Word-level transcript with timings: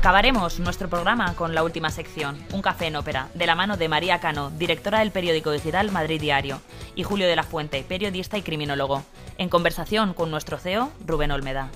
Acabaremos 0.00 0.58
nuestro 0.60 0.88
programa 0.88 1.34
con 1.34 1.54
la 1.54 1.62
última 1.62 1.90
sección, 1.90 2.38
Un 2.54 2.62
café 2.62 2.86
en 2.86 2.96
ópera, 2.96 3.28
de 3.34 3.44
la 3.44 3.54
mano 3.54 3.76
de 3.76 3.86
María 3.86 4.18
Cano, 4.18 4.48
directora 4.48 5.00
del 5.00 5.10
periódico 5.10 5.50
digital 5.50 5.92
Madrid 5.92 6.18
Diario, 6.18 6.62
y 6.94 7.02
Julio 7.02 7.26
de 7.26 7.36
la 7.36 7.42
Fuente, 7.42 7.84
periodista 7.86 8.38
y 8.38 8.42
criminólogo, 8.42 9.02
en 9.36 9.50
conversación 9.50 10.14
con 10.14 10.30
nuestro 10.30 10.56
CEO, 10.56 10.90
Rubén 11.06 11.32
Olmeda. 11.32 11.68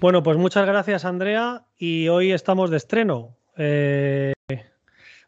Bueno, 0.00 0.22
pues 0.22 0.38
muchas 0.38 0.66
gracias 0.66 1.04
Andrea 1.04 1.64
y 1.76 2.06
hoy 2.06 2.30
estamos 2.30 2.70
de 2.70 2.76
estreno. 2.76 3.34
Eh, 3.56 4.32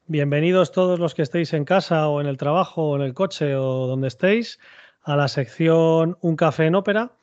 bienvenidos 0.07 0.71
todos 0.71 1.01
los 1.01 1.17
que 1.17 1.23
estéis 1.23 1.53
en 1.53 1.65
casa 1.65 2.09
o 2.09 2.21
en 2.21 2.29
el 2.29 2.37
trabajo 2.37 2.91
o 2.91 2.95
en 2.97 3.03
el 3.03 3.13
coche 3.13 3.57
o 3.57 3.89
donde 3.89 4.07
estéis 4.07 4.61
a 5.03 5.17
la 5.17 5.27
sección 5.27 6.17
Un 6.21 6.37
café 6.37 6.67
en 6.67 6.77
ópera 6.77 7.16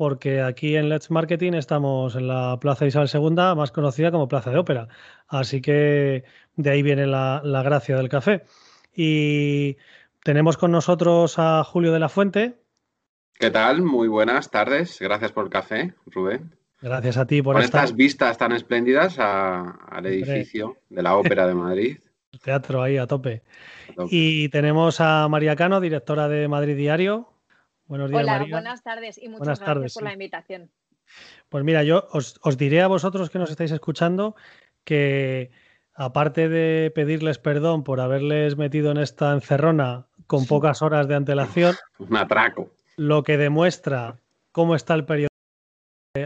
porque 0.00 0.40
aquí 0.40 0.76
en 0.76 0.88
Let's 0.88 1.10
Marketing 1.10 1.52
estamos 1.52 2.16
en 2.16 2.26
la 2.26 2.56
Plaza 2.58 2.86
Isabel 2.86 3.10
II, 3.12 3.54
más 3.54 3.70
conocida 3.70 4.10
como 4.10 4.28
Plaza 4.28 4.50
de 4.50 4.56
Ópera. 4.56 4.88
Así 5.28 5.60
que 5.60 6.24
de 6.56 6.70
ahí 6.70 6.82
viene 6.82 7.06
la, 7.06 7.42
gracia 7.62 7.98
del 7.98 8.08
café. 8.08 8.44
Y 8.96 9.76
tenemos 10.24 10.56
con 10.56 10.72
nosotros 10.72 11.34
a 11.36 11.62
Julio 11.64 11.92
de 11.92 11.98
la 11.98 12.08
Fuente. 12.08 12.54
¿Qué 13.34 13.50
tal? 13.50 13.82
Muy 13.82 14.08
buenas 14.08 14.50
tardes. 14.50 14.96
Gracias 15.00 15.32
por 15.32 15.44
el 15.44 15.50
café, 15.50 15.92
Rubén. 16.06 16.56
Gracias 16.80 17.18
a 17.18 17.26
ti 17.26 17.42
por 17.42 17.56
con 17.56 17.62
estas 17.62 17.94
vistas 17.94 18.38
tan 18.38 18.52
espléndidas 18.52 19.18
al 19.18 20.06
edificio 20.06 20.78
de 20.88 21.02
la 21.02 21.14
Ópera 21.14 21.46
de 21.46 21.52
Madrid. 21.52 21.98
Teatro 22.42 22.82
ahí 22.82 22.96
a 22.96 23.06
tope. 23.06 23.42
a 23.90 23.94
tope. 23.96 24.08
Y 24.10 24.48
tenemos 24.48 24.98
a 25.02 25.28
María 25.28 25.56
Cano, 25.56 25.78
directora 25.78 26.26
de 26.28 26.48
Madrid 26.48 26.74
Diario. 26.74 27.28
Buenos 27.90 28.08
días, 28.08 28.22
Hola, 28.22 28.46
buenas 28.48 28.84
tardes 28.84 29.18
y 29.20 29.28
muchas 29.28 29.58
gracias 29.58 29.94
por 29.94 30.04
la 30.04 30.12
invitación. 30.12 30.70
Pues 31.48 31.64
mira, 31.64 31.82
yo 31.82 32.06
os, 32.12 32.38
diré 32.56 32.82
a 32.82 32.86
vosotros 32.86 33.30
que 33.30 33.40
nos 33.40 33.50
estáis 33.50 33.72
escuchando 33.72 34.36
que 34.84 35.50
aparte 35.92 36.48
de 36.48 36.92
pedirles 36.94 37.38
perdón 37.38 37.82
por 37.82 38.00
haberles 38.00 38.56
metido 38.56 38.92
en 38.92 38.98
esta 38.98 39.32
encerrona 39.32 40.06
con 40.28 40.46
pocas 40.46 40.82
horas 40.82 41.08
de 41.08 41.16
antelación, 41.16 41.74
un 41.98 42.16
atraco. 42.16 42.70
Lo 42.96 43.24
que 43.24 43.36
demuestra 43.36 44.20
cómo 44.52 44.76
está 44.76 44.94
el 44.94 45.04
periodo 45.04 45.30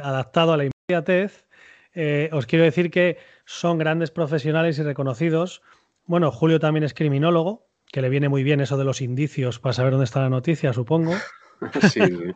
adaptado 0.03 0.53
a 0.53 0.59
la 0.59 0.69
inmediatez, 0.69 1.47
eh, 1.95 2.29
os 2.31 2.45
quiero 2.45 2.67
decir 2.67 2.91
que 2.91 3.17
son 3.47 3.79
grandes 3.79 4.11
profesionales 4.11 4.79
y 4.79 4.83
reconocidos. 4.83 5.63
Bueno, 6.05 6.31
Julio 6.31 6.61
también 6.61 6.85
es 6.85 6.93
criminólogo, 6.93 7.67
que 7.91 8.03
le 8.03 8.11
viene 8.11 8.29
muy 8.29 8.43
bien 8.43 8.61
eso 8.61 8.77
de 8.77 8.85
los 8.85 9.01
indicios 9.01 9.61
para 9.61 9.73
saber 9.73 9.93
dónde 9.93 10.05
está 10.05 10.21
la 10.21 10.29
noticia, 10.29 10.75
supongo. 10.75 11.15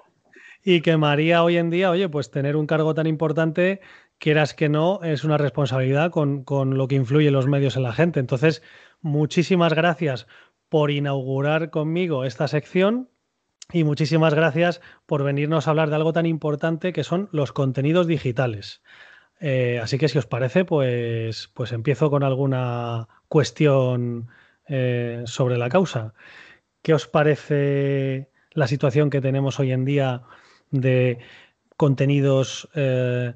y 0.65 0.81
que 0.81 0.97
María 0.97 1.43
hoy 1.43 1.57
en 1.57 1.71
día, 1.71 1.91
oye, 1.91 2.09
pues 2.09 2.31
tener 2.31 2.57
un 2.57 2.67
cargo 2.67 2.95
tan 2.95 3.07
importante, 3.07 3.81
quieras 4.19 4.55
que 4.55 4.69
no, 4.69 5.01
es 5.03 5.25
una 5.25 5.39
responsabilidad 5.39 6.11
con, 6.11 6.45
lo 6.77 6.89
que 6.89 6.97
influye 6.97 7.31
los 7.31 7.47
medios 7.47 7.77
en 7.77 7.85
la 7.85 7.93
gente. 7.93 8.21
Entonces, 8.21 8.63
muchísimas 9.01 9.75
gracias 9.75 10.27
por 10.69 10.91
inaugurar 10.91 11.71
conmigo 11.71 12.25
esta 12.25 12.49
sección 12.49 13.09
y 13.73 13.85
muchísimas 13.85 14.35
gracias 14.35 14.81
por 15.07 15.23
venirnos 15.23 15.67
a 15.67 15.71
hablar 15.71 15.91
de 15.91 15.97
algo 15.97 16.13
tan 16.13 16.27
importante 16.27 16.93
que 16.93 17.05
son 17.05 17.29
los 17.33 17.53
contenidos 17.53 18.07
digitales. 18.07 18.83
Eh, 19.41 19.79
así 19.83 19.99
que 19.99 20.09
si 20.09 20.19
os 20.19 20.27
parece, 20.27 20.65
pues, 20.65 21.49
pues 21.55 21.73
empiezo 21.73 22.11
con 22.11 22.25
alguna 22.25 23.09
cuestión 23.29 24.29
eh, 24.67 25.23
sobre 25.27 25.59
la 25.59 25.69
causa. 25.69 26.15
¿Qué 26.83 26.95
os 26.95 27.07
parece 27.07 28.31
la 28.59 28.67
situación 28.67 29.11
que 29.11 29.21
tenemos 29.21 29.59
hoy 29.61 29.73
en 29.73 29.85
día 29.85 30.23
de 30.71 31.19
contenidos, 31.77 32.69
eh, 32.75 33.35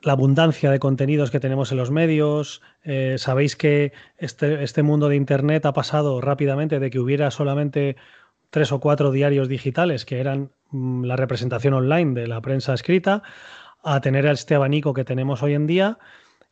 la 0.00 0.12
abundancia 0.12 0.70
de 0.70 0.78
contenidos 0.78 1.30
que 1.30 1.40
tenemos 1.40 1.72
en 1.72 1.78
los 1.78 1.90
medios. 1.90 2.62
Eh, 2.84 3.16
sabéis 3.18 3.56
que 3.56 3.92
este, 4.16 4.62
este, 4.62 4.82
mundo 4.82 5.08
de 5.08 5.16
Internet 5.16 5.66
ha 5.66 5.72
pasado 5.72 6.20
rápidamente 6.20 6.78
de 6.78 6.90
que 6.90 7.00
hubiera 7.00 7.30
solamente 7.30 7.96
tres 8.50 8.70
o 8.70 8.80
cuatro 8.80 9.10
diarios 9.10 9.48
digitales 9.48 10.04
que 10.04 10.20
eran 10.20 10.52
mm, 10.70 11.04
la 11.04 11.16
representación 11.16 11.74
online 11.74 12.18
de 12.18 12.28
la 12.28 12.40
prensa 12.40 12.74
escrita, 12.74 13.22
a 13.82 14.00
tener 14.00 14.24
este 14.26 14.54
abanico 14.54 14.94
que 14.94 15.04
tenemos 15.04 15.42
hoy 15.42 15.54
en 15.54 15.66
día. 15.66 15.98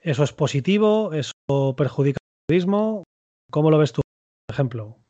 ¿Eso 0.01 0.25
es 0.25 0.33
positivo? 0.33 1.13
¿Eso 1.13 1.33
perjudica 1.77 2.19
el 2.21 2.47
periodismo? 2.47 3.05
¿Cómo 3.51 3.71
lo 3.71 3.79
ves 3.79 3.93
tú, 3.93 4.03
por 4.47 4.55
ejemplo? 4.55 5.04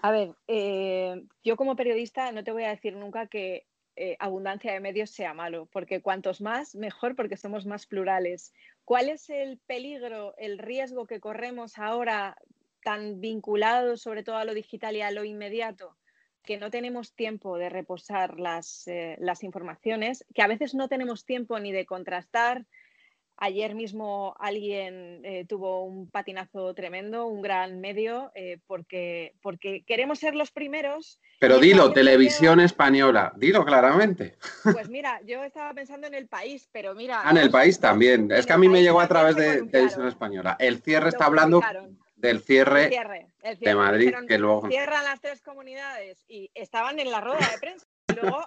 A 0.00 0.10
ver, 0.10 0.34
eh, 0.48 1.22
yo 1.42 1.56
como 1.56 1.76
periodista 1.76 2.30
no 2.32 2.44
te 2.44 2.52
voy 2.52 2.64
a 2.64 2.70
decir 2.70 2.96
nunca 2.96 3.26
que 3.26 3.66
eh, 3.96 4.16
abundancia 4.18 4.72
de 4.72 4.80
medios 4.80 5.10
sea 5.10 5.34
malo, 5.34 5.66
porque 5.72 6.02
cuantos 6.02 6.40
más, 6.40 6.74
mejor, 6.74 7.14
porque 7.14 7.36
somos 7.36 7.64
más 7.64 7.86
plurales. 7.86 8.52
¿Cuál 8.84 9.08
es 9.08 9.30
el 9.30 9.58
peligro, 9.58 10.34
el 10.36 10.58
riesgo 10.58 11.06
que 11.06 11.20
corremos 11.20 11.78
ahora 11.78 12.36
tan 12.82 13.20
vinculado 13.20 13.96
sobre 13.96 14.22
todo 14.22 14.36
a 14.36 14.44
lo 14.44 14.52
digital 14.52 14.96
y 14.96 15.00
a 15.00 15.10
lo 15.10 15.24
inmediato? 15.24 15.96
que 16.44 16.58
no 16.58 16.70
tenemos 16.70 17.14
tiempo 17.14 17.56
de 17.56 17.70
reposar 17.70 18.38
las, 18.38 18.86
eh, 18.86 19.16
las 19.18 19.42
informaciones, 19.42 20.26
que 20.34 20.42
a 20.42 20.46
veces 20.46 20.74
no 20.74 20.88
tenemos 20.88 21.24
tiempo 21.24 21.58
ni 21.58 21.72
de 21.72 21.86
contrastar, 21.86 22.66
Ayer 23.36 23.74
mismo 23.74 24.36
alguien 24.38 25.20
eh, 25.24 25.44
tuvo 25.48 25.84
un 25.84 26.08
patinazo 26.08 26.72
tremendo, 26.72 27.26
un 27.26 27.42
gran 27.42 27.80
medio, 27.80 28.30
eh, 28.34 28.58
porque, 28.66 29.34
porque 29.42 29.84
queremos 29.84 30.20
ser 30.20 30.36
los 30.36 30.52
primeros. 30.52 31.20
Pero 31.40 31.58
dilo, 31.58 31.92
televisión 31.92 32.60
española, 32.60 33.32
dilo 33.36 33.64
claramente. 33.64 34.36
Pues 34.62 34.88
mira, 34.88 35.20
yo 35.26 35.42
estaba 35.42 35.74
pensando 35.74 36.06
en 36.06 36.14
el 36.14 36.28
país, 36.28 36.68
pero 36.70 36.94
mira. 36.94 37.22
Ah, 37.24 37.30
en 37.32 37.38
el 37.38 37.50
país 37.50 37.80
también. 37.80 38.30
Es 38.30 38.46
que 38.46 38.52
a 38.52 38.58
mí 38.58 38.68
me 38.68 38.82
llegó 38.82 39.00
a 39.00 39.08
través 39.08 39.34
de 39.34 39.66
televisión 39.66 40.06
española. 40.06 40.56
El 40.60 40.80
cierre 40.80 41.08
está 41.08 41.26
hablando 41.26 41.60
del 42.14 42.40
cierre, 42.40 42.88
de 43.60 43.74
Madrid, 43.74 44.14
que 44.28 44.38
luego. 44.38 44.68
Cierran 44.68 45.04
las 45.04 45.20
tres 45.20 45.42
comunidades 45.42 46.24
y 46.28 46.50
estaban 46.54 46.98
en 47.00 47.10
la 47.10 47.20
rueda 47.20 47.48
de 47.52 47.58
prensa. 47.58 47.86
Luego 48.14 48.46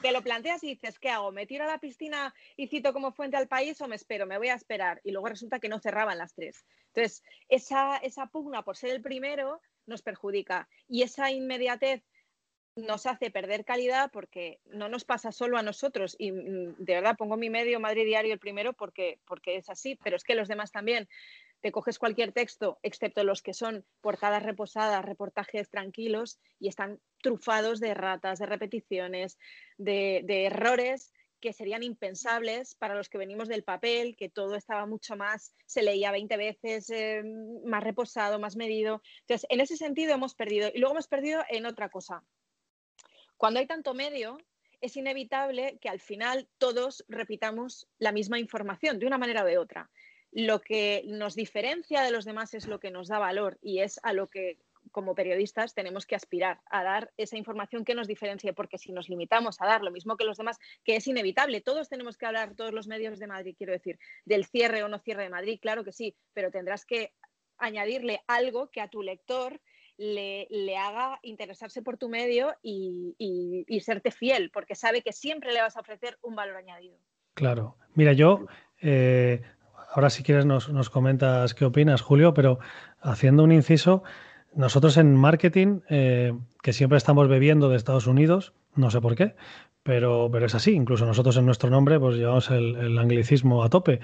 te 0.00 0.12
lo 0.12 0.22
planteas 0.22 0.62
y 0.64 0.68
dices, 0.68 0.98
¿qué 0.98 1.10
hago? 1.10 1.32
¿Me 1.32 1.46
tiro 1.46 1.64
a 1.64 1.68
la 1.68 1.78
piscina 1.78 2.34
y 2.56 2.68
cito 2.68 2.92
como 2.92 3.12
fuente 3.12 3.36
al 3.36 3.48
país 3.48 3.80
o 3.80 3.88
me 3.88 3.96
espero? 3.96 4.26
Me 4.26 4.38
voy 4.38 4.48
a 4.48 4.54
esperar. 4.54 5.00
Y 5.04 5.12
luego 5.12 5.28
resulta 5.28 5.60
que 5.60 5.68
no 5.68 5.78
cerraban 5.80 6.18
las 6.18 6.34
tres. 6.34 6.64
Entonces, 6.88 7.22
esa, 7.48 7.96
esa 7.98 8.26
pugna 8.26 8.62
por 8.62 8.76
ser 8.76 8.90
el 8.90 9.02
primero 9.02 9.60
nos 9.86 10.02
perjudica. 10.02 10.68
Y 10.88 11.02
esa 11.02 11.30
inmediatez 11.30 12.02
nos 12.76 13.06
hace 13.06 13.30
perder 13.30 13.64
calidad 13.64 14.10
porque 14.12 14.60
no 14.66 14.88
nos 14.88 15.04
pasa 15.04 15.32
solo 15.32 15.56
a 15.56 15.62
nosotros 15.62 16.14
y 16.18 16.30
mm, 16.30 16.76
de 16.76 16.94
verdad 16.94 17.16
pongo 17.16 17.38
mi 17.38 17.48
medio 17.48 17.80
Madrid 17.80 18.04
Diario 18.04 18.34
el 18.34 18.38
primero 18.38 18.74
porque, 18.74 19.18
porque 19.26 19.56
es 19.56 19.70
así, 19.70 19.98
pero 20.04 20.16
es 20.16 20.24
que 20.24 20.34
los 20.34 20.46
demás 20.46 20.72
también 20.72 21.08
te 21.60 21.72
coges 21.72 21.98
cualquier 21.98 22.32
texto, 22.32 22.78
excepto 22.82 23.24
los 23.24 23.42
que 23.42 23.54
son 23.54 23.84
portadas 24.00 24.42
reposadas, 24.42 25.04
reportajes 25.04 25.70
tranquilos, 25.70 26.38
y 26.58 26.68
están 26.68 27.00
trufados 27.22 27.80
de 27.80 27.94
ratas, 27.94 28.38
de 28.38 28.46
repeticiones, 28.46 29.38
de, 29.78 30.24
errores 30.46 31.12
que 31.40 31.52
serían 31.52 31.82
impensables 31.82 32.74
para 32.76 32.94
los 32.94 33.08
que 33.08 33.18
venimos 33.18 33.48
del 33.48 33.62
papel, 33.62 34.16
que 34.16 34.28
todo 34.28 34.54
estaba 34.54 34.86
mucho 34.86 35.16
más, 35.16 35.54
se 35.66 35.82
leía 35.82 36.10
20 36.10 36.36
veces, 36.36 36.90
eh, 36.90 37.22
más 37.64 37.84
reposado, 37.84 38.38
más 38.38 38.56
medido. 38.56 39.02
Entonces, 39.20 39.46
en 39.50 39.60
ese 39.60 39.76
sentido 39.76 40.14
hemos 40.14 40.34
perdido. 40.34 40.70
Y 40.72 40.78
luego 40.78 40.94
hemos 40.94 41.08
perdido 41.08 41.44
en 41.50 41.66
otra 41.66 41.90
cosa. 41.90 42.24
Cuando 43.36 43.60
hay 43.60 43.66
tanto 43.66 43.92
medio, 43.92 44.38
es 44.80 44.96
inevitable 44.96 45.78
que 45.80 45.88
al 45.88 46.00
final 46.00 46.48
todos 46.58 47.04
repitamos 47.08 47.86
la 47.98 48.12
misma 48.12 48.38
información 48.38 48.98
de 48.98 49.06
una 49.06 49.18
manera 49.18 49.42
o 49.42 49.46
de 49.46 49.58
otra 49.58 49.90
lo 50.36 50.60
que 50.60 51.02
nos 51.06 51.34
diferencia 51.34 52.02
de 52.02 52.10
los 52.10 52.26
demás 52.26 52.52
es 52.52 52.66
lo 52.66 52.78
que 52.78 52.90
nos 52.90 53.08
da 53.08 53.18
valor 53.18 53.56
y 53.62 53.78
es 53.78 53.98
a 54.02 54.12
lo 54.12 54.26
que 54.26 54.58
como 54.92 55.14
periodistas 55.14 55.72
tenemos 55.72 56.04
que 56.04 56.14
aspirar 56.14 56.60
a 56.66 56.84
dar 56.84 57.10
esa 57.16 57.38
información 57.38 57.86
que 57.86 57.94
nos 57.94 58.06
diferencie, 58.06 58.52
porque 58.52 58.76
si 58.76 58.92
nos 58.92 59.08
limitamos 59.08 59.62
a 59.62 59.66
dar 59.66 59.80
lo 59.80 59.90
mismo 59.90 60.18
que 60.18 60.24
los 60.24 60.36
demás, 60.36 60.58
que 60.84 60.96
es 60.96 61.06
inevitable, 61.06 61.62
todos 61.62 61.88
tenemos 61.88 62.18
que 62.18 62.26
hablar, 62.26 62.54
todos 62.54 62.74
los 62.74 62.86
medios 62.86 63.18
de 63.18 63.26
Madrid, 63.26 63.54
quiero 63.56 63.72
decir, 63.72 63.98
del 64.26 64.44
cierre 64.44 64.82
o 64.82 64.88
no 64.88 64.98
cierre 64.98 65.22
de 65.22 65.30
Madrid, 65.30 65.58
claro 65.58 65.84
que 65.84 65.92
sí, 65.92 66.14
pero 66.34 66.50
tendrás 66.50 66.84
que 66.84 67.14
añadirle 67.56 68.20
algo 68.26 68.70
que 68.70 68.82
a 68.82 68.88
tu 68.88 69.02
lector 69.02 69.58
le, 69.96 70.76
haga 70.76 71.18
interesarse 71.22 71.80
por 71.80 71.96
tu 71.96 72.10
medio 72.10 72.54
y, 72.60 73.14
y, 73.16 73.80
serte 73.80 74.10
fiel, 74.10 74.50
porque 74.50 74.74
sabe 74.74 75.00
que 75.00 75.14
siempre 75.14 75.54
le 75.54 75.62
vas 75.62 75.78
a 75.78 75.80
ofrecer 75.80 76.18
un 76.20 76.36
valor 76.36 76.56
añadido. 76.56 76.98
Claro. 77.32 77.78
Mira, 77.94 78.12
yo 78.12 78.46
eh, 78.82 79.40
ahora 79.96 80.10
si 80.10 80.22
quieres 80.22 80.44
nos, 80.44 80.90
comentas 80.90 81.54
qué 81.54 81.64
opinas, 81.64 82.02
Julio, 82.02 82.34
pero 82.34 82.58
haciendo 83.00 83.42
un 83.42 83.50
inciso, 83.50 84.02
nosotros 84.54 84.98
en 84.98 85.16
marketing, 85.16 85.80
eh, 85.88 86.34
que 86.62 86.74
siempre 86.74 86.98
estamos 86.98 87.28
bebiendo 87.28 87.70
de 87.70 87.78
Estados 87.78 88.06
Unidos, 88.06 88.52
no 88.74 88.90
sé 88.90 89.00
por 89.00 89.16
qué, 89.16 89.36
pero, 89.82 90.28
pero 90.30 90.44
es 90.44 90.54
así. 90.54 90.72
Incluso 90.72 91.06
nosotros 91.06 91.38
en 91.38 91.46
nuestro 91.46 91.70
nombre 91.70 91.98
pues 91.98 92.16
llevamos 92.16 92.50
el, 92.50 92.98
anglicismo 92.98 93.64
a 93.64 93.70
tope. 93.70 94.00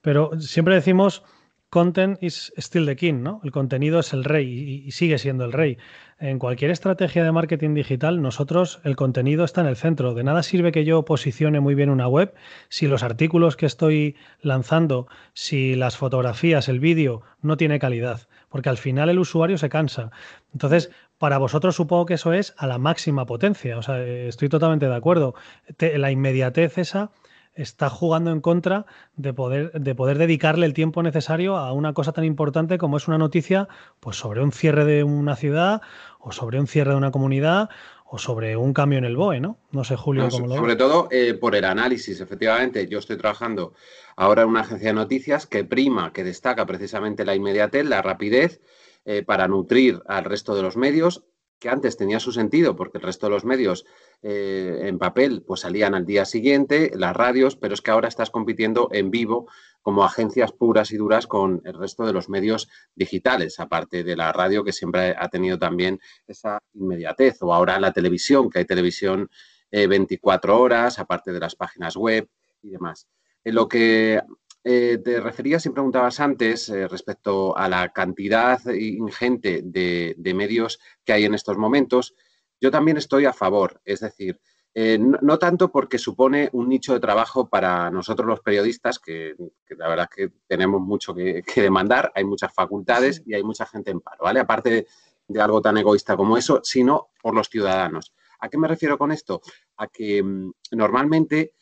Pero 0.00 0.30
siempre 0.38 0.76
decimos 0.76 1.24
content 1.72 2.22
is 2.22 2.52
still 2.58 2.84
the 2.84 2.96
king, 2.96 3.22
¿no? 3.22 3.40
El 3.44 3.50
contenido 3.50 3.98
es 4.00 4.12
el 4.12 4.24
rey 4.24 4.82
y, 4.86 4.90
sigue 4.90 5.16
siendo 5.16 5.46
el 5.46 5.54
rey. 5.54 5.78
En 6.18 6.38
cualquier 6.38 6.70
estrategia 6.70 7.24
de 7.24 7.32
marketing 7.32 7.72
digital, 7.72 8.20
nosotros 8.20 8.82
el 8.84 8.94
contenido 8.94 9.42
está 9.42 9.62
en 9.62 9.68
el 9.68 9.76
centro. 9.76 10.12
De 10.12 10.22
nada 10.22 10.42
sirve 10.42 10.70
que 10.70 10.84
yo 10.84 11.06
posicione 11.06 11.60
muy 11.60 11.74
bien 11.74 11.88
una 11.88 12.08
web 12.08 12.34
si 12.68 12.88
los 12.88 13.02
artículos 13.02 13.56
que 13.56 13.64
estoy 13.64 14.16
lanzando, 14.42 15.06
si 15.32 15.74
las 15.74 15.96
fotografías, 15.96 16.68
el 16.68 16.78
vídeo 16.78 17.22
no 17.40 17.56
tiene 17.56 17.78
calidad, 17.78 18.28
porque 18.50 18.68
al 18.68 18.76
final 18.76 19.08
el 19.08 19.18
usuario 19.18 19.56
se 19.56 19.70
cansa. 19.70 20.10
Entonces, 20.52 20.90
para 21.16 21.38
vosotros 21.38 21.74
supongo 21.74 22.04
que 22.04 22.14
eso 22.14 22.34
es 22.34 22.52
a 22.58 22.66
la 22.66 22.76
máxima 22.76 23.24
potencia. 23.24 23.78
O 23.78 23.82
sea, 23.82 24.04
estoy 24.04 24.50
totalmente 24.50 24.88
de 24.88 24.94
acuerdo. 24.94 25.34
la 25.78 26.10
inmediatez 26.10 26.76
esa 26.76 27.12
está 27.54 27.90
jugando 27.90 28.30
en 28.30 28.40
contra 28.40 28.86
de 29.16 29.32
poder, 29.34 29.72
de 29.72 29.94
poder 29.94 30.18
dedicarle 30.18 30.66
el 30.66 30.74
tiempo 30.74 31.02
necesario 31.02 31.56
a 31.56 31.72
una 31.72 31.92
cosa 31.92 32.12
tan 32.12 32.24
importante 32.24 32.78
como 32.78 32.96
es 32.96 33.08
una 33.08 33.18
noticia 33.18 33.68
pues, 34.00 34.16
sobre 34.16 34.42
un 34.42 34.52
cierre 34.52 34.84
de 34.84 35.04
una 35.04 35.36
ciudad 35.36 35.82
o 36.18 36.32
sobre 36.32 36.58
un 36.60 36.66
cierre 36.66 36.92
de 36.92 36.96
una 36.96 37.10
comunidad 37.10 37.68
o 38.04 38.18
sobre 38.18 38.56
un 38.58 38.74
cambio 38.74 38.98
en 38.98 39.06
el 39.06 39.16
BOE, 39.16 39.40
¿no? 39.40 39.58
No 39.70 39.84
sé, 39.84 39.96
Julio, 39.96 40.28
cómo 40.28 40.46
lo 40.46 40.56
Sobre 40.56 40.76
todo 40.76 41.08
eh, 41.10 41.32
por 41.32 41.56
el 41.56 41.64
análisis, 41.64 42.20
efectivamente. 42.20 42.86
Yo 42.86 42.98
estoy 42.98 43.16
trabajando 43.16 43.72
ahora 44.16 44.42
en 44.42 44.48
una 44.48 44.60
agencia 44.60 44.88
de 44.88 44.94
noticias 44.94 45.46
que 45.46 45.64
prima, 45.64 46.12
que 46.12 46.22
destaca 46.22 46.66
precisamente 46.66 47.24
la 47.24 47.34
inmediatez, 47.34 47.86
la 47.86 48.02
rapidez, 48.02 48.60
eh, 49.06 49.22
para 49.22 49.48
nutrir 49.48 50.02
al 50.06 50.24
resto 50.24 50.54
de 50.54 50.62
los 50.62 50.76
medios 50.76 51.24
que 51.62 51.68
antes 51.68 51.96
tenía 51.96 52.18
su 52.18 52.32
sentido 52.32 52.74
porque 52.74 52.98
el 52.98 53.04
resto 53.04 53.26
de 53.26 53.30
los 53.30 53.44
medios 53.44 53.86
eh, 54.20 54.80
en 54.82 54.98
papel 54.98 55.44
pues 55.46 55.60
salían 55.60 55.94
al 55.94 56.04
día 56.04 56.24
siguiente, 56.24 56.90
las 56.96 57.14
radios, 57.14 57.54
pero 57.54 57.72
es 57.72 57.80
que 57.80 57.92
ahora 57.92 58.08
estás 58.08 58.30
compitiendo 58.30 58.88
en 58.90 59.12
vivo 59.12 59.48
como 59.80 60.04
agencias 60.04 60.50
puras 60.50 60.90
y 60.90 60.96
duras 60.96 61.28
con 61.28 61.62
el 61.64 61.74
resto 61.74 62.04
de 62.04 62.12
los 62.12 62.28
medios 62.28 62.68
digitales, 62.96 63.60
aparte 63.60 64.02
de 64.02 64.16
la 64.16 64.32
radio 64.32 64.64
que 64.64 64.72
siempre 64.72 65.14
ha 65.16 65.28
tenido 65.28 65.56
también 65.56 66.00
esa 66.26 66.58
inmediatez, 66.74 67.40
o 67.42 67.54
ahora 67.54 67.78
la 67.78 67.92
televisión, 67.92 68.50
que 68.50 68.58
hay 68.58 68.64
televisión 68.64 69.30
24 69.70 70.52
eh, 70.52 70.56
horas, 70.56 70.98
aparte 70.98 71.32
de 71.32 71.38
las 71.38 71.54
páginas 71.54 71.94
web 71.96 72.28
y 72.60 72.70
demás. 72.70 73.06
En 73.44 73.54
lo 73.54 73.68
que 73.68 74.20
eh, 74.64 74.98
te 75.04 75.20
referías 75.20 75.66
y 75.66 75.70
preguntabas 75.70 76.20
antes 76.20 76.68
eh, 76.68 76.86
respecto 76.86 77.56
a 77.58 77.68
la 77.68 77.92
cantidad 77.92 78.60
ingente 78.72 79.60
de, 79.64 80.34
medios 80.36 80.78
que 81.04 81.12
hay 81.12 81.24
en 81.24 81.34
estos 81.34 81.58
momentos. 81.58 82.14
Yo 82.60 82.70
también 82.70 82.96
estoy 82.96 83.24
a 83.24 83.32
favor, 83.32 83.80
es 83.84 84.00
decir, 84.00 84.40
eh, 84.74 84.98
no, 84.98 85.38
tanto 85.38 85.72
porque 85.72 85.98
supone 85.98 86.48
un 86.52 86.68
nicho 86.68 86.94
de 86.94 87.00
trabajo 87.00 87.48
para 87.48 87.90
nosotros 87.90 88.26
los 88.26 88.40
periodistas, 88.40 89.00
que, 89.00 89.34
la 89.70 89.88
verdad 89.88 90.08
es 90.10 90.16
que 90.16 90.32
tenemos 90.46 90.80
mucho 90.80 91.12
que, 91.12 91.42
demandar, 91.56 92.12
hay 92.14 92.24
muchas 92.24 92.54
facultades 92.54 93.20
y 93.26 93.34
hay 93.34 93.42
mucha 93.42 93.66
gente 93.66 93.90
en 93.90 94.00
paro, 94.00 94.18
¿vale? 94.22 94.38
Aparte 94.38 94.86
de, 95.26 95.40
algo 95.40 95.60
tan 95.60 95.76
egoísta 95.76 96.16
como 96.16 96.36
eso, 96.36 96.60
sino 96.62 97.08
por 97.20 97.34
los 97.34 97.48
ciudadanos. 97.48 98.14
¿A 98.38 98.48
qué 98.48 98.58
me 98.58 98.68
refiero 98.68 98.96
con 98.96 99.10
esto? 99.10 99.40
A 99.78 99.88
que 99.88 100.22
mm, 100.22 100.52
normalmente 100.70 101.54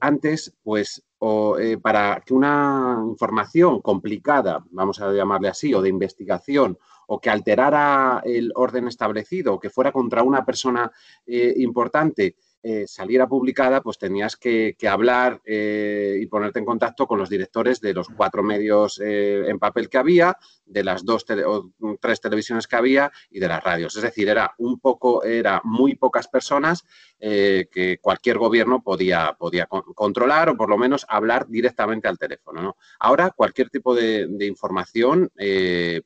antes, 0.00 0.54
pues 0.62 1.04
o, 1.24 1.56
eh, 1.56 1.78
para 1.78 2.20
que 2.26 2.34
una 2.34 3.00
información 3.06 3.80
complicada, 3.80 4.64
vamos 4.72 5.00
a 5.00 5.12
llamarle 5.12 5.48
así, 5.48 5.72
o 5.72 5.80
de 5.80 5.88
investigación, 5.88 6.76
o 7.06 7.20
que 7.20 7.30
alterara 7.30 8.20
el 8.24 8.50
orden 8.56 8.88
establecido, 8.88 9.54
o 9.54 9.60
que 9.60 9.70
fuera 9.70 9.92
contra 9.92 10.24
una 10.24 10.44
persona 10.44 10.90
eh, 11.24 11.54
importante, 11.58 12.34
eh, 12.64 12.86
saliera 12.86 13.26
publicada, 13.26 13.82
pues 13.82 13.98
tenías 13.98 14.36
que, 14.36 14.76
hablar 14.88 15.40
eh, 15.44 16.18
y 16.20 16.26
ponerte 16.26 16.60
en 16.60 16.64
contacto 16.64 17.08
con 17.08 17.18
los 17.18 17.28
directores 17.28 17.80
de 17.80 17.92
los 17.92 18.08
cuatro 18.08 18.44
medios 18.44 19.00
eh, 19.00 19.48
en 19.48 19.58
papel 19.58 19.88
que 19.88 19.98
había, 19.98 20.36
de 20.64 20.84
las 20.84 21.04
dos 21.04 21.26
o 21.44 21.72
tres 22.00 22.20
televisiones 22.20 22.68
que 22.68 22.76
había 22.76 23.10
y 23.30 23.40
de 23.40 23.48
las 23.48 23.64
radios. 23.64 23.96
Es 23.96 24.02
decir, 24.02 24.28
era 24.28 24.54
un 24.58 24.78
poco, 24.78 25.24
era 25.24 25.60
muy 25.64 25.96
pocas 25.96 26.28
personas 26.28 26.84
que 27.18 27.98
cualquier 28.00 28.38
gobierno 28.38 28.82
podía, 28.82 29.36
podía 29.38 29.66
controlar 29.66 30.48
o 30.48 30.56
por 30.56 30.68
lo 30.68 30.76
menos 30.76 31.06
hablar 31.08 31.46
directamente 31.48 32.08
al 32.08 32.18
teléfono. 32.18 32.76
Ahora 32.98 33.30
cualquier 33.30 33.70
tipo 33.70 33.94
de, 33.94 34.28
información 34.40 35.30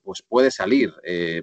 pues 0.03 0.23
puede 0.23 0.51
salir, 0.51 0.93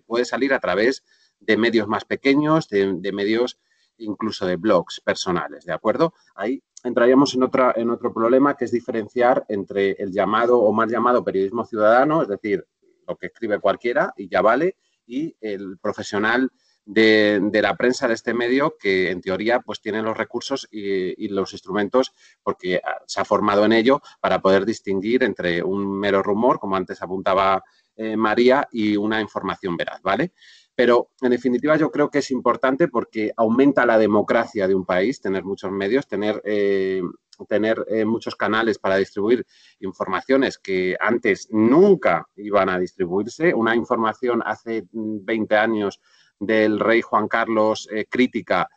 puede 0.06 0.26
salir 0.26 0.54
a 0.54 0.60
través 0.60 1.04
de 1.40 1.58
medios 1.58 1.88
más 1.88 2.06
pequeños, 2.06 2.68
de 2.70 3.12
medios 3.12 3.58
incluso 3.98 4.46
de 4.46 4.56
blogs 4.56 5.02
personales, 5.02 5.66
¿de 5.66 5.74
acuerdo? 5.74 6.14
Ahí 6.36 6.62
entraríamos 6.84 7.34
en, 7.36 7.44
otra, 7.44 7.74
en 7.76 7.90
otro 7.90 8.14
problema 8.14 8.56
que 8.56 8.66
es 8.66 8.72
diferenciar 8.72 9.46
entre 9.48 9.92
el 9.92 10.12
llamado 10.12 10.60
o 10.60 10.74
mal 10.74 10.90
llamado 10.90 11.24
periodismo 11.24 11.66
ciudadano, 11.66 12.22
es 12.22 12.28
decir, 12.28 12.66
lo 13.08 13.16
que 13.18 13.28
escribe 13.28 13.60
cualquiera 13.60 14.14
y 14.18 14.28
ya 14.30 14.42
vale, 14.42 14.78
y 15.06 15.36
el 15.42 15.78
profesional 15.80 16.50
de, 16.86 17.60
la 17.62 17.76
prensa 17.76 18.08
de 18.08 18.14
este 18.14 18.34
medio 18.34 18.76
que 18.78 19.12
en 19.12 19.22
teoría 19.22 19.60
pues 19.60 19.82
tiene 19.82 20.02
los 20.02 20.18
recursos 20.18 20.68
y, 20.72 21.28
los 21.30 21.54
instrumentos 21.54 22.14
porque 22.42 22.82
se 23.08 23.22
ha 23.22 23.26
formado 23.26 23.66
en 23.66 23.74
ello 23.74 24.02
para 24.20 24.42
poder 24.42 24.66
distinguir 24.66 25.24
entre 25.24 25.64
un 25.64 26.00
mero 26.00 26.22
rumor, 26.22 26.60
como 26.60 26.76
antes 26.76 27.02
apuntaba 27.02 27.64
eh, 27.96 28.18
María, 28.18 28.68
y 28.72 28.98
una 28.98 29.22
información 29.22 29.78
veraz, 29.78 30.02
¿vale? 30.02 30.34
Pero, 30.76 31.10
en 31.22 31.30
definitiva, 31.30 31.78
yo 31.78 31.92
creo 31.92 32.10
que 32.10 32.20
es 32.20 32.32
importante 32.32 32.88
porque 32.88 33.32
aumenta 33.38 33.86
la 33.86 34.00
democracia 34.00 34.68
de 34.68 34.74
un 34.74 34.86
país, 34.86 35.22
tener 35.22 35.44
muchos 35.44 35.72
medios, 35.72 36.08
tener, 36.08 36.42
eh, 36.46 37.02
tener 37.48 37.86
eh, 37.88 38.06
muchos 38.06 38.36
canales 38.36 38.80
para 38.80 38.98
distribuir 38.98 39.46
informaciones 39.82 40.58
que 40.58 40.98
antes 41.00 41.48
nunca 41.52 42.28
iban 42.38 42.70
a 42.70 42.80
distribuirse. 42.80 43.54
Una 43.54 43.76
información 43.76 44.42
hace 44.44 44.88
20 44.92 45.56
años 45.56 46.02
del 46.40 46.80
rey 46.80 47.02
Juan 47.02 47.28
Carlos 47.28 47.88
eh, 47.92 48.06
crítica 48.10 48.68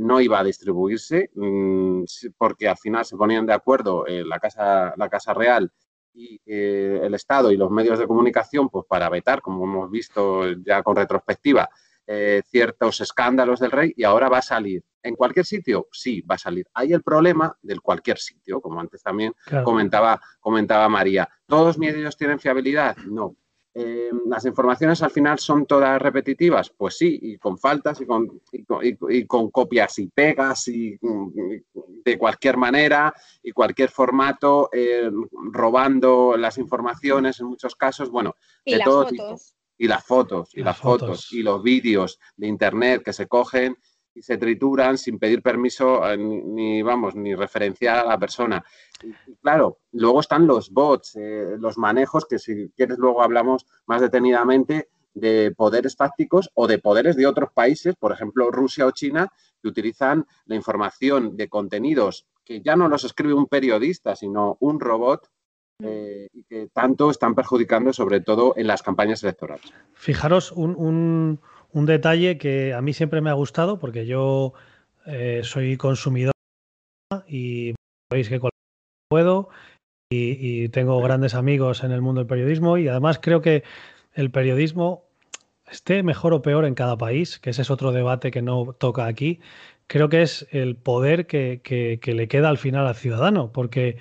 no 0.00 0.22
iba 0.22 0.40
a 0.40 0.44
distribuirse 0.44 1.28
mm, 1.34 2.04
porque 2.38 2.66
al 2.66 2.78
final 2.78 3.04
se 3.04 3.14
ponían 3.14 3.44
de 3.44 3.52
acuerdo 3.52 4.06
la, 4.08 4.38
casa, 4.38 4.94
la 4.96 5.10
Casa 5.10 5.34
Real 5.34 5.70
y 6.16 6.40
eh, 6.46 7.00
el 7.02 7.14
Estado 7.14 7.52
y 7.52 7.56
los 7.56 7.70
medios 7.70 7.98
de 7.98 8.06
comunicación, 8.06 8.70
pues 8.70 8.86
para 8.88 9.08
vetar, 9.10 9.42
como 9.42 9.64
hemos 9.64 9.90
visto 9.90 10.50
ya 10.64 10.82
con 10.82 10.96
retrospectiva, 10.96 11.68
eh, 12.06 12.42
ciertos 12.46 13.00
escándalos 13.00 13.60
del 13.60 13.70
rey 13.70 13.92
y 13.96 14.04
ahora 14.04 14.28
va 14.28 14.38
a 14.38 14.42
salir. 14.42 14.82
¿En 15.02 15.14
cualquier 15.14 15.44
sitio? 15.44 15.88
Sí, 15.92 16.22
va 16.22 16.36
a 16.36 16.38
salir. 16.38 16.66
Hay 16.72 16.92
el 16.92 17.02
problema 17.02 17.56
del 17.62 17.80
cualquier 17.80 18.18
sitio, 18.18 18.60
como 18.60 18.80
antes 18.80 19.02
también 19.02 19.34
comentaba, 19.62 20.20
comentaba 20.40 20.88
María. 20.88 21.28
¿Todos 21.46 21.78
medios 21.78 22.16
tienen 22.16 22.40
fiabilidad? 22.40 22.96
No. 22.96 23.36
Eh, 23.78 24.08
¿Las 24.24 24.46
informaciones 24.46 25.02
al 25.02 25.10
final 25.10 25.38
son 25.38 25.66
todas 25.66 26.00
repetitivas? 26.00 26.70
Pues 26.70 26.96
sí, 26.96 27.18
y 27.20 27.36
con 27.36 27.58
faltas 27.58 28.00
y 28.00 28.06
con, 28.06 28.40
y 28.50 29.26
con, 29.26 29.50
copias 29.50 29.98
y 29.98 30.06
pegas 30.06 30.68
y, 30.68 30.98
de 32.02 32.16
cualquier 32.16 32.56
manera 32.56 33.12
y 33.42 33.52
cualquier 33.52 33.90
formato, 33.90 34.70
eh, 34.72 35.10
robando 35.52 36.38
las 36.38 36.56
informaciones 36.56 37.38
en 37.40 37.48
muchos 37.48 37.76
casos, 37.76 38.08
bueno, 38.08 38.34
de 38.64 38.80
todo 38.80 39.04
tipo. 39.08 39.36
Y 39.76 39.88
las 39.88 40.02
fotos, 40.06 40.54
y 40.54 40.62
las, 40.62 40.78
fotos, 40.78 41.30
y 41.32 41.42
los 41.42 41.62
vídeos 41.62 42.18
de 42.34 42.46
Internet 42.46 43.02
que 43.04 43.12
se 43.12 43.26
cogen 43.26 43.76
y 44.16 44.22
se 44.22 44.38
trituran 44.38 44.96
sin 44.96 45.18
pedir 45.18 45.42
permiso 45.42 46.10
eh, 46.10 46.16
ni, 46.16 46.82
vamos, 46.82 47.14
ni 47.14 47.34
referenciar 47.34 47.98
a 47.98 48.08
la 48.08 48.18
persona. 48.18 48.64
claro, 49.42 49.78
luego 49.92 50.20
están 50.20 50.46
los 50.46 50.70
bots, 50.70 51.16
eh, 51.16 51.56
los 51.58 51.76
manejos, 51.76 52.24
que 52.24 52.38
si 52.38 52.70
quieres 52.70 52.98
luego 52.98 53.22
hablamos 53.22 53.66
más 53.86 54.00
detenidamente 54.00 54.88
de 55.12 55.52
poderes 55.56 55.96
fácticos 55.96 56.50
o 56.54 56.66
de 56.66 56.78
poderes 56.78 57.16
de 57.16 57.26
otros 57.26 57.50
países, 57.52 57.94
por 57.96 58.12
ejemplo 58.12 58.50
Rusia 58.50 58.86
o 58.86 58.90
China, 58.90 59.28
que 59.62 59.68
utilizan 59.68 60.26
la 60.46 60.56
información 60.56 61.36
de 61.36 61.48
contenidos 61.48 62.26
que 62.44 62.62
ya 62.62 62.76
no 62.76 62.88
los 62.88 63.04
escribe 63.04 63.34
un 63.34 63.46
periodista, 63.46 64.14
sino 64.14 64.56
un 64.60 64.78
robot 64.78 65.28
eh, 65.82 66.28
y 66.32 66.44
que 66.44 66.68
tanto 66.72 67.10
están 67.10 67.34
perjudicando 67.34 67.92
sobre 67.92 68.20
todo 68.20 68.54
en 68.56 68.66
las 68.66 68.82
campañas 68.82 69.22
electorales. 69.22 69.70
Fijaros 69.94 70.52
un 70.52 70.76
un 70.76 71.40
detalle 71.84 72.38
que 72.38 72.72
a 72.72 72.80
mí 72.80 72.94
siempre 72.94 73.20
me 73.20 73.28
ha 73.28 73.34
gustado 73.34 73.78
porque 73.78 74.06
yo 74.06 74.54
eh, 75.04 75.42
soy 75.44 75.76
consumidor 75.76 76.32
y 77.28 77.74
veis 78.10 78.30
que 78.30 78.40
puedo 79.08 79.50
y, 80.10 80.68
tengo 80.70 81.00
grandes 81.00 81.34
amigos 81.34 81.84
en 81.84 81.92
el 81.92 82.00
mundo 82.00 82.20
del 82.20 82.28
periodismo 82.28 82.78
y 82.78 82.88
además 82.88 83.18
creo 83.20 83.42
que 83.42 83.64
el 84.14 84.30
periodismo 84.30 85.04
esté 85.70 86.02
mejor 86.02 86.32
o 86.32 86.42
peor 86.42 86.64
en 86.64 86.74
cada 86.74 86.96
país, 86.96 87.38
que 87.38 87.50
ese 87.50 87.62
es 87.62 87.70
otro 87.70 87.92
debate 87.92 88.30
que 88.30 88.42
no 88.42 88.74
toca 88.78 89.06
aquí, 89.06 89.40
creo 89.86 90.08
que 90.08 90.22
es 90.22 90.46
el 90.52 90.76
poder 90.76 91.26
que, 91.26 91.60
le 92.04 92.28
queda 92.28 92.48
al 92.48 92.58
final 92.58 92.86
al 92.86 92.94
ciudadano, 92.94 93.52
porque 93.52 93.98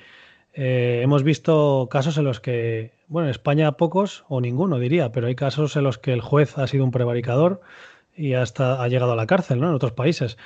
eh, 0.53 1.01
hemos 1.03 1.23
visto 1.23 1.87
casos 1.91 2.17
en 2.17 2.25
los 2.25 2.39
que 2.39 2.94
bueno, 3.07 3.27
en 3.27 3.31
España 3.31 3.71
pocos 3.73 4.25
o 4.27 4.41
ninguno 4.41 4.79
diría, 4.79 5.11
pero 5.11 5.27
hay 5.27 5.35
casos 5.35 5.75
en 5.75 5.83
los 5.83 5.97
que 5.97 6.13
el 6.13 6.21
juez 6.21 6.57
ha 6.57 6.67
sido 6.67 6.83
un 6.83 6.91
prevaricador 6.91 7.61
y 8.15 8.33
hasta 8.33 8.81
ha 8.81 8.87
llegado 8.87 9.13
a 9.13 9.15
la 9.15 9.27
cárcel, 9.27 9.59
¿no? 9.59 9.69
En 9.69 9.75
otros 9.75 9.93
países. 9.93 10.37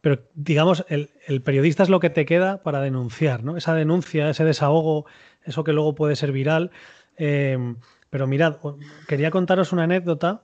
Pero 0.00 0.20
digamos, 0.34 0.84
el, 0.88 1.10
periodista 1.42 1.82
es 1.82 1.88
lo 1.88 2.00
que 2.00 2.10
te 2.10 2.24
queda 2.24 2.62
para 2.62 2.80
denunciar, 2.80 3.42
¿no? 3.42 3.56
Esa 3.56 3.74
denuncia, 3.74 4.30
ese 4.30 4.44
desahogo, 4.44 5.06
eso 5.44 5.64
que 5.64 5.72
luego 5.72 5.94
puede 5.94 6.14
ser 6.14 6.30
viral, 6.32 6.70
Em, 7.18 7.76
pero 8.10 8.26
mirad, 8.26 8.56
quería 9.08 9.30
contaros 9.30 9.72
una 9.72 9.82
anécdota 9.82 10.42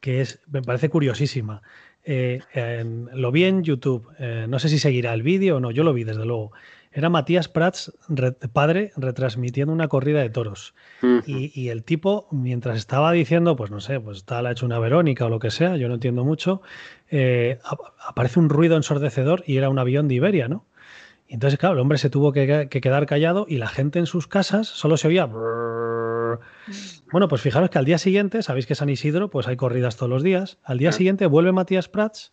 que 0.00 0.20
es, 0.20 0.40
me 0.46 0.62
parece 0.62 0.88
curiosísima. 0.88 1.62
Eh, 2.04 2.40
lo 3.12 3.32
vi 3.32 3.44
en 3.44 3.62
YouTube, 3.62 4.08
eh, 4.18 4.46
no 4.48 4.58
sé 4.58 4.68
si 4.68 4.78
seguirá 4.78 5.12
el 5.12 5.22
vídeo 5.22 5.56
o 5.56 5.60
no, 5.60 5.70
yo 5.70 5.84
lo 5.84 5.92
vi 5.92 6.04
desde 6.04 6.24
luego. 6.24 6.52
Era 6.92 7.08
Matías 7.08 7.48
Prats, 7.48 7.92
padre, 8.52 8.90
retransmitiendo 8.96 9.72
una 9.72 9.86
corrida 9.86 10.20
de 10.20 10.30
toros. 10.30 10.74
y, 11.24 11.68
el 11.68 11.84
tipo, 11.84 12.26
mientras 12.32 12.78
estaba 12.78 13.12
diciendo, 13.12 13.54
pues 13.54 13.70
no 13.70 13.80
sé, 13.80 14.00
pues 14.00 14.24
tal 14.24 14.46
ha 14.46 14.52
hecho 14.52 14.66
una 14.66 14.80
Verónica 14.80 15.26
o 15.26 15.28
lo 15.28 15.38
que 15.38 15.52
sea, 15.52 15.76
yo 15.76 15.88
no 15.88 15.94
entiendo 15.94 16.24
mucho, 16.24 16.62
eh, 17.08 17.60
aparece 18.04 18.40
un 18.40 18.48
ruido 18.48 18.76
ensordecedor 18.76 19.44
y 19.46 19.56
era 19.56 19.68
un 19.68 19.78
avión 19.78 20.08
de 20.08 20.16
Iberia, 20.16 20.48
¿no? 20.48 20.66
Y 21.28 21.34
entonces, 21.34 21.60
claro, 21.60 21.74
el 21.74 21.80
hombre 21.80 21.98
se 21.98 22.10
tuvo 22.10 22.32
que, 22.32 22.68
quedar 22.68 23.06
callado 23.06 23.46
y 23.48 23.58
la 23.58 23.68
gente 23.68 24.00
en 24.00 24.06
sus 24.06 24.26
casas 24.26 24.66
solo 24.66 24.96
se 24.96 25.06
oía. 25.06 25.26
Bueno, 25.26 27.28
pues 27.28 27.40
fijaros 27.40 27.70
que 27.70 27.78
al 27.78 27.84
día 27.84 27.98
siguiente, 27.98 28.42
sabéis 28.42 28.66
que 28.66 28.74
San 28.74 28.88
Isidro, 28.88 29.30
pues 29.30 29.46
hay 29.46 29.56
corridas 29.56 29.96
todos 29.96 30.10
los 30.10 30.24
días. 30.24 30.58
Al 30.64 30.78
día 30.78 30.90
siguiente 30.90 31.26
vuelve 31.26 31.52
Matías 31.52 31.88
Prats 31.88 32.32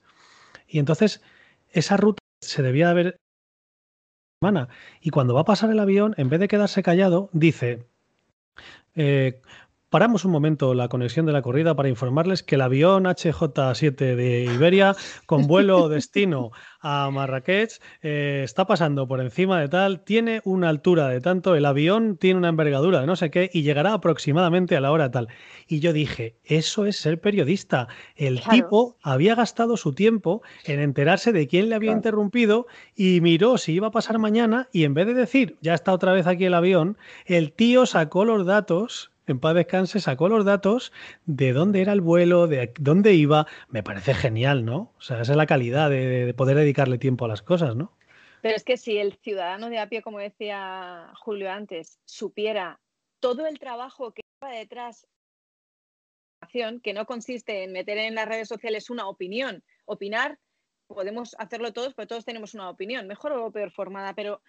y 0.67 0.79
entonces 0.79 1.21
esa 1.69 1.95
ruta 1.95 2.23
se 2.41 2.63
debía 2.63 2.89
haber 2.89 3.19
y 5.01 5.10
cuando 5.10 5.34
va 5.34 5.41
a 5.41 5.46
pasar 5.46 5.72
el 5.72 5.79
avión, 5.79 6.13
en 6.17 6.29
vez 6.29 6.39
de 6.39 6.48
quedarse 6.48 6.84
callado, 6.84 7.29
dice, 7.34 7.88
eh, 8.96 9.41
Paramos 9.89 10.25
un 10.25 10.32
momento 10.32 10.74
la 10.74 10.89
conexión 10.89 11.25
de 11.25 11.32
la 11.32 11.41
corrida 11.41 11.74
para 11.74 11.88
informarles 11.88 12.44
que 12.44 12.56
el 12.56 12.62
avión 12.62 13.06
HJ7 13.06 14.17
de 14.17 14.44
Iberia 14.44 14.98
con 15.25 15.48
vuelo 15.48 15.88
destino 15.88 16.51
a 16.82 17.10
Marrakech 17.10 17.79
eh, 18.01 18.41
está 18.44 18.67
pasando 18.67 19.08
por 19.08 19.22
encima 19.22 19.62
de 19.62 19.70
tal, 19.70 20.03
tiene 20.03 20.41
una 20.44 20.67
altura 20.67 21.08
de 21.08 21.22
tanto, 21.22 21.56
el 21.56 21.65
avión 21.65 22.17
tiene 22.17 22.38
una 22.38 22.50
envergadura 22.50 23.00
de 23.00 23.08
no 23.08 23.15
sé 23.15 23.32
qué 23.32 23.50
y 23.53 23.62
llegará 23.62 23.94
aproximadamente 23.94 24.75
a 24.75 24.82
la 24.82 24.91
hora 24.91 25.10
tal. 25.10 25.29
Y 25.70 25.79
yo 25.79 25.94
dije, 25.94 26.36
eso 26.44 26.86
es 26.86 26.98
ser 26.98 27.22
periodista. 27.22 27.88
El 28.17 28.41
tipo 28.41 28.98
había 29.01 29.36
gastado 29.36 29.77
su 29.77 29.94
tiempo 29.94 30.41
en 30.65 30.82
enterarse 30.82 31.32
de 31.32 31.48
quién 31.48 31.70
le 31.70 31.75
había 31.75 31.94
interrumpido 31.94 32.67
y 32.94 33.22
miró 33.22 33.58
si 33.58 33.72
iba 33.72 33.88
a 33.88 33.91
pasar 33.91 34.20
mañana 34.20 34.67
y 34.74 34.84
en 34.84 34.94
vez 34.94 35.08
de 35.08 35.13
decir, 35.13 35.56
ya 35.62 35.74
está 35.74 35.94
otra 35.94 36.12
vez 36.12 36.27
aquí 36.27 36.44
el 36.44 36.56
avión, 36.56 36.98
el 37.25 37.53
tío 37.53 37.86
sacó 37.86 38.25
los 38.25 38.46
datos 38.46 39.12
en 39.27 39.39
paz 39.39 39.55
descanse, 39.55 40.00
sacó 40.00 40.29
los 40.29 40.46
datos 40.46 40.91
de 41.25 41.53
dónde 41.53 41.81
era 41.81 41.93
el 41.93 42.01
vuelo, 42.01 42.48
de 42.48 42.74
dónde 42.79 43.13
iba. 43.13 43.46
Me 43.69 43.84
parece 43.84 44.13
genial, 44.13 44.65
¿no? 44.65 44.93
O 44.98 45.01
sea, 45.01 45.22
esa 45.22 45.34
es 45.34 45.38
la 45.38 45.46
calidad 45.46 45.89
de, 45.89 46.34
poder 46.36 46.57
dedicarle 46.57 46.98
tiempo 46.98 47.25
a 47.25 47.27
las 47.27 47.41
cosas, 47.41 47.75
¿no? 47.75 47.93
Pero 48.41 48.55
es 48.55 48.63
que 48.63 48.77
si 48.77 48.98
el 48.98 49.13
ciudadano 49.13 49.69
de 49.69 49.79
a 49.79 49.89
como 50.03 50.19
decía 50.19 51.12
Julio 51.19 51.51
antes, 51.51 52.00
supiera 52.05 52.79
todo 53.19 53.46
el 53.48 53.60
trabajo 53.60 54.13
que 54.13 54.22
va 54.43 54.51
detrás, 54.51 55.07
que 56.84 56.93
no 56.93 57.05
consiste 57.05 57.63
en 57.63 57.74
meter 57.74 57.98
en 57.98 58.15
las 58.15 58.27
redes 58.27 58.48
sociales 58.48 58.89
una 58.89 59.07
opinión, 59.07 59.63
opinar, 59.86 60.39
podemos 60.88 61.36
hacerlo 61.39 61.74
todos, 61.74 61.93
pero 61.93 62.07
todos 62.07 62.25
tenemos 62.25 62.53
una 62.53 62.69
opinión, 62.69 63.07
mejor 63.07 63.34
o 63.34 63.51
peor 63.51 63.72
formada, 63.72 64.13
pero 64.13 64.41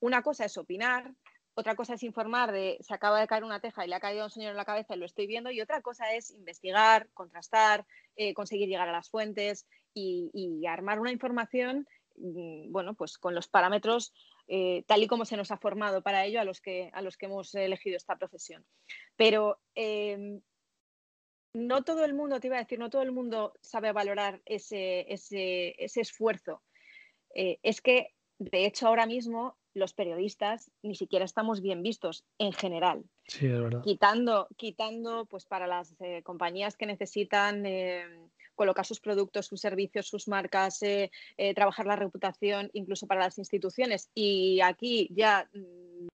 una 0.00 0.22
cosa 0.22 0.46
es 0.46 0.56
opinar, 0.56 1.12
otra 1.54 1.76
cosa 1.76 1.94
es 1.94 2.02
informar 2.02 2.52
de 2.52 2.78
se 2.80 2.94
acaba 2.94 3.20
de 3.20 3.26
caer 3.26 3.44
una 3.44 3.60
teja 3.60 3.84
y 3.84 3.88
le 3.88 3.94
ha 3.94 4.00
caído 4.00 4.24
un 4.24 4.30
señor 4.30 4.50
en 4.50 4.56
la 4.56 4.64
cabeza 4.64 4.94
y 4.94 4.98
lo 4.98 5.06
estoy 5.06 5.26
viendo. 5.26 5.50
Y 5.50 5.60
otra 5.60 5.82
cosa 5.82 6.12
es 6.12 6.30
investigar, 6.30 7.08
contrastar, 7.14 7.86
eh, 8.16 8.34
conseguir 8.34 8.68
llegar 8.68 8.88
a 8.88 8.92
las 8.92 9.08
fuentes 9.08 9.66
y, 9.94 10.64
armar 10.66 10.98
una 10.98 11.12
información, 11.12 11.86
mm, 12.16 12.72
bueno, 12.72 12.94
pues 12.94 13.18
con 13.18 13.34
los 13.34 13.46
parámetros 13.46 14.12
eh, 14.48 14.82
tal 14.86 15.02
y 15.02 15.06
como 15.06 15.24
se 15.24 15.36
nos 15.36 15.50
ha 15.52 15.56
formado 15.56 16.02
para 16.02 16.24
ello 16.24 16.40
a 16.40 16.44
los 16.44 16.60
que, 16.60 16.90
a 16.92 17.00
los 17.00 17.16
que 17.16 17.26
hemos 17.26 17.54
elegido 17.54 17.96
esta 17.96 18.16
profesión. 18.16 18.66
Pero 19.16 19.60
em, 19.74 20.40
no 21.54 21.84
todo 21.84 22.04
el 22.04 22.14
mundo, 22.14 22.40
te 22.40 22.48
iba 22.48 22.56
a 22.56 22.60
decir, 22.60 22.78
no 22.78 22.90
todo 22.90 23.02
el 23.02 23.12
mundo 23.12 23.54
sabe 23.62 23.92
valorar 23.92 24.42
ese, 24.44 25.12
ese, 25.12 25.76
ese 25.82 26.00
esfuerzo. 26.00 26.62
Eh, 27.34 27.58
es 27.62 27.80
que, 27.80 28.14
de 28.38 28.66
hecho, 28.66 28.88
ahora 28.88 29.06
mismo 29.06 29.56
los 29.74 29.92
periodistas 29.92 30.70
ni 30.82 30.94
siquiera 30.94 31.24
estamos 31.24 31.60
bien 31.60 31.82
vistos 31.82 32.24
en 32.38 32.52
general. 32.52 33.04
Sí, 33.26 33.46
es 33.46 33.60
verdad. 33.60 33.82
Quitando, 33.82 34.48
quitando 34.56 35.26
pues 35.26 35.44
para 35.44 35.66
las 35.66 35.94
eh, 36.00 36.22
compañías 36.22 36.76
que 36.76 36.86
necesitan 36.86 37.66
eh, 37.66 38.04
colocar 38.54 38.86
sus 38.86 39.00
productos, 39.00 39.46
sus 39.46 39.60
servicios, 39.60 40.06
sus 40.08 40.28
marcas, 40.28 40.80
eh, 40.82 41.10
trabajar 41.54 41.86
la 41.86 41.96
reputación, 41.96 42.70
incluso 42.72 43.06
para 43.06 43.22
las 43.22 43.38
instituciones. 43.38 44.10
Y 44.14 44.60
aquí 44.60 45.08
ya 45.10 45.48
mm, 45.52 46.06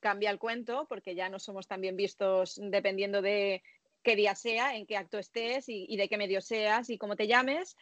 cambia 0.00 0.30
el 0.30 0.38
cuento 0.38 0.86
porque 0.88 1.14
ya 1.14 1.28
no 1.28 1.38
somos 1.38 1.66
tan 1.66 1.80
bien 1.80 1.96
vistos 1.96 2.58
dependiendo 2.62 3.20
de 3.20 3.62
qué 4.02 4.16
día 4.16 4.34
sea, 4.34 4.76
en 4.76 4.86
qué 4.86 4.96
acto 4.96 5.18
estés 5.18 5.68
y, 5.68 5.96
de 5.96 6.08
qué 6.08 6.16
medio 6.18 6.40
seas 6.40 6.90
y 6.90 6.98
cómo 6.98 7.16
te 7.16 7.26
llames. 7.26 7.76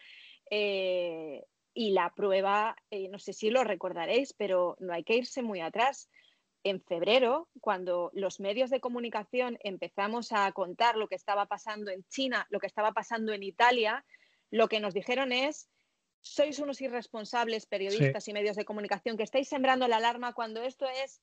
Y 1.75 1.93
la 1.93 2.12
prueba, 2.14 2.76
eh, 2.91 3.09
no 3.09 3.19
sé 3.19 3.33
si 3.33 3.50
lo 3.50 3.64
recordaréis, 3.64 4.33
pero 4.35 4.76
no 4.81 4.93
hay 4.93 5.05
que 5.05 5.17
irse 5.17 5.43
muy 5.43 5.61
atrás. 5.61 6.11
En 6.64 6.81
febrero, 6.81 7.49
cuando 7.61 8.11
los 8.14 8.38
medios 8.38 8.71
de 8.71 8.81
comunicación 8.81 9.59
empezamos 9.64 10.33
a 10.33 10.50
contar 10.52 10.97
lo 10.97 11.09
que 11.09 11.17
estaba 11.17 11.47
pasando 11.47 11.91
en 11.91 12.05
China, 12.09 12.47
lo 12.50 12.61
que 12.61 12.69
estaba 12.69 12.93
pasando 12.93 13.33
en 13.33 13.43
Italia, 13.43 14.05
lo 14.50 14.69
que 14.69 14.79
nos 14.79 14.95
dijeron 14.95 15.33
es, 15.33 15.69
sois 16.21 16.61
unos 16.61 16.81
irresponsables 16.81 17.67
periodistas 17.67 18.29
y 18.29 18.33
medios 18.33 18.55
de 18.55 18.64
comunicación 18.64 19.17
que 19.17 19.25
estáis 19.25 19.49
sembrando 19.49 19.88
la 19.88 19.97
alarma 19.97 20.35
cuando 20.35 20.62
esto 20.62 20.87
es 20.87 21.21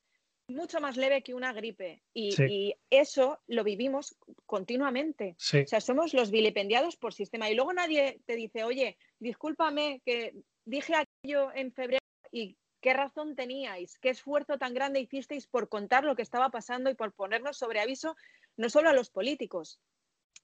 mucho 0.50 0.80
más 0.80 0.98
leve 0.98 1.22
que 1.24 1.34
una 1.34 1.54
gripe. 1.54 2.02
Y, 2.14 2.76
eso 2.90 3.40
lo 3.48 3.64
vivimos 3.64 4.16
continuamente. 4.46 5.36
O 5.38 5.68
sea, 5.68 5.82
somos 5.82 6.14
los 6.14 6.32
vilipendiados 6.32 6.96
por 6.96 7.14
sistema. 7.14 7.50
Y 7.50 7.56
luego 7.56 7.74
nadie 7.74 8.22
te 8.26 8.36
dice, 8.36 8.64
oye, 8.64 8.98
discúlpame 9.20 10.02
que 10.06 10.34
dije 10.66 10.94
aquello 10.96 11.52
en 11.54 11.72
febrero 11.72 12.00
y 12.32 12.58
qué 12.82 12.94
razón 12.94 13.36
teníais, 13.36 13.98
qué 14.00 14.10
esfuerzo 14.10 14.58
tan 14.58 14.74
grande 14.74 15.02
hicisteis 15.02 15.48
por 15.48 15.70
contar 15.70 16.04
lo 16.04 16.16
que 16.16 16.22
estaba 16.22 16.50
pasando 16.50 16.90
y 16.90 16.96
por 16.96 17.14
ponernos 17.14 17.58
sobre 17.58 17.82
aviso 17.82 18.16
no 18.58 18.70
solo 18.70 18.90
a 18.90 18.94
los 18.94 19.10
políticos, 19.10 19.80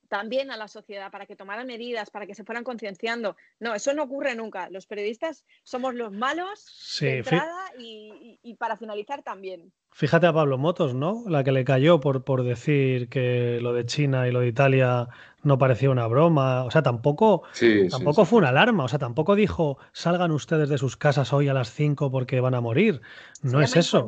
también 0.07 0.51
a 0.51 0.57
la 0.57 0.67
sociedad 0.67 1.11
para 1.11 1.25
que 1.25 1.35
tomaran 1.35 1.67
medidas, 1.67 2.09
para 2.09 2.25
que 2.25 2.35
se 2.35 2.43
fueran 2.43 2.63
concienciando. 2.63 3.35
No, 3.59 3.73
eso 3.75 3.93
no 3.93 4.03
ocurre 4.03 4.35
nunca. 4.35 4.69
Los 4.69 4.85
periodistas 4.87 5.45
somos 5.63 5.95
los 5.95 6.11
malos 6.11 6.97
de 6.99 7.17
entrada 7.17 7.71
y, 7.77 8.55
para 8.57 8.77
finalizar 8.77 9.23
también. 9.23 9.71
Fíjate 9.91 10.27
a 10.27 10.33
Pablo 10.33 10.57
Motos, 10.57 10.93
¿no? 10.93 11.23
La 11.27 11.43
que 11.43 11.51
le 11.51 11.63
cayó 11.63 11.99
por, 11.99 12.23
por 12.23 12.43
decir 12.43 13.09
que 13.09 13.59
lo 13.61 13.73
de 13.73 13.85
China 13.85 14.27
y 14.27 14.31
lo 14.31 14.41
de 14.41 14.47
Italia 14.47 15.07
no 15.43 15.57
parecía 15.57 15.89
una 15.89 16.07
broma. 16.07 16.63
O 16.63 16.71
sea, 16.71 16.83
tampoco, 16.83 17.43
tampoco 17.89 18.25
fue 18.25 18.39
una 18.39 18.49
alarma. 18.49 18.83
O 18.83 18.87
sea, 18.87 18.99
tampoco 18.99 19.35
dijo 19.35 19.77
salgan 19.93 20.31
ustedes 20.31 20.69
de 20.69 20.77
sus 20.77 20.97
casas 20.97 21.33
hoy 21.33 21.47
a 21.47 21.53
las 21.53 21.71
5 21.71 22.11
porque 22.11 22.41
van 22.41 22.55
a 22.55 22.61
morir. 22.61 23.01
No 23.41 23.61
es 23.61 23.75
eso. 23.75 24.07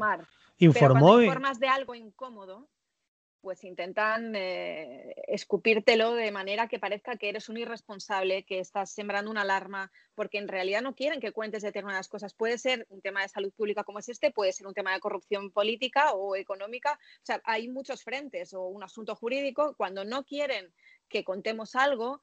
Informó. 0.60 1.18
Pero 1.18 1.22
informas 1.22 1.60
de 1.60 1.68
algo 1.68 1.94
incómodo, 1.96 2.68
pues 3.48 3.64
intentan 3.64 4.36
eh, 4.36 5.16
escupírtelo 5.26 6.16
de 6.16 6.34
manera 6.34 6.68
que 6.68 6.80
parezca 6.80 7.16
que 7.16 7.30
eres 7.30 7.48
un 7.48 7.56
irresponsable, 7.56 8.44
que 8.44 8.60
estás 8.60 8.92
sembrando 8.92 9.32
una 9.32 9.44
alarma, 9.44 9.90
porque 10.16 10.38
en 10.38 10.50
realidad 10.50 10.82
no 10.82 10.96
quieren 10.96 11.22
que 11.22 11.32
cuentes 11.32 11.64
determinadas 11.64 12.10
cosas. 12.10 12.34
Puede 12.34 12.58
ser 12.58 12.86
un 12.90 13.02
tema 13.02 13.22
de 13.22 13.30
salud 13.30 13.54
pública 13.56 13.86
como 13.86 14.00
es 14.00 14.10
este, 14.10 14.32
puede 14.32 14.52
ser 14.52 14.68
un 14.68 14.74
tema 14.74 14.94
de 14.94 15.00
corrupción 15.00 15.50
política 15.52 16.12
o 16.12 16.36
económica. 16.36 17.00
O 17.22 17.26
sea, 17.26 17.42
hay 17.46 17.70
muchos 17.70 18.04
frentes 18.04 18.54
o 18.54 18.68
un 18.68 18.84
asunto 18.84 19.16
jurídico. 19.16 19.76
Cuando 19.78 20.04
no 20.04 20.26
quieren 20.26 20.74
que 21.08 21.24
contemos 21.24 21.78
algo, 21.78 22.22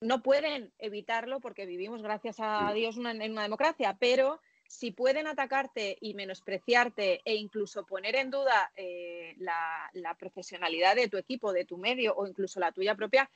no 0.00 0.22
pueden 0.22 0.72
evitarlo 0.78 1.40
porque 1.40 1.66
vivimos, 1.66 2.00
gracias 2.00 2.36
a 2.38 2.72
Dios, 2.72 2.96
en 2.96 3.32
una 3.32 3.42
democracia, 3.42 3.98
pero 4.00 4.40
si 4.74 4.90
pueden 4.90 5.28
atacarte 5.28 5.96
y 6.00 6.14
menospreciarte 6.14 7.22
e 7.24 7.36
incluso 7.36 7.86
poner 7.86 8.16
en 8.16 8.32
duda 8.32 8.72
eh, 8.74 9.36
la, 9.38 10.16
profesionalidad 10.18 10.96
de 10.96 11.08
tu 11.08 11.16
equipo, 11.16 11.52
de 11.52 11.64
tu 11.64 11.78
medio 11.78 12.12
o 12.16 12.26
incluso 12.26 12.58
la 12.58 12.72
tuya 12.72 12.96
propia, 12.96 13.30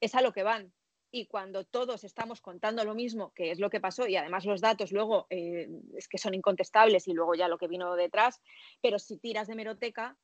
es 0.00 0.14
a 0.14 0.22
lo 0.22 0.32
que 0.32 0.44
van. 0.44 0.72
Y 1.10 1.26
cuando 1.26 1.64
todos 1.64 2.04
estamos 2.04 2.40
contando 2.40 2.84
lo 2.84 2.94
mismo, 2.94 3.32
que 3.34 3.50
es 3.50 3.58
lo 3.58 3.70
que 3.70 3.80
pasó, 3.80 4.06
y 4.06 4.14
además 4.14 4.44
los 4.44 4.60
datos 4.60 4.92
luego 4.92 5.26
eh, 5.30 5.68
es 5.96 6.06
que 6.06 6.18
son 6.18 6.34
incontestables 6.34 7.08
y 7.08 7.12
luego 7.12 7.34
ya 7.34 7.48
lo 7.48 7.58
que 7.58 7.66
vino 7.66 7.96
detrás, 7.96 8.40
pero 8.80 9.00
si 9.00 9.16
tiras 9.18 9.48
de 9.48 9.56
meroteca, 9.56 10.16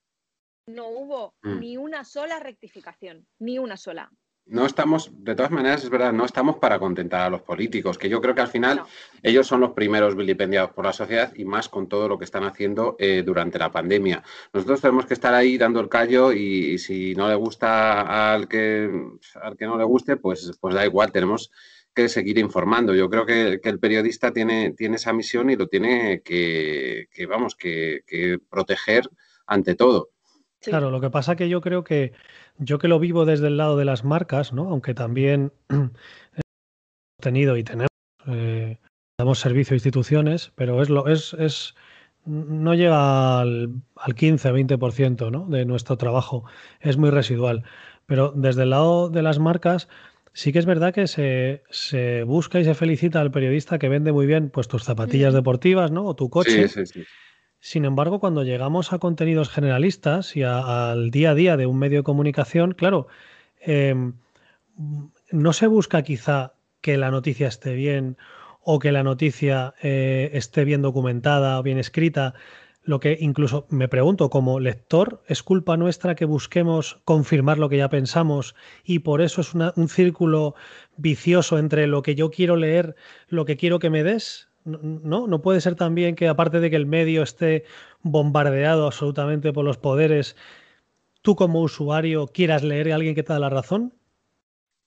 no 0.67 0.87
hubo 0.87 1.35
mm. 1.43 1.59
ni 1.59 1.77
una 1.77 2.05
sola 2.05 2.39
rectificación, 2.39 3.27
ni 3.41 3.59
una 3.59 3.77
sola 3.77 4.13
no 4.47 4.67
estamos, 4.67 5.11
de 5.25 5.35
todas 5.35 5.51
maneras, 5.51 5.85
es 5.85 5.91
verdad, 5.91 6.13
no 6.13 6.25
estamos 6.25 6.57
para 6.57 6.79
contentar 6.79 7.23
a 7.23 7.31
los 7.31 7.43
políticos, 7.43 7.97
que 7.97 8.09
yo 8.09 8.21
creo 8.21 8.35
que 8.35 8.43
al 8.43 8.49
final 8.49 8.83
ellos 9.23 9.47
son 9.47 9.61
los 9.61 9.73
primeros 9.73 10.17
vilipendiados 10.17 10.73
por 10.73 10.85
la 10.85 10.93
sociedad 10.93 11.33
y 11.35 11.45
más 11.45 11.69
con 11.69 11.89
todo 11.89 12.09
lo 12.09 12.19
que 12.19 12.27
están 12.27 12.45
haciendo 12.45 12.97
eh, 12.99 13.23
durante 13.25 13.59
la 13.59 13.73
pandemia. 13.73 14.23
Nosotros 14.53 14.83
tenemos 14.83 15.07
que 15.07 15.15
estar 15.15 15.33
ahí 15.35 15.57
dando 15.57 15.81
el 15.81 15.89
callo 15.89 16.33
y, 16.33 16.79
si 16.79 17.15
no 17.15 17.29
le 17.29 17.35
gusta 17.37 18.33
al 18.33 18.47
que, 18.49 18.91
al 19.41 19.57
que 19.57 19.67
no 19.67 19.79
le 19.79 19.85
guste, 19.85 20.17
pues, 20.17 20.53
pues 20.61 20.75
da 20.75 20.85
igual, 20.85 21.11
tenemos 21.11 21.51
que 21.95 22.09
seguir 22.09 22.39
informando. 22.39 22.95
Yo 22.95 23.09
creo 23.09 23.25
que, 23.25 23.61
el 23.63 23.79
periodista 23.79 24.33
tiene, 24.33 24.73
tiene 24.73 24.97
esa 24.97 25.13
misión 25.13 25.49
y 25.51 25.57
lo 25.57 25.69
tiene 25.69 26.21
que, 26.23 27.09
vamos, 27.29 27.55
que 27.55 28.39
proteger 28.51 29.09
ante 29.47 29.75
todo. 29.75 30.14
Claro, 30.71 30.91
lo 30.91 31.01
que 31.01 31.11
pasa 31.11 31.37
que 31.37 31.49
yo 31.49 31.61
creo 31.61 31.85
que 31.85 32.13
yo 32.59 32.79
que 32.79 32.89
lo 32.89 32.99
vivo 32.99 33.25
desde 33.25 33.49
el 33.49 33.57
lado 33.57 33.77
de 33.77 33.85
las 33.85 34.05
marcas, 34.05 34.53
¿no? 34.53 34.69
Aunque 34.71 34.95
también 34.95 35.53
hemos 35.69 35.93
tenido 37.21 37.57
y 37.57 37.65
tenemos, 37.65 37.89
eh, 38.27 38.79
damos 39.19 39.41
servicio 39.41 39.75
a 39.75 39.77
instituciones, 39.77 40.53
pero 40.55 40.83
es 40.83 40.91
lo, 40.91 41.09
es, 41.09 41.35
es 41.35 41.75
no 42.27 42.75
llega 42.75 43.41
al, 43.41 43.83
al 43.97 44.15
15-20% 44.15 45.31
¿no? 45.31 45.47
de 45.47 45.65
nuestro 45.65 45.97
trabajo, 45.97 46.45
es 46.81 46.97
muy 46.97 47.11
residual. 47.11 47.65
Pero 48.07 48.33
desde 48.35 48.63
el 48.63 48.71
lado 48.71 49.11
de 49.11 49.23
las 49.23 49.39
marcas, 49.39 49.89
sí 50.33 50.53
que 50.53 50.59
es 50.59 50.67
verdad 50.67 50.93
que 50.95 51.07
se, 51.07 51.65
se 51.71 52.23
busca 52.25 52.61
y 52.61 52.65
se 52.65 52.75
felicita 52.75 53.21
al 53.21 53.31
periodista 53.31 53.79
que 53.79 53.89
vende 53.89 54.13
muy 54.13 54.27
bien 54.27 54.51
pues, 54.51 54.69
tus 54.69 54.85
zapatillas 54.85 55.33
Mm. 55.33 55.37
deportivas 55.37 55.91
¿no? 55.91 56.05
o 56.05 56.15
tu 56.15 56.31
coche. 56.31 56.69
Sí, 56.69 56.87
sí, 56.87 56.87
sí. 56.87 57.05
Sin 57.65 57.87
embargo, 57.87 58.21
cuando 58.21 58.45
llegamos 58.45 58.93
a 58.93 58.99
contenidos 58.99 59.49
generalistas 59.49 60.37
y 60.37 60.43
al 60.43 61.11
día 61.11 61.31
a 61.31 61.35
día 61.35 61.57
de 61.57 61.65
un 61.65 61.79
medio 61.79 62.01
de 62.01 62.05
comunicación, 62.05 62.73
claro, 62.73 63.07
em, 63.59 64.19
no 65.31 65.53
se 65.55 65.67
busca 65.67 66.03
quizá 66.03 66.53
que 66.83 66.99
la 66.99 67.11
noticia 67.11 67.49
esté 67.49 67.73
bien 67.73 68.19
o 68.61 68.79
que 68.79 68.93
la 68.93 69.03
noticia 69.03 69.73
eh, 69.83 70.29
esté 70.35 70.67
bien 70.67 70.83
documentada 70.83 71.59
o 71.59 71.63
bien 71.63 71.79
escrita. 71.79 72.35
Lo 72.83 73.01
que 73.01 73.17
incluso 73.19 73.67
me 73.71 73.89
pregunto, 73.89 74.29
como 74.29 74.61
lector, 74.61 75.23
¿es 75.27 75.43
culpa 75.43 75.79
nuestra 75.79 76.15
que 76.15 76.27
busquemos 76.27 77.01
confirmar 77.07 77.57
lo 77.57 77.71
que 77.71 77.79
ya 77.79 77.89
pensamos 77.89 78.55
y 78.85 78.99
por 78.99 79.23
eso 79.23 79.41
es 79.41 79.55
un 79.55 79.89
círculo 79.89 80.55
vicioso 80.99 81.59
entre 81.59 81.87
lo 81.87 82.03
que 82.03 82.15
yo 82.15 82.31
quiero 82.31 82.57
leer, 82.57 82.95
lo 83.29 83.47
que 83.47 83.57
quiero 83.57 83.79
que 83.79 83.89
me 83.89 84.05
des? 84.05 84.51
No, 84.65 85.27
no 85.27 85.43
puede 85.43 85.61
ser 85.61 85.75
también 85.75 86.17
que 86.17 86.27
aparte 86.27 86.59
de 86.59 86.71
que 86.71 86.77
el 86.77 86.87
medio 86.87 87.23
esté 87.23 87.65
bombardeado 88.03 88.87
absolutamente 88.87 89.53
por 89.53 89.65
los 89.65 89.77
poderes, 89.77 90.37
tú 91.21 91.37
como 91.37 91.61
usuario 91.61 92.27
quieras 92.29 92.63
leer 92.63 92.93
a 92.93 92.95
alguien 92.95 93.15
que 93.15 93.23
te 93.23 93.33
da 93.33 93.39
la 93.39 93.51
razón. 93.51 93.93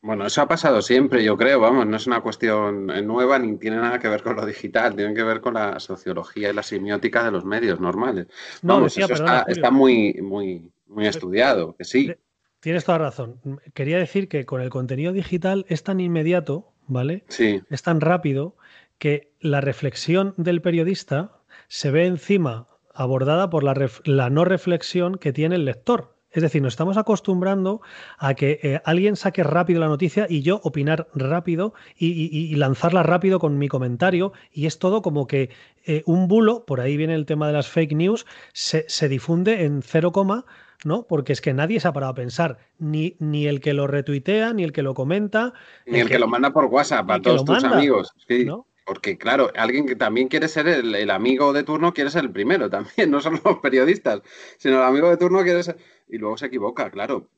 Bueno, 0.02 0.26
eso 0.26 0.42
ha 0.42 0.48
pasado 0.48 0.82
siempre, 0.82 1.24
yo 1.24 1.36
creo, 1.38 1.60
vamos, 1.60 1.86
no 1.86 1.98
es 1.98 2.08
una 2.08 2.22
cuestión 2.22 2.88
nueva 3.06 3.40
ni 3.40 3.58
tiene 3.58 3.78
nada 3.78 4.00
que 4.00 4.08
ver 4.08 4.24
con 4.24 4.36
lo 4.36 4.46
digital, 4.46 4.96
tiene 4.96 5.14
que 5.14 5.24
ver 5.24 5.42
con 5.42 5.56
la 5.56 5.80
sociología 5.80 6.50
y 6.50 6.54
la 6.54 6.64
semiótica 6.64 7.24
de 7.24 7.32
los 7.32 7.46
medios 7.46 7.80
normales. 7.80 8.28
No, 8.62 8.76
Vamos, 8.76 8.94
decía, 8.94 9.06
eso 9.06 9.14
perdona, 9.16 9.46
está, 9.48 9.72
muy, 9.72 10.14
muy, 10.22 10.72
muy 10.88 11.08
estudiado, 11.08 11.76
que 11.76 11.84
sí. 11.84 12.14
Tienes 12.60 12.86
toda 12.86 13.00
razón. 13.00 13.40
Quería 13.74 13.98
decir 13.98 14.28
que 14.28 14.46
con 14.46 14.62
el 14.62 14.70
contenido 14.70 15.14
digital 15.14 15.66
es 15.68 15.84
tan 15.84 16.00
inmediato, 16.00 16.72
¿vale? 16.88 17.24
Sí, 17.28 17.62
Es 17.70 17.82
tan 17.84 18.00
rápido 18.00 18.56
que 18.98 19.34
la 19.40 19.62
reflexión 19.62 20.34
del 20.38 20.62
periodista 20.62 21.32
se 21.68 21.92
ve 21.92 22.06
encima 22.06 22.68
abordada 22.94 23.50
por 23.50 23.64
la, 23.64 23.74
ref- 23.76 24.02
la 24.06 24.30
no 24.30 24.44
reflexión 24.46 25.16
que 25.18 25.34
tiene 25.34 25.56
el 25.56 25.66
lector. 25.66 26.16
Es 26.30 26.44
decir, 26.44 26.62
nos 26.62 26.74
estamos 26.74 26.98
acostumbrando 26.98 27.82
a 28.18 28.34
que 28.34 28.60
eh, 28.62 28.82
alguien 28.86 29.16
saque 29.16 29.44
rápido 29.44 29.80
la 29.80 29.88
noticia 29.88 30.28
y 30.30 30.42
yo 30.42 30.60
opinar 30.64 31.08
rápido 31.16 31.74
y, 31.96 32.08
y- 32.08 32.30
y 32.52 32.56
lanzarla 32.56 33.02
rápido 33.02 33.40
con 33.40 33.58
mi 33.58 33.68
comentario. 33.70 34.34
Y 34.52 34.66
es 34.66 34.78
todo 34.78 35.02
como 35.02 35.26
que 35.26 35.50
eh, 35.86 36.04
un 36.06 36.28
bulo, 36.28 36.66
por 36.66 36.82
ahí 36.82 36.98
viene 36.98 37.16
el 37.16 37.26
tema 37.26 37.48
de 37.48 37.54
las 37.54 37.68
fake 37.70 37.94
news, 37.96 38.26
se, 38.54 38.86
se 38.88 39.08
difunde 39.08 39.64
en 39.64 39.82
cero 39.82 40.12
coma, 40.12 40.46
¿no? 40.84 41.08
Porque 41.08 41.34
es 41.34 41.42
que 41.42 41.54
nadie 41.54 41.80
se 41.80 41.88
ha 41.88 41.94
parado 41.94 42.12
a 42.12 42.16
pensar, 42.16 42.58
ni, 42.78 43.16
ni 43.20 43.48
el 43.48 43.62
que 43.62 43.74
lo 43.74 43.88
retuitea, 43.88 44.54
ni 44.54 44.64
el 44.64 44.74
que 44.74 44.84
lo 44.84 44.94
comenta, 44.94 45.54
ni 45.86 46.00
el 46.00 46.10
que 46.10 46.20
lo 46.20 46.28
manda 46.28 46.52
por 46.52 46.66
WhatsApp 46.66 47.10
a 47.10 47.16
el 47.16 47.22
todos 47.22 47.46
tus 47.46 47.64
manda, 47.64 47.78
amigos. 47.78 48.12
Sí, 48.28 48.44
¿no? 48.46 48.68
Porque 48.88 49.18
claro, 49.18 49.52
alguien 49.54 49.86
que 49.86 49.98
también 49.98 50.30
quiere 50.30 50.48
ser 50.48 50.66
el, 50.70 50.96
el 50.96 51.10
amigo 51.12 51.52
de 51.52 51.64
turno 51.64 51.94
quiere 51.94 52.10
ser 52.10 52.24
el 52.24 52.32
primero 52.32 52.70
también, 52.70 53.12
no 53.12 53.20
solo 53.20 53.42
los 53.44 53.60
periodistas, 53.60 54.22
sino 54.58 54.78
el 54.78 54.84
amigo 54.84 55.10
de 55.10 55.18
turno 55.18 55.44
quiere 55.44 55.62
ser... 55.62 55.78
Y 56.08 56.18
luego 56.18 56.38
se 56.38 56.46
equivoca, 56.46 56.90
claro. 56.90 57.30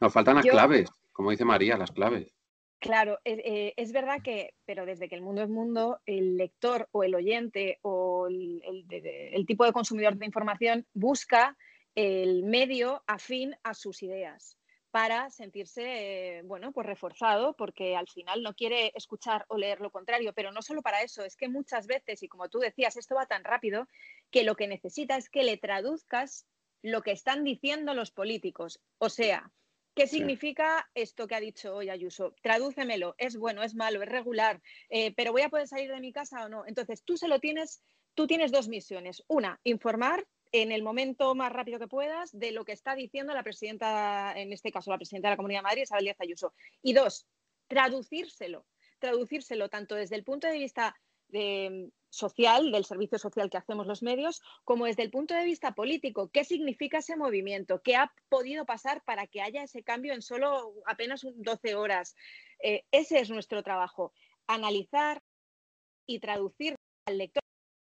Nos 0.00 0.12
faltan 0.12 0.36
las 0.36 0.44
Yo- 0.44 0.52
claves, 0.52 0.88
como 1.10 1.32
dice 1.32 1.44
María, 1.44 1.76
las 1.76 1.90
claves. 1.90 2.32
Claro, 2.78 3.18
es, 3.24 3.38
eh, 3.44 3.74
es 3.76 3.92
verdad 3.92 4.22
que, 4.22 4.54
pero 4.64 4.86
desde 4.86 5.08
que 5.08 5.16
el 5.16 5.22
mundo 5.22 5.42
es 5.42 5.48
mundo, 5.48 6.00
el 6.06 6.36
lector 6.36 6.88
o 6.92 7.02
el 7.02 7.14
oyente 7.16 7.78
o 7.82 8.28
el, 8.28 8.62
el 8.92 9.46
tipo 9.46 9.64
de 9.64 9.72
consumidor 9.72 10.16
de 10.16 10.26
información 10.26 10.86
busca 10.92 11.56
el 11.96 12.44
medio 12.44 13.02
afín 13.06 13.56
a 13.64 13.74
sus 13.74 14.02
ideas 14.02 14.58
para 14.92 15.30
sentirse, 15.30 16.38
eh, 16.38 16.42
bueno, 16.44 16.72
pues 16.72 16.86
reforzado, 16.86 17.56
porque 17.56 17.96
al 17.96 18.08
final 18.08 18.42
no 18.42 18.54
quiere 18.54 18.92
escuchar 18.94 19.46
o 19.48 19.58
leer 19.58 19.80
lo 19.80 19.90
contrario, 19.90 20.34
pero 20.34 20.52
no 20.52 20.62
solo 20.62 20.82
para 20.82 21.02
eso, 21.02 21.24
es 21.24 21.36
que 21.36 21.48
muchas 21.48 21.88
veces, 21.88 22.22
y 22.22 22.28
como 22.28 22.50
tú 22.50 22.60
decías, 22.60 22.96
esto 22.96 23.16
va 23.16 23.26
tan 23.26 23.42
rápido, 23.44 23.88
que 24.30 24.44
lo 24.44 24.54
que 24.56 24.68
necesita 24.68 25.16
es 25.16 25.30
que 25.30 25.44
le 25.44 25.56
traduzcas 25.58 26.46
lo 26.82 27.02
que 27.02 27.12
están 27.12 27.44
diciendo 27.44 27.94
los 27.94 28.12
políticos. 28.12 28.82
O 28.98 29.08
sea, 29.10 29.52
¿Qué 29.94 30.06
Sí. 30.06 30.16
significa 30.16 30.90
esto 30.94 31.26
que 31.28 31.34
ha 31.34 31.40
dicho 31.40 31.76
hoy 31.76 31.90
Ayuso? 31.90 32.34
Tradúcemelo, 32.42 33.14
es 33.18 33.36
bueno, 33.36 33.62
es 33.62 33.74
malo, 33.74 34.02
es 34.02 34.08
regular, 34.08 34.62
eh, 34.88 35.12
pero 35.14 35.32
voy 35.32 35.42
a 35.42 35.50
poder 35.50 35.68
salir 35.68 35.90
de 35.90 36.00
mi 36.00 36.12
casa 36.12 36.46
o 36.46 36.48
no. 36.48 36.64
Entonces, 36.66 37.04
tú 37.04 37.18
se 37.18 37.28
lo 37.28 37.40
tienes, 37.40 37.82
tú 38.14 38.26
tienes 38.26 38.52
dos 38.52 38.68
misiones. 38.68 39.22
Una, 39.28 39.60
informar 39.64 40.26
en 40.52 40.70
el 40.70 40.82
momento 40.82 41.34
más 41.34 41.52
rápido 41.52 41.78
que 41.78 41.88
puedas 41.88 42.30
de 42.38 42.52
lo 42.52 42.64
que 42.64 42.72
está 42.72 42.94
diciendo 42.94 43.32
la 43.34 43.42
presidenta, 43.42 44.34
en 44.36 44.52
este 44.52 44.70
caso 44.70 44.90
la 44.90 44.98
presidenta 44.98 45.28
de 45.28 45.32
la 45.32 45.36
Comunidad 45.36 45.60
de 45.60 45.64
Madrid, 45.64 45.82
Isabel 45.82 46.04
Díaz 46.04 46.20
Ayuso. 46.20 46.52
Y 46.82 46.92
dos, 46.92 47.26
traducírselo, 47.68 48.66
traducírselo 48.98 49.68
tanto 49.70 49.94
desde 49.94 50.16
el 50.16 50.24
punto 50.24 50.46
de 50.46 50.58
vista 50.58 50.94
de, 51.28 51.90
social, 52.12 52.70
del 52.70 52.84
servicio 52.84 53.18
social 53.18 53.48
que 53.48 53.56
hacemos 53.56 53.86
los 53.86 54.02
medios, 54.02 54.42
como 54.64 54.84
desde 54.84 55.02
el 55.02 55.10
punto 55.10 55.34
de 55.34 55.44
vista 55.44 55.74
político. 55.74 56.28
¿Qué 56.30 56.44
significa 56.44 56.98
ese 56.98 57.16
movimiento? 57.16 57.80
¿Qué 57.82 57.96
ha 57.96 58.12
podido 58.28 58.66
pasar 58.66 59.02
para 59.04 59.26
que 59.26 59.40
haya 59.40 59.62
ese 59.62 59.82
cambio 59.82 60.12
en 60.12 60.20
solo 60.20 60.74
apenas 60.86 61.24
un 61.24 61.42
12 61.42 61.74
horas? 61.74 62.14
Eh, 62.62 62.84
ese 62.92 63.18
es 63.18 63.30
nuestro 63.30 63.62
trabajo, 63.62 64.12
analizar 64.46 65.22
y 66.06 66.18
traducir 66.18 66.76
al 67.06 67.16
lector 67.16 67.42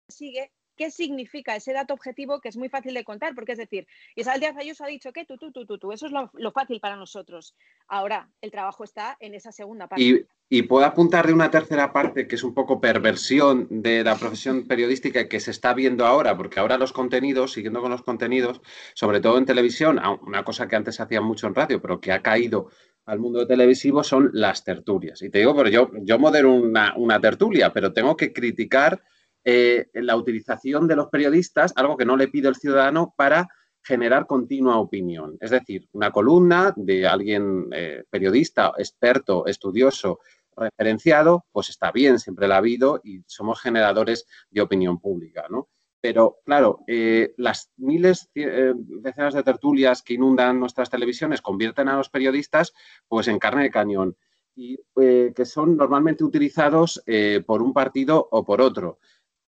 que 0.07 0.15
sigue 0.15 0.53
qué 0.77 0.91
significa 0.91 1.57
ese 1.57 1.73
dato 1.73 1.95
objetivo 1.95 2.41
que 2.41 2.49
es 2.49 2.57
muy 2.57 2.69
fácil 2.69 2.95
de 2.95 3.05
contar, 3.05 3.35
porque 3.35 3.53
es 3.53 3.59
decir, 3.59 3.87
Isabel 4.15 4.41
Díaz 4.41 4.57
Ayuso 4.57 4.85
ha 4.85 4.89
dicho 4.89 5.13
que 5.13 5.25
tú, 5.25 5.37
tú, 5.37 5.53
tú, 5.53 5.67
tú, 5.67 5.79
tú, 5.79 5.93
eso 5.93 6.07
es 6.07 6.13
lo, 6.13 6.53
fácil 6.53 6.81
para 6.81 6.97
nosotros. 6.97 7.55
Ahora, 7.89 8.29
el 8.41 8.51
trabajo 8.51 8.85
está 8.85 9.17
en 9.21 9.35
esa 9.35 9.53
segunda 9.53 9.89
parte. 9.89 10.27
Y, 10.51 10.63
puedo 10.63 10.85
apuntar 10.87 11.27
de 11.27 11.33
una 11.33 11.51
tercera 11.51 11.93
parte 11.93 12.29
que 12.29 12.37
es 12.37 12.45
un 12.45 12.55
poco 12.55 12.81
perversión 12.81 13.67
de 13.71 14.05
la 14.05 14.15
profesión 14.15 14.69
periodística 14.69 15.29
que 15.29 15.41
se 15.41 15.51
está 15.51 15.75
viendo 15.75 16.07
ahora, 16.07 16.37
porque 16.37 16.61
ahora 16.61 16.79
los 16.79 16.93
contenidos, 16.93 17.53
siguiendo 17.53 17.81
con 17.81 17.91
los 17.91 18.03
contenidos, 18.03 18.61
sobre 18.95 19.21
todo 19.21 19.39
en 19.39 19.47
televisión, 19.47 20.01
una 20.23 20.45
cosa 20.45 20.69
que 20.69 20.77
antes 20.77 21.01
hacía 21.01 21.21
mucho 21.21 21.49
en 21.49 21.57
radio, 21.57 21.83
pero 21.83 22.01
que 22.01 22.13
ha 22.13 22.23
caído 22.23 22.69
al 23.05 23.19
mundo 23.19 23.47
televisivo, 23.47 24.05
son 24.05 24.31
las 24.33 24.65
tertulias. 24.65 25.23
Y 25.23 25.31
te 25.31 25.39
digo, 25.39 25.57
pero 25.57 25.69
yo, 25.69 25.91
yo 26.03 26.19
modero 26.19 26.53
una, 26.53 26.95
una 26.97 27.21
tertulia, 27.21 27.73
pero 27.73 27.93
tengo 27.93 28.17
que 28.17 28.33
criticar 28.33 29.03
eh, 29.45 29.87
la 29.95 30.17
utilización 30.17 30.89
de 30.89 30.97
los 30.97 31.09
periodistas, 31.09 31.73
algo 31.77 31.97
que 31.97 32.07
no 32.07 32.17
le 32.17 32.29
pide 32.29 32.49
el 32.49 32.57
ciudadano, 32.57 33.15
para 33.17 33.49
generar 33.85 34.27
continua 34.27 34.79
opinión. 34.79 35.37
Es 35.41 35.51
decir, 35.51 35.89
una 35.93 36.11
columna 36.11 36.73
de 36.77 37.07
alguien 37.07 37.69
eh, 37.73 38.05
periodista, 38.09 38.73
experto, 38.79 39.47
estudioso, 39.47 40.21
referenciado, 40.57 41.45
pues 41.53 41.69
está 41.69 41.93
bien, 41.93 42.19
siempre 42.19 42.49
la 42.49 42.55
ha 42.55 42.59
habido 42.59 43.01
y 43.05 43.23
somos 43.27 43.61
generadores 43.61 44.27
de 44.51 44.63
opinión 44.63 44.99
pública, 45.01 45.47
¿no? 45.51 45.69
Pero, 46.01 46.39
claro, 46.45 46.81
eh, 46.87 47.35
las 47.39 47.71
miles, 47.77 48.31
eh, 48.35 48.73
decenas 48.77 49.35
de 49.35 49.43
tertulias 49.43 50.03
que 50.03 50.15
inundan 50.15 50.61
nuestras 50.61 50.91
televisiones 50.91 51.41
convierten 51.41 51.89
a 51.89 51.97
los 51.97 52.11
periodistas 52.11 52.75
pues 53.09 53.27
en 53.29 53.39
carne 53.39 53.65
de 53.65 53.71
cañón 53.71 54.17
y 54.55 54.79
que 54.95 55.45
son 55.45 55.77
normalmente 55.77 56.23
utilizados 56.23 57.03
por 57.45 57.61
un 57.61 57.73
partido 57.73 58.29
o 58.31 58.45
por 58.45 58.61
otro, 58.61 59.01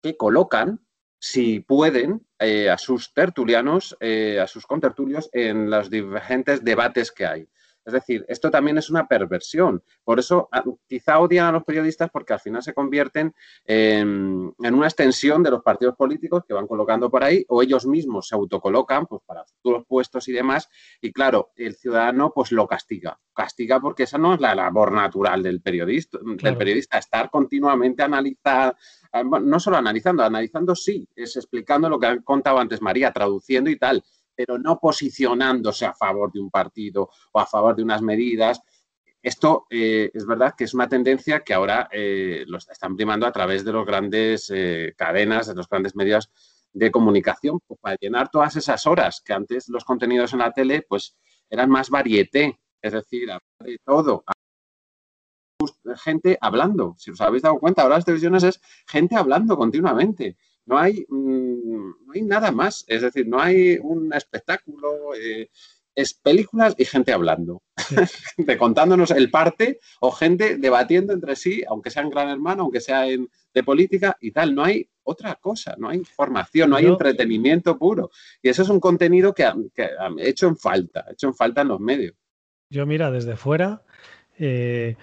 que 0.05 0.17
colocan, 0.17 0.85
si 1.17 1.61
pueden, 1.61 2.27
eh, 2.37 2.69
a 2.69 2.77
sus 2.77 3.11
tertulianos, 3.11 3.97
eh, 3.99 4.39
a 4.39 4.45
sus 4.45 4.67
contertulios 4.67 5.31
en 5.33 5.71
los 5.71 5.89
diferentes 5.89 6.63
debates 6.63 7.11
que 7.11 7.25
hay. 7.25 7.47
Es 7.85 7.93
decir, 7.93 8.25
esto 8.27 8.49
también 8.49 8.79
es 8.79 8.89
una 8.89 9.07
perversión. 9.07 9.83
Por 10.03 10.19
eso 10.19 10.49
quizá 10.87 11.19
odian 11.19 11.45
a 11.45 11.51
los 11.51 11.63
periodistas 11.63 12.09
porque 12.11 12.33
al 12.33 12.39
final 12.39 12.63
se 12.63 12.73
convierten 12.73 13.33
en, 13.63 14.53
en, 14.59 14.73
una 14.73 14.87
extensión 14.87 15.43
de 15.43 15.51
los 15.51 15.61
partidos 15.61 15.95
políticos 15.95 16.43
que 16.47 16.55
van 16.55 16.65
colocando 16.65 17.11
por 17.11 17.23
ahí 17.23 17.45
o 17.47 17.61
ellos 17.61 17.85
mismos 17.85 18.27
se 18.27 18.35
autocolocan 18.35 19.05
pues, 19.05 19.21
para 19.25 19.45
futuros 19.45 19.85
puestos 19.87 20.27
y 20.27 20.31
demás. 20.31 20.67
Y 20.99 21.13
claro, 21.13 21.51
el 21.55 21.75
ciudadano 21.75 22.31
pues 22.33 22.51
lo 22.51 22.67
castiga. 22.67 23.19
Castiga 23.33 23.79
porque 23.79 24.03
esa 24.03 24.17
no 24.17 24.33
es 24.33 24.41
la 24.41 24.55
labor 24.55 24.91
natural 24.91 25.43
del 25.43 25.61
periodista, 25.61 26.17
claro. 26.17 26.37
del 26.41 26.57
periodista 26.57 26.97
estar 26.97 27.29
continuamente 27.29 28.01
analizando, 28.01 28.75
no 29.41 29.59
solo 29.59 29.77
analizando, 29.77 30.23
analizando 30.23 30.73
sí, 30.73 31.07
es 31.15 31.35
explicando 31.35 31.87
lo 31.87 31.99
que 31.99 32.07
ha 32.07 32.21
contado 32.21 32.57
antes 32.57 32.81
María, 32.81 33.11
traduciendo 33.11 33.69
y 33.69 33.77
tal 33.77 34.03
pero 34.35 34.57
no 34.57 34.79
posicionándose 34.79 35.85
a 35.85 35.93
favor 35.93 36.31
de 36.31 36.39
un 36.39 36.49
partido 36.49 37.09
o 37.31 37.39
a 37.39 37.45
favor 37.45 37.75
de 37.75 37.83
unas 37.83 38.01
medidas. 38.01 38.61
Esto 39.21 39.65
eh, 39.69 40.11
es 40.13 40.25
verdad 40.25 40.53
que 40.55 40.65
es 40.65 40.73
una 40.73 40.87
tendencia 40.87 41.39
que 41.39 41.53
ahora 41.53 41.89
eh, 41.91 42.43
lo 42.47 42.57
están 42.57 42.95
primando 42.95 43.25
a 43.25 43.31
través 43.31 43.65
de 43.65 43.73
las 43.73 43.85
grandes 43.85 44.51
eh, 44.53 44.93
cadenas, 44.95 45.47
de 45.47 45.55
los 45.55 45.67
grandes 45.67 45.95
medios 45.95 46.29
de 46.73 46.91
comunicación, 46.91 47.59
pues, 47.65 47.79
para 47.79 47.95
llenar 47.99 48.29
todas 48.29 48.55
esas 48.55 48.85
horas 48.85 49.21
que 49.23 49.33
antes 49.33 49.69
los 49.69 49.85
contenidos 49.85 50.33
en 50.33 50.39
la 50.39 50.51
tele 50.51 50.85
pues 50.87 51.15
eran 51.49 51.69
más 51.69 51.89
varieté, 51.89 52.59
es 52.81 52.93
decir, 52.93 53.29
de 53.59 53.77
todo, 53.83 54.23
gente 55.97 56.37
hablando. 56.41 56.95
Si 56.97 57.11
os 57.11 57.21
habéis 57.21 57.43
dado 57.43 57.59
cuenta, 57.59 57.81
ahora 57.81 57.95
las 57.95 58.05
televisiones 58.05 58.43
es 58.43 58.61
gente 58.87 59.15
hablando 59.15 59.57
continuamente. 59.57 60.37
No 60.65 60.77
hay, 60.77 61.05
mm, 61.07 61.89
no 62.05 62.13
hay 62.13 62.21
nada 62.21 62.51
más. 62.51 62.85
Es 62.87 63.01
decir, 63.01 63.27
no 63.27 63.39
hay 63.39 63.77
un 63.81 64.13
espectáculo. 64.13 65.13
Eh, 65.15 65.49
es 65.95 66.13
películas 66.13 66.75
y 66.77 66.83
gente 66.83 67.13
hablando, 67.13 67.63
gente 68.35 68.57
contándonos 68.57 69.11
el 69.11 69.31
parte 69.31 69.79
o 70.01 70.11
gente 70.11 70.57
debatiendo 70.57 71.13
entre 71.13 71.37
sí, 71.37 71.63
aunque 71.67 71.89
sea 71.89 72.03
en 72.03 72.09
Gran 72.09 72.29
Hermano, 72.29 72.63
aunque 72.63 72.81
sea 72.81 73.03
de 73.03 73.63
política 73.63 74.17
y 74.19 74.31
tal. 74.31 74.53
No 74.53 74.63
hay 74.63 74.89
otra 75.03 75.35
cosa, 75.35 75.75
no 75.77 75.89
hay 75.89 75.97
información, 75.97 76.69
no 76.69 76.75
hay 76.75 76.85
entretenimiento 76.85 77.77
puro. 77.77 78.11
Y 78.41 78.49
eso 78.49 78.63
es 78.63 78.69
un 78.69 78.79
contenido 78.79 79.33
que, 79.33 79.45
ha 79.45 79.55
hecho 80.17 80.47
en 80.47 80.57
falta, 80.57 81.05
hecho 81.09 81.27
en 81.27 81.35
falta 81.35 81.61
en 81.61 81.69
los 81.69 81.79
medios. 81.79 82.13
Yo, 82.69 82.85
mira, 82.85 83.09
desde 83.11 83.37
fuera, 83.37 83.83
eh, 84.37 84.97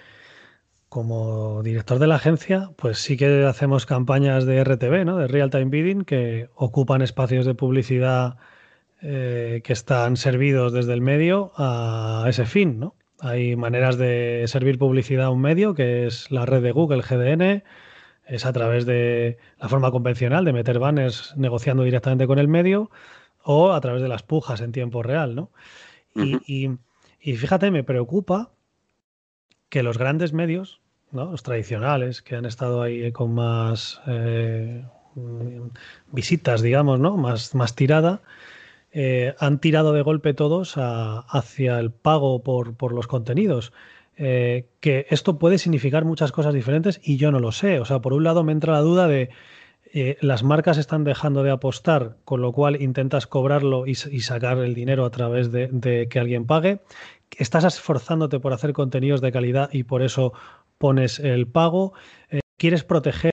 como 0.93 1.63
director 1.63 1.97
de 1.97 2.05
la 2.05 2.17
agencia, 2.17 2.69
pues 2.75 2.99
sí 2.99 3.17
que 3.17 3.45
hacemos 3.45 3.87
campañas 3.87 4.45
de 4.45 4.63
RTV, 4.63 5.05
¿no? 5.05 5.17
De 5.17 5.27
Real 5.27 5.49
Time 5.49 5.65
Bidding, 5.65 6.03
que 6.03 6.49
ocupan 6.53 7.01
espacios 7.01 7.47
de 7.47 7.55
publicidad 7.55 8.37
eh, 9.01 9.61
que 9.63 9.73
están 9.73 10.17
servidos 10.17 10.71
desde 10.71 10.93
el 10.93 11.01
medio 11.01 11.51
a 11.57 12.25
ese 12.29 12.45
fin, 12.45 12.79
¿no? 12.79 12.93
Hay 13.19 13.55
maneras 13.55 13.97
de 13.97 14.43
servir 14.45 14.77
publicidad 14.77 15.25
a 15.25 15.29
un 15.31 15.41
medio, 15.41 15.73
que 15.73 16.05
es 16.05 16.29
la 16.29 16.45
red 16.45 16.61
de 16.61 16.71
Google, 16.71 17.01
GDN, 17.01 17.63
es 18.27 18.45
a 18.45 18.53
través 18.53 18.85
de 18.85 19.39
la 19.57 19.69
forma 19.69 19.89
convencional 19.89 20.45
de 20.45 20.53
meter 20.53 20.77
banners 20.77 21.33
negociando 21.35 21.81
directamente 21.81 22.27
con 22.27 22.37
el 22.37 22.47
medio 22.47 22.91
o 23.43 23.73
a 23.73 23.81
través 23.81 24.03
de 24.03 24.09
las 24.09 24.21
pujas 24.21 24.61
en 24.61 24.71
tiempo 24.71 25.01
real, 25.01 25.33
¿no? 25.33 25.49
y, 26.13 26.69
fíjate, 27.19 27.71
me 27.71 27.83
preocupa 27.83 28.51
que 29.69 29.81
los 29.81 29.97
grandes 29.97 30.33
medios, 30.33 30.82
los 31.13 31.43
tradicionales, 31.43 32.21
que 32.21 32.35
han 32.35 32.45
estado 32.45 32.81
ahí 32.81 33.11
con 33.11 33.33
más 33.33 34.01
eh, 34.07 34.83
visitas, 36.11 36.61
digamos, 36.61 36.99
¿no? 36.99 37.17
más, 37.17 37.55
más 37.55 37.75
tirada, 37.75 38.21
eh, 38.91 39.35
han 39.39 39.59
tirado 39.59 39.93
de 39.93 40.01
golpe 40.01 40.33
todos 40.33 40.75
hacia 40.77 41.79
el 41.79 41.91
pago 41.91 42.43
por, 42.43 42.93
los 42.93 43.07
contenidos. 43.07 43.73
Eh, 44.15 44.67
que 44.79 45.07
esto 45.09 45.39
puede 45.39 45.57
significar 45.57 46.05
muchas 46.05 46.31
cosas 46.31 46.53
diferentes 46.53 47.01
y 47.03 47.17
yo 47.17 47.31
no 47.31 47.39
lo 47.39 47.51
sé. 47.51 47.79
O 47.79 47.85
sea, 47.85 47.99
por 47.99 48.13
un 48.13 48.23
lado 48.23 48.43
me 48.43 48.51
entra 48.51 48.73
la 48.73 48.81
duda 48.81 49.07
de 49.07 49.29
las 50.21 50.41
marcas 50.41 50.79
están 50.79 51.03
dejando 51.03 51.43
de 51.43 51.51
apostar, 51.51 52.17
con 52.25 52.41
lo 52.41 52.51
cual 52.51 52.81
intentas 52.81 53.27
cobrarlo 53.27 53.85
y, 53.85 53.93
sacar 53.93 54.57
el 54.57 54.73
dinero 54.73 55.05
a 55.05 55.11
través 55.11 55.51
de, 55.51 56.07
que 56.09 56.19
alguien 56.19 56.47
pague. 56.47 56.79
Estás 57.37 57.63
esforzándote 57.63 58.39
por 58.39 58.53
hacer 58.53 58.73
contenidos 58.73 59.21
de 59.21 59.31
calidad 59.31 59.69
y 59.71 59.83
por 59.83 60.01
eso 60.01 60.33
pones 60.83 61.19
el 61.19 61.47
pago, 61.47 61.93
eh, 62.29 62.41
quieres 62.57 62.83
proteger 62.83 63.31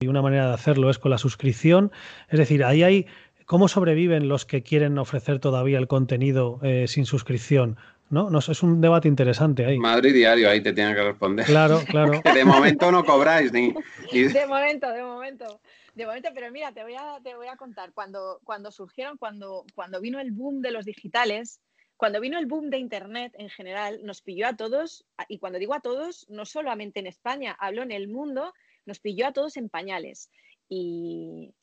y 0.00 0.08
una 0.08 0.22
manera 0.22 0.48
de 0.48 0.54
hacerlo 0.54 0.90
es 0.90 0.98
con 0.98 1.12
la 1.12 1.18
suscripción. 1.18 1.92
Es 2.28 2.40
decir, 2.40 2.64
ahí 2.64 2.82
hay 2.82 3.06
cómo 3.44 3.68
sobreviven 3.68 4.28
los 4.28 4.44
que 4.44 4.64
quieren 4.64 4.98
ofrecer 4.98 5.38
todavía 5.38 5.78
el 5.78 5.86
contenido 5.86 6.58
eh, 6.64 6.86
sin 6.88 7.06
suscripción. 7.06 7.76
¿no? 8.10 8.28
¿no? 8.28 8.40
Es 8.40 8.60
un 8.64 8.80
debate 8.80 9.06
interesante 9.06 9.66
ahí. 9.66 9.78
Madrid 9.78 10.14
Diario, 10.14 10.50
ahí 10.50 10.60
te 10.60 10.72
tiene 10.72 10.96
que 10.96 11.04
responder. 11.04 11.46
Claro, 11.46 11.80
claro. 11.88 12.20
de 12.24 12.44
momento 12.44 12.90
no 12.90 13.04
cobráis 13.04 13.52
ni, 13.52 13.72
De 14.12 14.46
momento, 14.48 14.90
de 14.90 15.04
momento. 15.04 15.60
De 15.94 16.06
momento, 16.06 16.30
pero 16.34 16.50
mira, 16.50 16.72
te 16.72 16.82
voy 16.82 16.94
a, 16.94 17.20
te 17.22 17.36
voy 17.36 17.46
a 17.46 17.54
contar. 17.54 17.92
Cuando, 17.92 18.40
cuando 18.42 18.72
surgieron, 18.72 19.16
cuando, 19.16 19.64
cuando 19.76 20.00
vino 20.00 20.18
el 20.18 20.32
boom 20.32 20.60
de 20.60 20.72
los 20.72 20.84
digitales, 20.84 21.60
cuando 21.96 22.20
vino 22.20 22.38
el 22.38 22.46
boom 22.46 22.68
de 22.68 22.78
Internet 22.78 23.34
en 23.38 23.48
general, 23.48 24.00
nos 24.02 24.20
pilló 24.20 24.46
a 24.46 24.56
todos, 24.56 25.06
y 25.28 25.38
cuando 25.38 25.58
digo 25.58 25.74
a 25.74 25.80
todos, 25.80 26.26
no 26.28 26.44
solamente 26.44 27.00
en 27.00 27.06
España, 27.06 27.56
hablo 27.58 27.82
en 27.82 27.90
el 27.90 28.08
mundo, 28.08 28.52
nos 28.84 29.00
pilló 29.00 29.26
a 29.26 29.32
todos 29.32 29.56
en 29.56 29.68
pañales. 29.68 30.30
Y, 30.68 31.54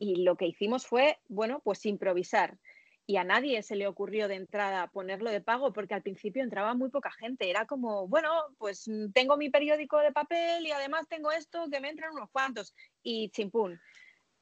lo 0.00 0.36
que 0.36 0.46
hicimos 0.46 0.86
fue, 0.86 1.18
bueno, 1.28 1.60
pues 1.64 1.84
improvisar. 1.86 2.58
Y 3.06 3.16
a 3.16 3.24
nadie 3.24 3.62
se 3.62 3.74
le 3.74 3.86
ocurrió 3.86 4.28
de 4.28 4.34
entrada 4.34 4.86
ponerlo 4.88 5.30
de 5.30 5.40
pago 5.40 5.72
porque 5.72 5.94
al 5.94 6.02
principio 6.02 6.42
entraba 6.42 6.74
muy 6.74 6.90
poca 6.90 7.10
gente. 7.10 7.50
Era 7.50 7.66
como, 7.66 8.06
bueno, 8.06 8.30
pues 8.58 8.88
tengo 9.14 9.36
mi 9.36 9.48
periódico 9.48 9.98
de 9.98 10.12
papel 10.12 10.66
y 10.66 10.70
además 10.70 11.08
tengo 11.08 11.32
esto 11.32 11.68
que 11.70 11.80
me 11.80 11.88
entran 11.88 12.12
unos 12.12 12.30
cuantos. 12.30 12.74
Y 13.02 13.30
chimpún. 13.30 13.80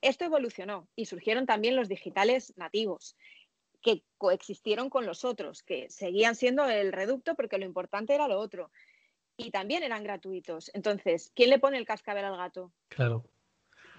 Esto 0.03 0.25
evolucionó 0.25 0.89
y 0.95 1.07
surgieron 1.07 1.47
también 1.47 1.77
los 1.77 1.89
digitales 1.89 2.53
nativos 2.57 3.17
que 3.87 4.03
coexistieron 4.19 4.91
con 4.91 5.07
los 5.07 5.25
otros, 5.25 5.63
que 5.63 5.89
seguían 5.91 6.35
siendo 6.35 6.69
el 6.69 6.91
reducto 6.91 7.37
porque 7.37 7.57
lo 7.57 7.65
importante 7.65 8.17
era 8.17 8.27
lo 8.27 8.41
otro. 8.41 8.73
Y 9.37 9.53
también 9.53 9.85
eran 9.85 10.03
gratuitos. 10.03 10.73
Entonces, 10.75 11.31
¿quién 11.37 11.51
le 11.51 11.61
pone 11.61 11.79
el 11.79 11.87
cascabel 11.87 12.25
al 12.25 12.37
gato? 12.37 12.73
Claro. 12.89 13.23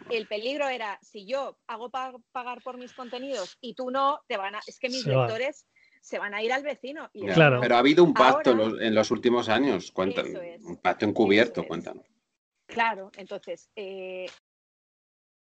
El 0.09 0.27
peligro 0.27 0.67
era, 0.67 0.99
si 1.01 1.25
yo 1.25 1.57
hago 1.67 1.89
pagar 1.89 2.61
por 2.63 2.77
mis 2.77 2.91
contenidos 2.91 3.57
y 3.61 3.75
tú 3.75 3.89
no, 3.89 4.19
te 4.27 4.35
van 4.35 4.55
a, 4.55 4.59
es 4.67 4.77
que 4.77 4.89
mis 4.89 5.05
lectores 5.05 5.69
se 6.01 6.19
van 6.19 6.33
a 6.33 6.43
ir 6.43 6.51
al 6.51 6.63
vecino. 6.63 7.09
claro. 7.33 7.61
Pero 7.61 7.75
ha 7.75 7.79
habido 7.79 8.03
un 8.03 8.13
pacto 8.13 8.51
en 8.81 8.93
los 8.93 9.09
últimos 9.09 9.47
años, 9.47 9.93
un 9.95 10.79
pacto 10.81 11.05
encubierto, 11.05 11.65
cuéntanos. 11.65 12.05
Claro, 12.65 13.09
entonces, 13.15 13.69
eh, 13.77 14.25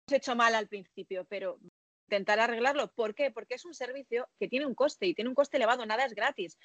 hemos 0.06 0.19
hecho 0.19 0.36
mal 0.36 0.53
al 0.53 0.67
principio, 0.67 1.25
pero 1.29 1.60
intentar 2.08 2.39
arreglarlo. 2.39 2.92
¿Por 2.94 3.16
qué? 3.16 3.32
Porque 3.32 3.56
es 3.56 3.66
un 3.66 3.74
servicio 3.74 4.28
que 4.39 4.48
tiene 4.48 4.66
un 4.66 4.76
coste 4.76 5.08
y 5.08 5.13
tiene 5.13 5.30
un 5.30 5.36
coste 5.36 5.58
elevado, 5.58 5.86
nada 5.86 6.06
es 6.06 6.13
gratis. 6.13 6.58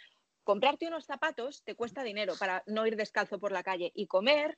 Comprarte 0.45 0.87
unos 0.87 1.05
zapatos 1.05 1.63
te 1.65 1.75
cuesta 1.75 2.03
dinero 2.03 2.35
para 2.39 2.63
no 2.67 2.87
ir 2.87 2.97
descalzo 2.97 3.39
por 3.39 3.53
la 3.53 3.63
calle 3.63 3.93
y 3.95 4.07
comer 4.07 4.57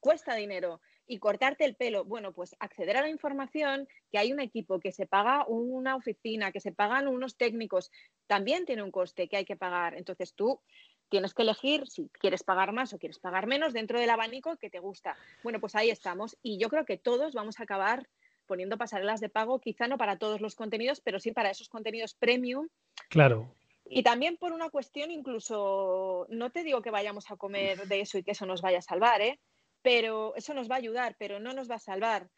cuesta 0.00 0.34
dinero 0.34 0.80
y 1.06 1.18
cortarte 1.18 1.64
el 1.64 1.74
pelo. 1.74 2.04
Bueno, 2.04 2.32
pues 2.32 2.54
acceder 2.60 2.96
a 2.96 3.02
la 3.02 3.08
información, 3.08 3.88
que 4.10 4.18
hay 4.18 4.32
un 4.32 4.40
equipo, 4.40 4.78
que 4.78 4.92
se 4.92 5.06
paga 5.06 5.46
una 5.46 5.96
oficina, 5.96 6.52
que 6.52 6.60
se 6.60 6.72
pagan 6.72 7.08
unos 7.08 7.36
técnicos, 7.36 7.90
también 8.26 8.66
tiene 8.66 8.82
un 8.82 8.90
coste 8.90 9.28
que 9.28 9.38
hay 9.38 9.44
que 9.44 9.56
pagar. 9.56 9.94
Entonces 9.94 10.34
tú 10.34 10.60
tienes 11.08 11.32
que 11.32 11.42
elegir 11.42 11.86
si 11.88 12.08
quieres 12.20 12.42
pagar 12.42 12.72
más 12.72 12.92
o 12.92 12.98
quieres 12.98 13.18
pagar 13.18 13.46
menos 13.46 13.72
dentro 13.72 13.98
del 13.98 14.10
abanico 14.10 14.56
que 14.58 14.70
te 14.70 14.78
gusta. 14.78 15.16
Bueno, 15.42 15.60
pues 15.60 15.74
ahí 15.74 15.90
estamos 15.90 16.36
y 16.42 16.58
yo 16.58 16.68
creo 16.68 16.84
que 16.84 16.98
todos 16.98 17.32
vamos 17.32 17.58
a 17.58 17.62
acabar 17.62 18.06
poniendo 18.48 18.76
pasarelas 18.76 19.20
de 19.20 19.28
pago, 19.28 19.60
quizá 19.60 19.86
no 19.86 19.98
para 19.98 20.18
todos 20.18 20.40
los 20.40 20.56
contenidos, 20.56 21.00
pero 21.00 21.20
sí 21.20 21.30
para 21.30 21.50
esos 21.50 21.68
contenidos 21.68 22.14
premium. 22.14 22.66
Claro. 23.08 23.54
Y 23.88 24.02
también 24.02 24.36
por 24.36 24.52
una 24.52 24.70
cuestión 24.70 25.12
incluso, 25.12 26.26
no 26.30 26.50
te 26.50 26.64
digo 26.64 26.82
que 26.82 26.90
vayamos 26.90 27.30
a 27.30 27.36
comer 27.36 27.86
de 27.86 28.00
eso 28.00 28.18
y 28.18 28.24
que 28.24 28.32
eso 28.32 28.44
nos 28.44 28.60
vaya 28.60 28.78
a 28.78 28.82
salvar, 28.82 29.20
¿eh? 29.20 29.38
pero 29.82 30.34
eso 30.36 30.54
nos 30.54 30.70
va 30.70 30.74
a 30.74 30.78
ayudar, 30.78 31.16
pero 31.18 31.38
no 31.38 31.52
nos 31.52 31.70
va 31.70 31.76
a 31.76 31.80
salvar. 31.80 32.28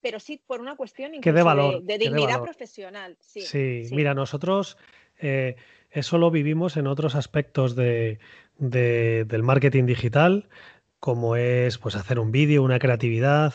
Pero 0.00 0.20
sí 0.20 0.40
por 0.46 0.60
una 0.60 0.76
cuestión 0.76 1.14
incluso 1.14 1.36
de, 1.36 1.42
valor, 1.42 1.82
de, 1.82 1.98
dignidad 1.98 2.40
profesional. 2.40 3.16
Sí, 3.20 3.40
sí, 3.40 3.88
mira, 3.90 4.14
nosotros 4.14 4.78
eh, 5.18 5.56
eso 5.90 6.18
lo 6.18 6.30
vivimos 6.30 6.76
en 6.76 6.86
otros 6.86 7.16
aspectos 7.16 7.74
de, 7.74 8.20
del 8.58 9.42
marketing 9.42 9.86
digital, 9.86 10.48
como 11.00 11.36
es 11.36 11.78
pues, 11.78 11.96
hacer 11.96 12.18
un 12.18 12.30
vídeo, 12.30 12.62
una 12.62 12.78
creatividad, 12.78 13.54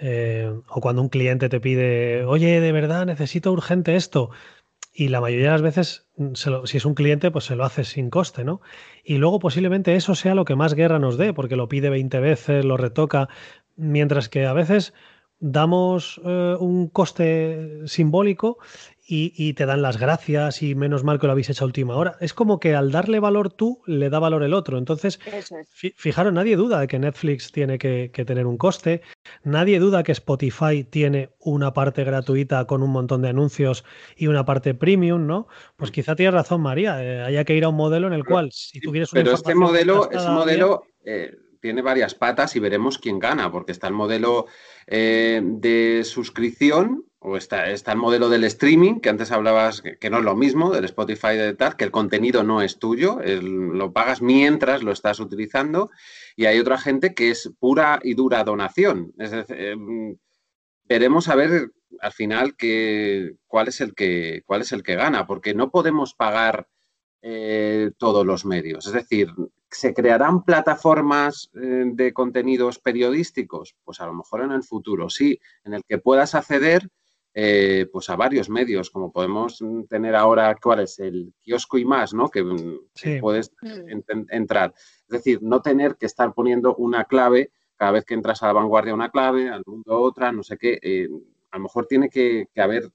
eh, 0.00 0.50
o 0.68 0.80
cuando 0.80 1.02
un 1.02 1.08
cliente 1.08 1.48
te 1.48 1.60
pide, 1.60 2.24
oye, 2.24 2.60
de 2.60 2.72
verdad 2.72 3.06
necesito 3.06 3.52
urgente 3.52 3.96
esto. 3.96 4.30
Y 4.92 5.08
la 5.08 5.20
mayoría 5.20 5.46
de 5.46 5.52
las 5.52 5.62
veces, 5.62 6.08
mm, 6.16 6.34
si 6.64 6.76
es 6.76 6.84
un 6.84 6.94
cliente, 6.94 7.30
pues 7.30 7.44
se 7.44 7.56
lo 7.56 7.64
hace 7.64 7.84
sin 7.84 8.10
coste, 8.10 8.44
¿no? 8.44 8.60
Y 9.04 9.18
luego 9.18 9.38
posiblemente 9.38 9.94
eso 9.96 10.14
sea 10.14 10.34
lo 10.34 10.44
que 10.44 10.56
más 10.56 10.74
guerra 10.74 10.98
nos 10.98 11.18
dé, 11.18 11.32
porque 11.34 11.56
lo 11.56 11.68
pide 11.68 11.90
20 11.90 12.18
veces, 12.20 12.64
lo 12.64 12.76
retoca, 12.76 13.28
mientras 13.76 14.28
que 14.28 14.46
a 14.46 14.52
veces 14.52 14.94
damos 15.40 16.20
eh, 16.24 16.56
un 16.58 16.88
coste 16.88 17.86
simbólico 17.86 18.58
y, 19.12 19.54
te 19.54 19.66
dan 19.66 19.82
las 19.82 19.98
gracias 19.98 20.62
y 20.62 20.76
menos 20.76 21.02
mal 21.02 21.18
que 21.18 21.26
lo 21.26 21.32
habéis 21.32 21.50
hecho 21.50 21.64
a 21.64 21.66
última 21.66 21.96
hora. 21.96 22.16
Es 22.20 22.32
como 22.32 22.60
que 22.60 22.76
al 22.76 22.92
darle 22.92 23.18
valor 23.18 23.52
tú, 23.52 23.82
le 23.86 24.08
da 24.08 24.20
valor 24.20 24.44
el 24.44 24.54
otro. 24.54 24.78
Entonces, 24.78 25.18
fijaros, 25.72 26.32
nadie 26.32 26.54
duda 26.54 26.78
de 26.78 26.86
que 26.86 27.00
Netflix 27.00 27.50
tiene 27.50 27.78
que, 27.78 28.08
tener 28.24 28.46
un 28.46 28.56
coste, 28.56 29.02
nadie 29.42 29.80
duda 29.80 30.04
que 30.04 30.12
Spotify 30.12 30.84
tiene 30.84 31.30
una 31.40 31.72
parte 31.72 32.04
gratuita 32.04 32.66
con 32.66 32.84
un 32.84 32.90
montón 32.90 33.22
de 33.22 33.30
anuncios 33.30 33.84
y 34.16 34.28
una 34.28 34.44
parte 34.44 34.74
premium, 34.74 35.26
¿no? 35.26 35.48
Pues 35.76 35.90
quizá 35.90 36.14
tienes 36.14 36.34
razón, 36.34 36.60
María, 36.60 37.02
eh, 37.02 37.22
haya 37.22 37.44
que 37.44 37.56
ir 37.56 37.64
a 37.64 37.70
un 37.70 37.76
modelo 37.76 38.06
en 38.06 38.12
el 38.12 38.24
cual, 38.24 38.52
si 38.52 38.78
tú 38.80 38.92
quieres 38.92 39.10
Pero 39.10 39.32
este 39.32 39.56
modelo, 39.56 40.08
ese 40.12 40.28
modelo... 40.28 40.84
Eh, 41.04 41.34
tiene 41.60 41.82
varias 41.82 42.14
patas 42.14 42.56
y 42.56 42.60
veremos 42.60 42.98
quién 42.98 43.18
gana, 43.18 43.50
porque 43.52 43.72
está 43.72 43.86
el 43.86 43.94
modelo 43.94 44.46
eh, 44.86 45.40
de 45.42 46.02
suscripción 46.04 47.04
o 47.18 47.36
está, 47.36 47.70
está, 47.70 47.92
el 47.92 47.98
modelo 47.98 48.30
del 48.30 48.44
streaming, 48.44 49.00
que 49.00 49.10
antes 49.10 49.30
hablabas 49.30 49.82
que, 49.82 50.10
no 50.10 50.18
es 50.18 50.24
lo 50.24 50.36
mismo, 50.36 50.70
del 50.70 50.86
Spotify 50.86 51.36
de 51.36 51.54
tal, 51.54 51.76
que 51.76 51.84
el 51.84 51.90
contenido 51.90 52.42
no 52.42 52.62
es 52.62 52.78
tuyo, 52.78 53.18
lo 53.22 53.92
pagas 53.92 54.22
mientras 54.22 54.82
lo 54.82 54.90
estás 54.90 55.20
utilizando, 55.20 55.90
y 56.34 56.46
hay 56.46 56.58
otra 56.58 56.78
gente 56.78 57.14
que 57.14 57.30
es 57.30 57.52
pura 57.58 58.00
y 58.02 58.14
dura 58.14 58.42
donación. 58.42 59.12
Es 59.18 59.32
decir, 59.32 59.60
em, 59.60 60.16
veremos 60.84 61.28
a 61.28 61.34
ver 61.34 61.72
al 62.00 62.12
final 62.12 62.56
cuál, 63.46 63.68
es 63.68 63.82
el 63.82 63.94
que, 63.94 64.42
cuál 64.46 64.62
es 64.62 64.72
el 64.72 64.82
que 64.82 64.94
gana, 64.94 65.26
porque 65.26 65.52
no 65.52 65.70
podemos 65.70 66.14
pagar 66.14 66.68
eh, 67.20 67.90
todos 67.98 68.24
los 68.24 68.46
medios. 68.46 68.86
Es 68.86 68.94
decir, 68.94 69.28
¿se 69.70 69.94
crearán 69.94 70.44
plataformas 70.44 71.50
eh, 71.54 71.84
de 71.86 72.12
contenidos 72.12 72.78
periodísticos? 72.78 73.76
Pues 73.84 74.00
a 74.00 74.06
lo 74.06 74.14
mejor 74.14 74.42
en 74.42 74.52
el 74.52 74.62
futuro, 74.62 75.08
sí, 75.08 75.40
en 75.64 75.74
el 75.74 75.84
que 75.84 75.98
puedas 75.98 76.34
acceder 76.34 76.88
eh, 77.32 77.86
pues 77.92 78.10
a 78.10 78.16
varios 78.16 78.50
medios, 78.50 78.90
como 78.90 79.12
podemos 79.12 79.62
tener 79.88 80.16
ahora, 80.16 80.56
¿cuál 80.60 80.80
es? 80.80 80.98
El 80.98 81.32
kiosco 81.40 81.78
y 81.78 81.84
más, 81.84 82.12
¿no? 82.12 82.28
Que, 82.28 82.44
puedes 83.20 83.52
mm. 83.62 84.24
entrar. 84.30 84.74
Es 84.76 85.08
decir, 85.08 85.38
no 85.40 85.62
tener 85.62 85.96
que 85.96 86.06
estar 86.06 86.34
poniendo 86.34 86.74
una 86.74 87.04
clave 87.04 87.52
cada 87.76 87.92
vez 87.92 88.04
que 88.04 88.14
entras 88.14 88.42
a 88.42 88.48
la 88.48 88.54
vanguardia 88.54 88.92
una 88.92 89.10
clave, 89.10 89.48
al 89.48 89.62
mundo 89.64 90.00
otra, 90.00 90.32
no 90.32 90.42
sé 90.42 90.58
qué. 90.58 91.08
a 91.52 91.56
lo 91.56 91.62
mejor 91.62 91.86
tiene 91.86 92.10
que, 92.10 92.48
haber, 92.56 92.90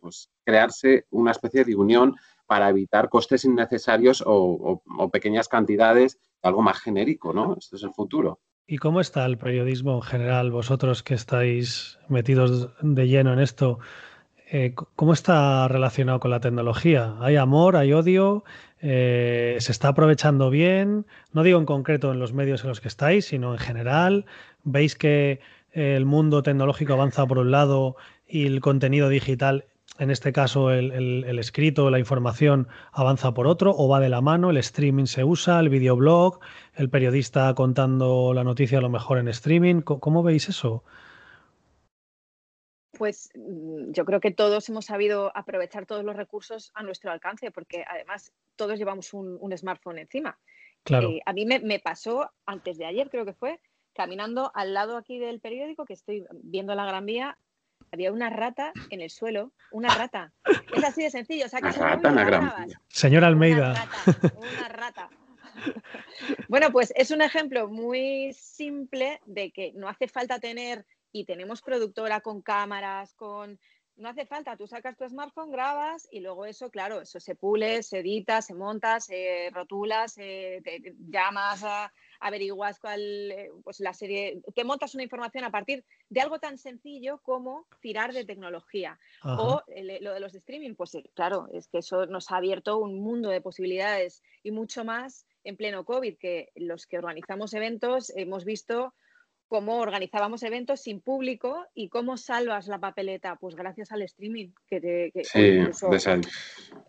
pues, 0.00 0.28
crearse 0.44 1.06
una 1.10 1.30
especie 1.30 1.64
de 1.64 1.76
unión 1.76 2.16
para 2.48 2.70
evitar 2.70 3.10
costes 3.10 3.44
innecesarios 3.44 4.24
o, 4.26 4.82
pequeñas 5.12 5.48
cantidades, 5.48 6.18
algo 6.42 6.62
más 6.62 6.80
genérico, 6.80 7.34
¿no? 7.34 7.54
Este 7.58 7.76
es 7.76 7.82
el 7.82 7.92
futuro. 7.92 8.40
¿Y 8.66 8.78
cómo 8.78 9.00
está 9.00 9.26
el 9.26 9.36
periodismo 9.36 9.96
en 9.96 10.02
general, 10.02 10.50
vosotros 10.50 11.02
que 11.02 11.14
estáis 11.14 11.98
metidos 12.08 12.70
de 12.80 13.06
lleno 13.06 13.34
en 13.34 13.40
esto? 13.40 13.80
Eh, 14.50 14.74
¿Cómo 14.96 15.12
está 15.12 15.68
relacionado 15.68 16.20
con 16.20 16.30
la 16.30 16.40
tecnología? 16.40 17.16
¿Hay 17.20 17.36
amor, 17.36 17.76
hay 17.76 17.92
odio? 17.92 18.44
Eh, 18.80 19.58
¿Se 19.60 19.70
está 19.70 19.88
aprovechando 19.88 20.48
bien? 20.48 21.04
No 21.32 21.42
digo 21.42 21.58
en 21.58 21.66
concreto 21.66 22.12
en 22.12 22.18
los 22.18 22.32
medios 22.32 22.62
en 22.62 22.70
los 22.70 22.80
que 22.80 22.88
estáis, 22.88 23.26
sino 23.26 23.52
en 23.52 23.58
general. 23.58 24.24
¿Veis 24.64 24.96
que 24.96 25.40
el 25.72 26.06
mundo 26.06 26.42
tecnológico 26.42 26.94
avanza 26.94 27.26
por 27.26 27.38
un 27.38 27.50
lado 27.50 27.96
y 28.26 28.46
el 28.46 28.62
contenido 28.62 29.10
digital 29.10 29.66
en 29.98 30.10
este 30.10 30.32
caso 30.32 30.70
el, 30.70 30.92
el, 30.92 31.38
escrito, 31.38 31.90
la 31.90 31.98
información 31.98 32.68
avanza 32.92 33.34
por 33.34 33.48
otro 33.48 33.74
o 33.76 33.88
va 33.88 33.98
de 33.98 34.08
la 34.08 34.20
mano, 34.20 34.50
el 34.50 34.56
streaming 34.58 35.06
se 35.06 35.24
usa, 35.24 35.58
el 35.58 35.68
videoblog, 35.68 36.38
el 36.74 36.88
periodista 36.88 37.52
contando 37.54 38.32
la 38.32 38.44
noticia 38.44 38.78
a 38.78 38.80
lo 38.80 38.90
mejor 38.90 39.18
en 39.18 39.26
streaming. 39.28 39.82
¿Cómo, 39.82 40.22
veis 40.22 40.48
eso? 40.48 40.84
Pues 42.92 43.30
mm, 43.34 43.90
yo 43.90 44.04
creo 44.04 44.20
que 44.20 44.30
todos 44.30 44.68
hemos 44.68 44.86
sabido 44.86 45.32
aprovechar 45.36 45.84
todos 45.84 46.04
los 46.04 46.16
recursos 46.16 46.70
a 46.74 46.84
nuestro 46.84 47.10
alcance, 47.10 47.50
porque 47.50 47.84
además 47.88 48.32
todos 48.54 48.78
llevamos 48.78 49.12
un, 49.12 49.56
smartphone 49.56 49.98
encima. 49.98 50.38
Claro. 50.84 51.10
Eh, 51.10 51.20
a 51.26 51.32
mí 51.32 51.44
me, 51.44 51.58
me, 51.58 51.80
pasó 51.80 52.30
antes 52.46 52.78
de 52.78 52.86
ayer, 52.86 53.10
creo 53.10 53.24
que 53.24 53.34
fue, 53.34 53.60
caminando 53.94 54.52
al 54.54 54.74
lado 54.74 54.96
aquí 54.96 55.18
del 55.18 55.40
periódico, 55.40 55.84
que 55.84 55.94
estoy 55.94 56.24
viendo 56.44 56.72
la 56.76 56.86
Gran 56.86 57.04
Vía, 57.04 57.36
había 57.92 58.12
una 58.12 58.30
rata 58.30 58.72
en 58.90 59.00
el 59.00 59.10
suelo, 59.10 59.52
una 59.70 59.94
rata. 59.94 60.32
Es 60.74 60.84
así 60.84 61.02
de 61.02 61.10
sencillo. 61.10 61.46
O 61.46 61.48
sea, 61.48 61.60
que 61.60 61.70
rata, 61.70 62.66
Señor 62.88 63.24
Almeida. 63.24 63.70
Una 63.70 63.84
rata, 63.84 64.32
una 64.36 64.68
rata. 64.68 65.10
Bueno, 66.48 66.70
pues 66.70 66.92
es 66.94 67.10
un 67.10 67.20
ejemplo 67.20 67.68
muy 67.68 68.32
simple 68.32 69.20
de 69.26 69.50
que 69.50 69.72
no 69.74 69.88
hace 69.88 70.06
falta 70.06 70.38
tener, 70.38 70.86
y 71.12 71.24
tenemos 71.24 71.62
productora 71.62 72.20
con 72.20 72.42
cámaras, 72.42 73.14
con... 73.14 73.58
No 73.96 74.08
hace 74.08 74.26
falta, 74.26 74.56
tú 74.56 74.68
sacas 74.68 74.96
tu 74.96 75.08
smartphone, 75.08 75.50
grabas 75.50 76.06
y 76.12 76.20
luego 76.20 76.46
eso, 76.46 76.70
claro, 76.70 77.00
eso 77.00 77.18
se 77.18 77.34
pule, 77.34 77.82
se 77.82 77.98
edita, 77.98 78.40
se 78.42 78.54
monta, 78.54 79.00
se 79.00 79.50
rotula, 79.52 80.06
se 80.06 80.60
te 80.62 80.94
llamas 81.08 81.64
a, 81.64 81.92
averiguas 82.20 82.78
cuál, 82.78 83.30
eh, 83.30 83.50
pues 83.62 83.80
la 83.80 83.92
serie, 83.92 84.40
que 84.54 84.64
montas 84.64 84.94
una 84.94 85.02
información 85.02 85.44
a 85.44 85.50
partir 85.50 85.84
de 86.08 86.20
algo 86.20 86.38
tan 86.38 86.58
sencillo 86.58 87.20
como 87.22 87.66
tirar 87.80 88.12
de 88.12 88.24
tecnología. 88.24 88.98
O 89.22 89.62
lo 90.00 90.14
de 90.14 90.20
los 90.20 90.32
de 90.32 90.38
streaming, 90.38 90.74
pues 90.74 90.96
claro, 91.14 91.48
es 91.52 91.68
que 91.68 91.78
eso 91.78 92.06
nos 92.06 92.30
ha 92.30 92.36
abierto 92.36 92.78
un 92.78 93.00
mundo 93.00 93.28
de 93.30 93.40
posibilidades 93.40 94.22
y 94.42 94.50
mucho 94.50 94.84
más 94.84 95.26
en 95.44 95.56
pleno 95.56 95.84
COVID, 95.84 96.18
que 96.18 96.50
los 96.54 96.86
que 96.86 96.98
organizamos 96.98 97.54
eventos 97.54 98.10
hemos 98.16 98.44
visto 98.44 98.94
cómo 99.48 99.78
organizábamos 99.78 100.42
eventos 100.42 100.80
sin 100.82 101.00
público 101.00 101.66
y 101.74 101.88
cómo 101.88 102.16
salvas 102.16 102.68
la 102.68 102.78
papeleta, 102.78 103.36
pues 103.36 103.54
gracias 103.54 103.90
al 103.92 104.02
streaming. 104.02 104.50
Que, 104.68 105.10
sí, 105.24 105.60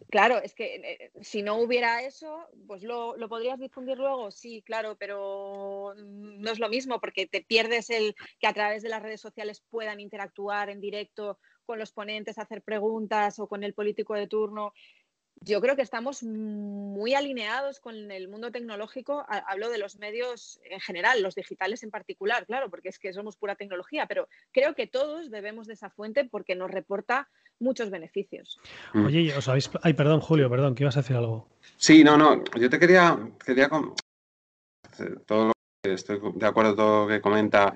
claro, 0.09 0.37
es 0.41 0.53
que 0.53 0.75
eh, 0.75 1.11
si 1.21 1.41
no 1.41 1.57
hubiera 1.57 2.01
eso, 2.03 2.47
pues 2.67 2.83
lo, 2.83 3.15
podrías 3.29 3.59
difundir 3.59 3.97
luego, 3.97 4.31
sí, 4.31 4.61
claro, 4.63 4.97
pero 4.97 5.93
no 5.97 6.51
es 6.51 6.59
lo 6.59 6.69
mismo 6.69 6.99
porque 6.99 7.27
te 7.27 7.41
pierdes 7.41 7.89
el 7.89 8.15
que 8.39 8.47
a 8.47 8.53
través 8.53 8.83
de 8.83 8.89
las 8.89 9.01
redes 9.01 9.21
sociales 9.21 9.63
puedan 9.69 9.99
interactuar 9.99 10.69
en 10.69 10.81
directo 10.81 11.39
con 11.65 11.77
los 11.77 11.91
ponentes, 11.91 12.39
hacer 12.39 12.63
preguntas 12.63 13.37
o 13.39 13.47
con 13.47 13.63
el 13.63 13.75
político 13.75 14.15
de 14.15 14.27
turno 14.27 14.73
yo 15.41 15.61
creo 15.61 15.75
que 15.75 15.81
estamos 15.81 16.23
muy 16.23 17.13
alineados 17.13 17.79
con 17.79 18.11
el 18.11 18.27
mundo 18.27 18.51
tecnológico. 18.51 19.25
Hablo 19.27 19.69
de 19.69 19.77
los 19.77 19.97
medios 19.97 20.59
en 20.63 20.79
general, 20.79 21.21
los 21.21 21.35
digitales 21.35 21.83
en 21.83 21.91
particular, 21.91 22.45
claro, 22.45 22.69
porque 22.69 22.89
es 22.89 22.99
que 22.99 23.13
somos 23.13 23.37
pura 23.37 23.55
tecnología, 23.55 24.05
pero 24.07 24.27
creo 24.51 24.75
que 24.75 24.87
todos 24.87 25.31
debemos 25.31 25.67
de 25.67 25.73
esa 25.73 25.89
fuente 25.89 26.25
porque 26.25 26.55
nos 26.55 26.71
reporta 26.71 27.29
muchos 27.59 27.89
beneficios. 27.89 28.59
Mm. 28.93 29.05
Oye, 29.05 29.37
os 29.37 29.47
habéis... 29.47 29.69
Ay, 29.81 29.93
perdón, 29.93 30.19
Julio, 30.21 30.49
perdón, 30.49 30.75
que 30.75 30.83
ibas 30.83 30.97
a 30.97 31.01
decir 31.01 31.15
algo. 31.15 31.49
Sí, 31.77 32.03
no, 32.03 32.17
no, 32.17 32.43
yo 32.59 32.69
te 32.69 32.79
quería, 32.79 33.17
quería 33.43 33.69
todo 35.25 35.47
lo 35.47 35.53
que 35.83 35.93
estoy 35.93 36.19
de 36.35 36.45
acuerdo 36.45 36.71
con 36.71 36.77
todo 36.77 37.03
lo 37.03 37.07
que 37.07 37.21
comenta 37.21 37.75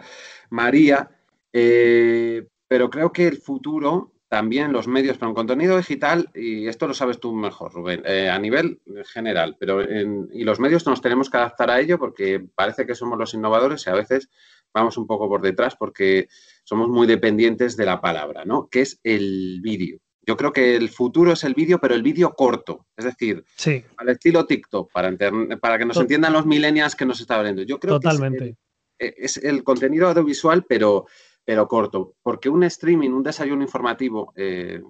María, 0.50 1.10
eh, 1.52 2.46
pero 2.68 2.90
creo 2.90 3.12
que 3.12 3.28
el 3.28 3.38
futuro 3.38 4.13
también 4.34 4.74
los 4.74 4.88
medios 4.88 5.20
para 5.20 5.30
un 5.30 5.36
contenido 5.36 5.78
digital, 5.78 6.28
y 6.34 6.66
esto 6.66 6.88
lo 6.88 6.96
sabes 6.96 7.20
tú 7.20 7.36
mejor, 7.36 7.72
Rubén, 7.72 8.02
eh, 8.04 8.32
a 8.32 8.40
nivel 8.40 8.82
general, 9.06 9.56
pero 9.60 9.84
y 9.84 10.44
los 10.44 10.60
medios 10.60 10.88
nos 10.88 11.02
tenemos 11.02 11.30
que 11.30 11.38
adaptar 11.38 11.70
a 11.70 11.80
ello 11.80 12.00
porque 12.00 12.44
parece 12.56 12.88
que 12.88 12.96
somos 12.96 13.20
los 13.20 13.36
innovadores 13.36 13.86
y 13.86 13.92
a 13.92 13.94
veces 13.94 14.32
vamos 14.74 14.98
un 14.98 15.06
poco 15.06 15.30
por 15.30 15.44
detrás 15.44 15.76
porque 15.76 16.30
somos 16.64 16.90
muy 16.90 17.06
dependientes 17.06 17.78
de 17.78 17.86
la 17.86 18.02
palabra, 18.02 18.44
¿no? 18.44 18.70
Que 18.70 18.82
es 18.82 19.00
el 19.04 19.60
vídeo. 19.62 20.00
Yo 20.26 20.36
creo 20.36 20.52
que 20.52 20.76
el 20.78 20.90
futuro 20.90 21.34
es 21.34 21.44
el 21.44 21.54
vídeo, 21.54 21.78
pero 21.80 21.94
el 21.94 22.02
vídeo 22.02 22.34
corto, 22.34 22.88
es 22.98 23.06
decir, 23.06 23.46
sí. 23.56 23.86
al 23.98 24.10
estilo 24.10 24.48
TikTok, 24.48 24.92
para, 24.92 25.16
para 25.62 25.78
que 25.78 25.86
nos 25.86 25.98
entiendan 25.98 26.34
los 26.34 26.48
millennials 26.48 26.96
que 26.96 27.06
nos 27.06 27.22
está 27.22 27.40
viendo. 27.44 27.62
Yo 27.62 27.80
creo 27.80 28.00
Totalmente. 28.00 28.56
que 28.98 29.14
es 29.16 29.38
el 29.38 29.64
contenido 29.64 30.08
audiovisual, 30.08 30.66
pero 30.68 31.06
pero 31.46 31.68
corto, 31.68 32.16
porque 32.22 32.50
un 32.50 32.64
streaming, 32.64 33.10
un 33.10 33.24
desayuno 33.24 33.64
informativo 33.64 34.34
eh, 34.36 34.82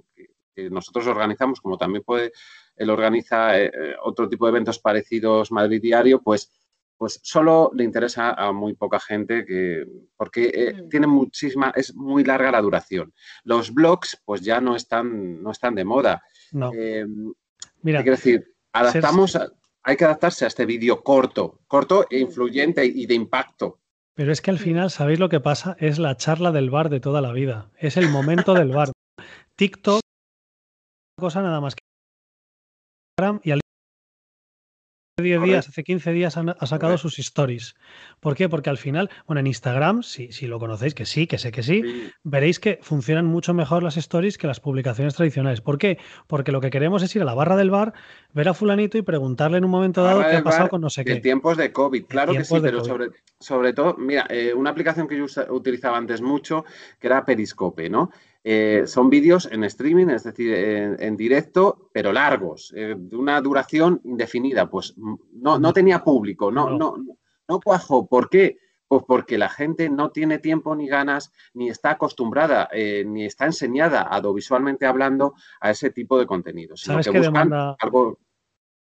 que 0.56 0.70
nosotros 0.70 1.08
organizamos, 1.08 1.60
como 1.62 1.78
también 1.78 2.04
puede, 2.04 2.32
él 2.76 2.90
organiza 2.90 3.60
eh, 3.60 3.72
eh, 3.74 3.96
otro 4.04 4.30
tipo 4.30 4.46
de 4.46 4.52
eventos 4.52 4.80
parecidos 4.80 5.52
Madrid 5.52 5.82
Diario, 5.82 6.22
pues, 6.22 6.52
pues 6.96 7.20
solo 7.24 7.72
le 7.74 7.84
interesa 7.84 8.32
a 8.32 8.52
muy 8.52 8.76
poca 8.76 9.00
gente 9.00 9.46
que, 9.46 9.86
porque 10.16 10.76
mm. 10.76 10.90
tiene 10.90 11.08
muchísima, 11.08 11.74
es 11.76 11.96
muy 11.96 12.24
larga 12.24 12.52
la 12.52 12.62
duración. 12.62 13.14
Los 13.44 13.74
blogs, 13.74 14.22
pues 14.24 14.42
ya 14.42 14.62
no 14.62 14.76
están, 14.76 15.42
no 15.42 15.52
están 15.52 15.76
de 15.76 15.86
moda. 15.86 16.24
No. 16.52 16.72
Mira, 17.82 18.02
quiero 18.04 18.16
decir, 18.16 18.56
adaptamos, 18.72 19.38
hay 19.84 19.98
que 19.98 20.06
adaptarse 20.06 20.46
a 20.46 20.48
este 20.48 20.66
vídeo 20.66 21.04
corto, 21.04 21.60
corto 21.68 22.06
e 22.10 22.20
influyente 22.20 22.86
y 22.86 23.06
de 23.06 23.16
impacto. 23.16 23.80
Pero 24.16 24.32
es 24.32 24.42
que 24.42 24.52
al 24.52 24.60
final, 24.60 24.92
¿sabéis 24.92 25.20
lo 25.20 25.30
que 25.30 25.40
pasa? 25.40 25.76
Es 25.80 25.98
la 25.98 26.16
charla 26.18 26.52
del 26.52 26.70
bar 26.70 26.90
de 26.90 27.00
toda 27.00 27.22
la 27.22 27.32
vida. 27.32 27.72
Es 27.78 27.98
el 27.98 28.10
momento 28.10 28.54
del 28.54 28.70
bar. 28.70 28.92
TikTok, 29.56 30.02
cosa 31.18 31.42
nada 31.42 31.62
más 31.62 31.76
que 31.76 31.84
y 33.44 33.52
al 33.52 33.63
10 35.22 35.44
días, 35.44 35.70
hace 35.70 35.84
15 35.84 36.12
días 36.12 36.38
ha 36.38 36.66
sacado 36.66 36.98
sus 36.98 37.20
stories. 37.20 37.76
¿Por 38.20 38.36
qué? 38.36 38.50
Porque 38.50 38.72
al 38.72 38.80
final, 38.80 39.12
bueno, 39.28 39.42
en 39.42 39.46
Instagram, 39.46 40.02
si, 40.02 40.32
si 40.32 40.48
lo 40.48 40.58
conocéis, 40.58 40.96
que 40.96 41.06
sí, 41.06 41.28
que 41.28 41.38
sé 41.38 41.52
que 41.52 41.62
sí, 41.62 41.84
veréis 42.24 42.60
que 42.60 42.80
funcionan 42.82 43.28
mucho 43.28 43.54
mejor 43.54 43.84
las 43.84 43.96
stories 43.96 44.40
que 44.40 44.48
las 44.48 44.60
publicaciones 44.60 45.14
tradicionales. 45.14 45.62
¿Por 45.62 45.78
qué? 45.78 46.00
Porque 46.26 46.52
lo 46.52 46.62
que 46.62 46.72
queremos 46.72 47.04
es 47.04 47.16
ir 47.16 47.22
a 47.22 47.26
la 47.26 47.36
barra 47.36 47.56
del 47.56 47.70
bar, 47.70 47.94
ver 48.34 48.50
a 48.50 48.56
fulanito 48.56 48.98
y 48.98 49.04
preguntarle 49.04 49.60
en 49.60 49.66
un 49.66 49.70
momento 49.70 50.02
dado 50.02 50.22
qué 50.22 50.38
ha 50.38 50.44
pasado 50.44 50.70
con 50.70 50.82
no 50.82 50.90
sé 50.90 51.06
qué. 51.06 51.12
En 51.12 51.22
tiempos 51.22 51.58
de 51.58 51.72
COVID, 51.72 52.06
claro 52.06 52.34
que 52.34 52.44
sí, 52.44 52.56
pero 52.60 52.84
sobre, 52.84 53.10
sobre 53.40 53.74
todo, 53.74 53.96
mira, 54.00 54.26
eh, 54.32 54.52
una 54.56 54.72
aplicación 54.72 55.08
que 55.08 55.16
yo 55.16 55.26
utilizaba 55.50 55.96
antes 55.96 56.22
mucho, 56.22 56.66
que 57.00 57.06
era 57.06 57.24
Periscope, 57.24 57.88
¿no? 57.88 58.10
Eh, 58.44 58.84
son 58.88 59.10
vídeos 59.10 59.48
en 59.52 59.64
streaming, 59.64 60.08
es 60.08 60.24
decir, 60.24 60.54
en, 60.54 61.16
directo, 61.16 61.90
pero 61.94 62.12
largos, 62.12 62.74
eh, 62.76 62.96
de 62.98 63.16
una 63.16 63.40
duración 63.40 64.02
indefinida. 64.04 64.70
Pues 64.70 64.96
no, 64.98 65.58
no 65.58 65.72
tenía 65.72 66.04
público, 66.04 66.52
no, 66.52 66.70
no, 66.72 66.98
no, 67.48 67.60
cuajo. 67.62 68.06
¿Por 68.08 68.30
qué? 68.30 68.58
Pues 68.88 69.04
porque 69.08 69.38
la 69.38 69.48
gente 69.48 69.90
no 69.90 70.12
tiene 70.12 70.40
tiempo 70.40 70.76
ni 70.76 70.88
ganas, 70.88 71.32
ni 71.54 71.70
está 71.70 71.92
acostumbrada, 71.92 72.68
eh, 72.74 73.06
ni 73.08 73.26
está 73.26 73.46
enseñada 73.46 74.02
audiovisualmente 74.02 74.86
hablando 74.86 75.36
a 75.62 75.72
ese 75.72 75.90
tipo 75.90 76.20
de 76.20 76.26
contenidos. 76.26 76.82
¿Sabes 76.82 77.08
que, 77.08 77.20
demanda, 77.22 77.78
algo... 77.80 78.20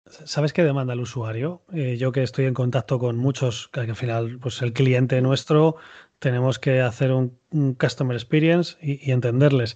¿Sabes 0.06 0.52
qué 0.52 0.64
demanda 0.64 0.94
el 0.94 1.00
usuario? 1.00 1.64
Yo 1.72 2.12
que 2.12 2.24
estoy 2.24 2.46
en 2.46 2.54
contacto 2.54 3.00
con 3.00 3.18
muchos, 3.18 3.70
que 3.70 3.80
al 3.80 3.96
final, 3.96 4.38
pues 4.42 4.62
el 4.62 4.74
cliente 4.74 5.22
nuestro, 5.22 5.78
tenemos 6.24 6.58
que 6.58 6.80
hacer 6.80 7.12
un, 7.12 7.38
customer 7.78 8.16
experience 8.16 8.78
y, 8.82 9.12
entenderles. 9.12 9.76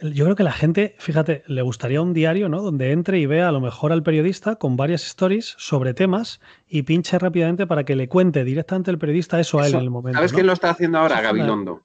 Yo 0.00 0.24
creo 0.24 0.36
que 0.36 0.44
la 0.44 0.52
gente, 0.52 0.94
fíjate, 0.98 1.42
le 1.46 1.62
gustaría 1.62 2.00
un 2.00 2.12
diario, 2.12 2.48
¿no? 2.48 2.62
Donde 2.62 2.92
entre 2.92 3.18
y 3.18 3.26
vea 3.26 3.48
a 3.48 3.52
lo 3.52 3.60
mejor 3.60 3.92
al 3.92 4.04
periodista 4.04 4.56
con 4.56 4.76
varias 4.76 5.04
stories 5.04 5.56
sobre 5.58 5.92
temas 5.92 6.40
y 6.68 6.82
pinche 6.82 7.18
rápidamente 7.18 7.66
para 7.66 7.84
que 7.84 7.96
le 7.96 8.08
cuente 8.08 8.44
directamente 8.44 8.92
el 8.92 8.98
periodista 8.98 9.40
eso, 9.40 9.58
a 9.58 9.66
él 9.66 9.74
en 9.74 9.80
el 9.80 9.90
momento. 9.90 10.18
¿Sabes 10.18 10.32
quién 10.32 10.46
lo 10.46 10.52
está 10.52 10.70
haciendo 10.70 10.98
ahora? 10.98 11.20
Gabilondo. 11.20 11.82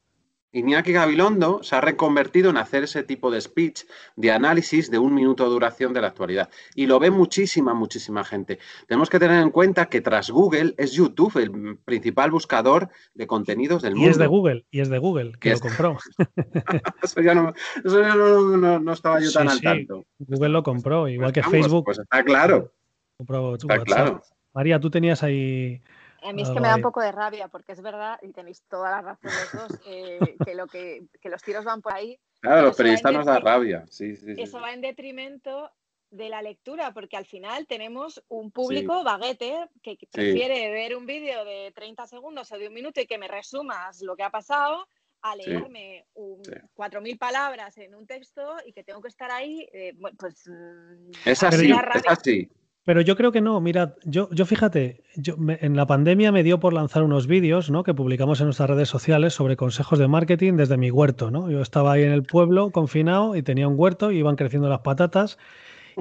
Iñaki 0.53 0.91
Gabilondo 0.91 1.63
se 1.63 1.75
ha 1.75 1.81
reconvertido 1.81 2.49
en 2.49 2.57
hacer 2.57 2.83
ese 2.83 3.03
tipo 3.03 3.31
de 3.31 3.39
speech, 3.39 3.83
de 4.15 4.31
análisis 4.31 4.91
de 4.91 4.99
un 4.99 5.13
minuto 5.13 5.45
de 5.45 5.49
duración 5.49 5.93
de 5.93 6.01
la 6.01 6.07
actualidad. 6.07 6.49
Y 6.75 6.87
lo 6.87 6.99
ve 6.99 7.09
muchísima, 7.09 7.73
muchísima 7.73 8.23
gente. 8.23 8.59
Tenemos 8.87 9.09
que 9.09 9.19
tener 9.19 9.41
en 9.41 9.51
cuenta 9.51 9.85
que 9.87 10.01
tras 10.01 10.29
Google 10.29 10.73
es 10.77 10.91
YouTube 10.91 11.37
el 11.37 11.77
principal 11.77 12.31
buscador 12.31 12.89
de 13.13 13.27
contenidos 13.27 13.81
del 13.81 13.95
mundo. 13.95 14.07
Y 14.07 14.11
es 14.11 14.17
de 14.17 14.27
Google, 14.27 14.65
y 14.71 14.81
es 14.81 14.89
de 14.89 14.97
Google, 14.97 15.33
que 15.39 15.51
lo 15.51 15.59
compró. 15.59 15.97
eso 17.03 17.21
ya, 17.21 17.33
no, 17.33 17.53
eso 17.83 18.01
ya 18.01 18.15
no, 18.15 18.93
estaba 18.93 19.19
yo 19.21 19.31
tan 19.31 19.49
al 19.49 19.61
tanto. 19.61 20.05
Google 20.19 20.49
lo 20.49 20.63
compró, 20.63 21.07
igual 21.07 21.31
que 21.31 21.43
Facebook. 21.43 21.85
Pues 21.85 21.99
está 21.99 22.23
claro. 22.23 22.73
está 23.19 23.79
claro. 23.83 24.21
María, 24.53 24.81
tú 24.81 24.89
tenías 24.89 25.23
ahí 25.23 25.81
a 26.21 26.33
mí 26.33 26.43
es 26.43 26.49
que 26.49 26.59
me 26.59 26.67
da 26.67 26.75
un 26.75 26.81
poco 26.81 27.01
de 27.01 27.11
rabia, 27.11 27.47
porque 27.47 27.71
es 27.71 27.81
verdad, 27.81 28.19
y 28.21 28.31
tenéis 28.31 28.63
toda 28.69 28.91
la 28.91 29.01
razón 29.01 29.31
los 29.31 29.69
dos, 29.69 29.79
eh, 29.85 30.19
que, 30.45 30.55
lo 30.55 30.67
que, 30.67 31.03
los 31.23 31.41
tiros 31.41 31.65
van 31.65 31.81
por 31.81 31.93
ahí. 31.93 32.19
Claro, 32.39 32.63
los 32.63 32.77
periodistas 32.77 33.13
nos 33.13 33.25
da 33.25 33.39
rabia. 33.39 33.85
Sí, 33.89 34.15
sí, 34.15 34.35
eso 34.37 34.59
va 34.59 34.73
en 34.73 34.81
detrimento 34.81 35.71
de 36.11 36.29
la 36.29 36.41
lectura, 36.41 36.93
porque 36.93 37.17
al 37.17 37.25
final 37.25 37.65
tenemos 37.67 38.23
un 38.27 38.51
público 38.51 39.03
baguete 39.03 39.69
que 39.81 39.97
prefiere 40.11 40.69
ver 40.69 40.95
un 40.95 41.05
vídeo 41.05 41.45
de 41.45 41.71
30 41.73 42.05
segundos 42.05 42.51
o 42.51 42.57
de 42.57 42.67
un 42.67 42.73
minuto 42.73 42.99
y 42.99 43.07
que 43.07 43.17
me 43.17 43.29
resumas 43.29 44.01
lo 44.01 44.15
que 44.15 44.23
ha 44.23 44.29
pasado 44.29 44.87
a 45.21 45.35
leerme 45.35 46.05
4.000 46.15 47.17
palabras 47.17 47.77
en 47.77 47.95
un 47.95 48.05
texto 48.07 48.55
y 48.65 48.73
que 48.73 48.83
tengo 48.83 49.01
que 49.01 49.07
estar 49.07 49.31
ahí, 49.31 49.67
eh, 49.71 49.95
pues... 50.17 50.47
Mm, 50.47 51.11
es 51.25 51.43
así, 51.43 51.71
es 51.71 52.07
así. 52.07 52.49
Pero 52.83 53.01
yo 53.01 53.15
creo 53.15 53.31
que 53.31 53.41
no, 53.41 53.61
mirad, 53.61 53.93
yo, 54.05 54.27
yo 54.31 54.45
fíjate, 54.45 55.03
yo 55.15 55.35
en 55.47 55.75
la 55.75 55.85
pandemia 55.85 56.31
me 56.31 56.41
dio 56.41 56.59
por 56.59 56.73
lanzar 56.73 57.03
unos 57.03 57.27
vídeos 57.27 57.69
¿no? 57.69 57.83
que 57.83 57.93
publicamos 57.93 58.39
en 58.39 58.47
nuestras 58.47 58.71
redes 58.71 58.89
sociales 58.89 59.33
sobre 59.33 59.55
consejos 59.55 59.99
de 59.99 60.07
marketing 60.07 60.53
desde 60.53 60.77
mi 60.77 60.89
huerto. 60.89 61.29
¿no? 61.29 61.51
Yo 61.51 61.61
estaba 61.61 61.93
ahí 61.93 62.03
en 62.03 62.11
el 62.11 62.23
pueblo 62.23 62.71
confinado 62.71 63.35
y 63.35 63.43
tenía 63.43 63.67
un 63.67 63.75
huerto 63.77 64.11
y 64.11 64.17
iban 64.17 64.35
creciendo 64.35 64.67
las 64.67 64.79
patatas. 64.79 65.37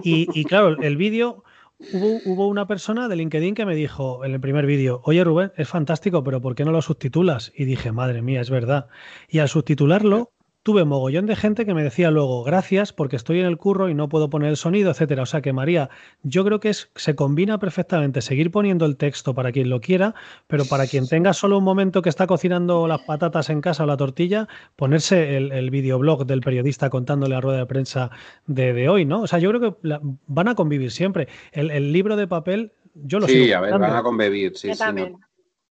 Y, 0.03 0.27
y 0.33 0.45
claro, 0.45 0.81
el 0.81 0.97
vídeo, 0.97 1.45
hubo, 1.93 2.19
hubo, 2.25 2.49
una 2.49 2.67
persona 2.67 3.09
de 3.09 3.17
LinkedIn 3.17 3.55
que 3.55 3.67
me 3.67 3.75
dijo 3.75 4.25
en 4.25 4.33
el 4.33 4.41
primer 4.41 4.65
vídeo, 4.65 5.03
oye 5.05 5.23
Rubén, 5.23 5.53
es 5.57 5.69
fantástico, 5.69 6.25
pero 6.25 6.41
¿por 6.41 6.55
qué 6.55 6.65
no 6.65 6.71
lo 6.71 6.81
subtitulas? 6.81 7.53
Y 7.55 7.67
dije, 7.67 7.93
madre 7.93 8.23
mía, 8.23 8.41
es 8.41 8.49
verdad. 8.49 8.87
Y 9.29 9.41
al 9.41 9.49
subtitularlo 9.49 10.31
tuve 10.63 10.85
mogollón 10.85 11.27
de 11.27 11.37
gente 11.37 11.65
que 11.65 11.73
me 11.73 11.83
decía 11.83 12.11
luego, 12.11 12.45
gracias 12.45 12.93
porque 12.93 13.17
estoy 13.17 13.41
en 13.41 13.47
el 13.47 13.57
curro 13.57 13.89
y 13.89 13.95
no 13.95 14.09
puedo 14.09 14.29
poner 14.29 14.51
el 14.51 14.57
sonido, 14.57 14.91
etcétera. 14.91 15.23
O 15.23 15.27
sea 15.27 15.41
que 15.41 15.53
María, 15.53 15.89
yo 16.23 16.45
creo 16.45 16.61
que 16.61 16.69
es, 16.69 16.91
se 16.97 17.15
combina 17.15 17.59
perfectamente 17.59 18.21
seguir 18.21 18.51
poniendo 18.51 18.85
el 18.85 18.97
texto 18.97 19.35
para 19.35 19.53
quien 19.53 19.71
lo 19.71 19.81
quiera, 19.81 20.15
pero 20.47 20.65
para 20.67 20.87
quien 20.87 21.09
tenga 21.09 21.33
solo 21.33 21.59
un 21.59 21.65
momento 21.65 22.03
que 22.03 22.11
está 22.11 22.27
cocinando 22.27 22.87
las 22.89 23.01
patatas 23.03 23.49
en 23.49 23.61
casa 23.61 23.85
o 23.85 23.87
la 23.87 23.97
tortilla, 23.97 24.49
ponerse 24.77 25.37
el, 25.37 25.71
videoblog 25.71 26.27
del 26.27 26.41
periodista 26.41 26.91
contándole 26.91 27.37
a 27.37 27.41
rueda 27.41 27.59
de 27.59 27.67
prensa 27.67 28.11
de, 28.47 28.89
hoy, 28.89 29.05
¿no? 29.05 29.23
O 29.23 29.27
sea, 29.27 29.39
yo 29.39 29.51
creo 29.51 29.61
que 29.61 29.99
van 30.27 30.49
a 30.49 30.55
convivir 30.55 30.91
siempre. 30.91 31.29
El, 31.53 31.93
libro 31.93 32.17
de 32.17 32.27
papel, 32.27 32.73
yo 32.95 33.19
lo 33.19 33.27
Sí, 33.27 33.53
a 33.53 33.61
ver, 33.61 33.79
van 33.79 33.97
a 33.97 34.03
convivir, 34.03 34.57
sí, 34.57 34.75
sí. 34.75 34.85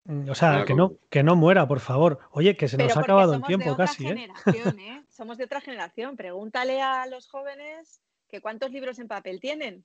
O 0.07 0.35
sea, 0.35 0.65
que 0.65 0.73
no, 0.73 0.93
que 1.09 1.23
no 1.23 1.35
muera, 1.35 1.67
por 1.67 1.79
favor. 1.79 2.19
Oye, 2.31 2.57
que 2.57 2.67
se 2.67 2.77
nos 2.77 2.95
ha 2.97 3.01
acabado 3.01 3.33
el 3.33 3.43
tiempo 3.43 3.75
casi. 3.75 4.07
¿eh? 4.07 4.27
¿eh? 4.47 5.03
Somos 5.09 5.37
de 5.37 5.43
otra 5.43 5.61
generación. 5.61 6.15
Pregúntale 6.15 6.81
a 6.81 7.05
los 7.05 7.27
jóvenes 7.27 8.01
que 8.27 8.41
cuántos 8.41 8.71
libros 8.71 8.99
en 8.99 9.07
papel 9.07 9.39
tienen. 9.39 9.83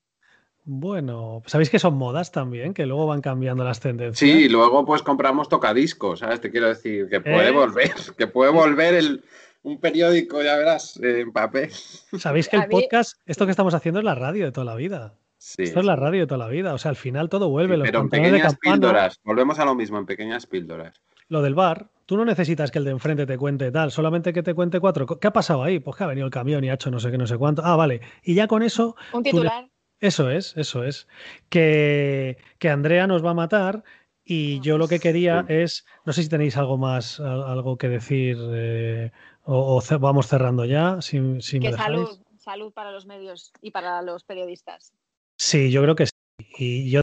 Bueno, 0.67 1.43
sabéis 1.45 1.69
que 1.69 1.79
son 1.79 1.95
modas 1.99 2.33
también, 2.33 2.73
que 2.73 2.87
luego 2.87 3.07
van 3.07 3.21
cambiando 3.21 3.65
las 3.65 3.81
tendencias. 3.81 4.19
Sí, 4.19 4.49
luego 4.49 4.87
pues 4.87 5.03
compramos 5.03 5.51
tocadiscos, 5.51 6.21
¿sabes? 6.21 6.41
Te 6.41 6.51
quiero 6.51 6.69
decir 6.69 7.07
que 7.11 7.21
puede 7.21 7.49
¿Eh? 7.49 7.53
volver, 7.53 7.93
que 8.17 8.27
puede 8.27 8.51
volver 8.51 8.95
el, 8.95 9.25
un 9.63 9.79
periódico, 9.79 10.43
ya 10.43 10.57
verás, 10.57 10.99
en 11.03 11.33
papel. 11.33 11.71
Sabéis 12.19 12.49
que 12.49 12.57
el 12.57 12.69
podcast, 12.69 13.19
esto 13.27 13.45
que 13.45 13.51
estamos 13.51 13.75
haciendo 13.75 14.01
es 14.01 14.05
la 14.07 14.15
radio 14.15 14.47
de 14.47 14.53
toda 14.53 14.65
la 14.65 14.75
vida. 14.75 15.19
Esto 15.59 15.81
es 15.81 15.87
la 15.87 15.97
radio 15.97 16.21
de 16.21 16.27
toda 16.27 16.39
la 16.39 16.49
vida. 16.49 16.75
O 16.75 16.79
sea, 16.79 16.91
al 16.91 16.97
final 16.97 17.29
todo 17.29 17.49
vuelve. 17.49 17.79
pero 17.79 18.01
en 18.01 18.09
pequeñas 18.09 18.57
píldoras. 18.57 19.21
Volvemos 19.25 19.59
a 19.59 19.65
lo 19.65 19.75
mismo, 19.75 19.99
en 19.99 20.07
pequeñas 20.07 20.47
píldoras. 20.47 21.03
Lo 21.29 21.43
del 21.43 21.55
bar, 21.55 21.91
tú 22.07 22.17
no 22.17 22.25
necesitas 22.25 22.71
que 22.71 22.79
el 22.79 22.85
de 22.85 22.91
enfrente 22.91 23.27
te 23.27 23.39
cuente 23.39 23.71
tal, 23.71 23.91
solamente 23.91 24.33
que 24.33 24.43
te 24.43 24.55
cuente 24.55 24.81
cuatro. 24.81 25.07
¿Qué 25.07 25.27
ha 25.27 25.33
pasado 25.33 25.63
ahí? 25.63 25.81
Pues 25.81 25.97
que 25.97 26.05
ha 26.05 26.07
venido 26.07 26.27
el 26.27 26.33
camión 26.33 26.65
y 26.65 26.71
ha 26.71 26.75
hecho 26.75 26.91
no 26.91 27.01
sé 27.01 27.11
qué, 27.11 27.19
no 27.19 27.27
sé 27.27 27.39
cuánto. 27.39 27.63
Ah, 27.65 27.77
vale. 27.77 28.01
Y 28.23 28.35
ya 28.35 28.47
con 28.47 28.63
eso. 28.63 28.97
Un 29.13 29.23
titular. 29.23 29.69
Eso 30.01 30.31
es, 30.31 30.57
eso 30.57 30.85
es. 30.85 31.09
Que, 31.49 32.37
que 32.59 32.69
Andrea 32.69 33.07
nos 33.07 33.25
va 33.25 33.31
a 33.31 33.35
matar. 33.35 33.85
Y 34.27 34.61
yo 34.61 34.79
lo 34.79 34.89
que 34.89 35.01
quería 35.01 35.45
es, 35.49 35.85
no 36.07 36.15
sé 36.15 36.23
si 36.23 36.31
tenéis 36.31 36.57
algo 36.57 36.79
más, 36.79 37.21
algo 37.21 37.77
que 37.77 37.89
decir 37.89 38.39
eh, 38.41 39.13
o, 39.45 39.83
vamos 40.01 40.27
cerrando 40.27 40.65
ya. 40.65 41.03
Si, 41.03 41.21
que 41.61 41.73
salud, 41.73 42.19
salud 42.39 42.73
para 42.73 42.91
los 42.91 43.05
medios 43.05 43.53
y 43.61 43.71
para 43.71 44.01
los 44.01 44.25
periodistas. 44.25 44.95
Sí, 45.37 45.71
yo 45.71 45.83
creo 45.83 45.97
que 45.97 46.07
sí. 46.07 46.13
Y 46.59 46.91
yo 46.91 47.01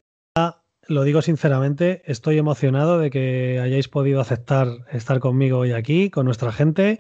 lo 0.87 1.03
digo 1.03 1.21
sinceramente, 1.21 2.01
estoy 2.05 2.37
emocionado 2.37 2.99
de 2.99 3.09
que 3.09 3.59
hayáis 3.59 3.87
podido 3.87 4.19
aceptar 4.19 4.67
estar 4.91 5.19
conmigo 5.19 5.59
hoy 5.59 5.71
aquí, 5.71 6.09
con 6.09 6.25
nuestra 6.25 6.51
gente. 6.51 6.99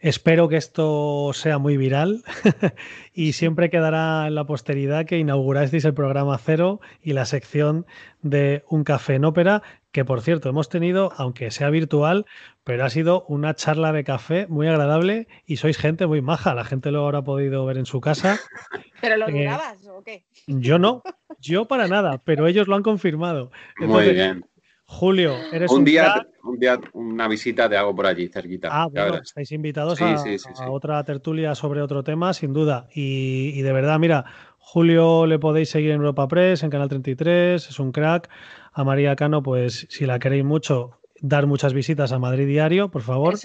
Espero 0.00 0.48
que 0.48 0.56
esto 0.56 1.30
sea 1.32 1.58
muy 1.58 1.76
viral 1.76 2.24
y 3.14 3.32
siempre 3.34 3.70
quedará 3.70 4.26
en 4.26 4.34
la 4.34 4.44
posteridad 4.46 5.06
que 5.06 5.18
inaugurasteis 5.18 5.84
el 5.84 5.94
programa 5.94 6.36
cero 6.38 6.80
y 7.00 7.12
la 7.12 7.24
sección 7.24 7.86
de 8.20 8.64
Un 8.68 8.82
Café 8.82 9.14
en 9.14 9.24
Ópera, 9.24 9.62
que 9.92 10.04
por 10.04 10.22
cierto 10.22 10.48
hemos 10.48 10.68
tenido, 10.68 11.12
aunque 11.16 11.50
sea 11.50 11.70
virtual, 11.70 12.26
pero 12.64 12.84
ha 12.84 12.90
sido 12.90 13.24
una 13.28 13.54
charla 13.54 13.92
de 13.92 14.04
café 14.04 14.46
muy 14.48 14.66
agradable 14.66 15.28
y 15.46 15.56
sois 15.56 15.76
gente 15.76 16.06
muy 16.06 16.22
maja. 16.22 16.54
La 16.54 16.64
gente 16.64 16.90
lo 16.90 17.04
habrá 17.04 17.22
podido 17.22 17.64
ver 17.66 17.76
en 17.76 17.86
su 17.86 18.00
casa. 18.00 18.40
¿Pero 19.00 19.16
lo 19.18 19.28
eh, 19.28 19.50
o 19.90 20.02
qué? 20.02 20.24
Yo 20.46 20.78
no, 20.78 21.02
yo 21.38 21.66
para 21.66 21.88
nada, 21.88 22.22
pero 22.24 22.46
ellos 22.46 22.68
lo 22.68 22.76
han 22.76 22.82
confirmado. 22.82 23.50
muy 23.78 24.12
bien. 24.12 24.44
Julio, 24.92 25.34
eres 25.50 25.70
un, 25.70 25.84
día, 25.86 26.26
un 26.42 26.58
día 26.58 26.78
una 26.92 27.26
visita 27.26 27.66
te 27.66 27.78
hago 27.78 27.96
por 27.96 28.04
allí, 28.04 28.28
cerquita. 28.28 28.68
Ah, 28.70 28.88
bueno, 28.88 29.20
estáis 29.22 29.50
invitados 29.50 29.98
a, 30.02 30.70
otra 30.70 31.02
tertulia 31.02 31.54
sobre 31.54 31.80
otro 31.80 32.04
tema, 32.04 32.34
sin 32.34 32.52
duda. 32.52 32.88
Y, 32.94 33.62
de 33.62 33.72
verdad, 33.72 33.98
mira, 33.98 34.26
Julio 34.58 35.24
le 35.24 35.38
podéis 35.38 35.70
seguir 35.70 35.92
en 35.92 35.96
Europa 35.96 36.28
Press, 36.28 36.62
en 36.62 36.68
Canal 36.68 36.90
33, 36.90 37.70
es 37.70 37.78
un 37.80 37.90
crack. 37.90 38.28
A 38.72 38.84
María 38.84 39.16
Cano, 39.16 39.42
pues 39.42 39.86
si 39.90 40.06
la 40.06 40.18
queréis 40.18 40.44
mucho, 40.44 40.98
dar 41.20 41.46
muchas 41.46 41.74
visitas 41.74 42.12
a 42.12 42.18
Madrid 42.18 42.46
Diario, 42.46 42.90
por 42.90 43.02
favor. 43.02 43.38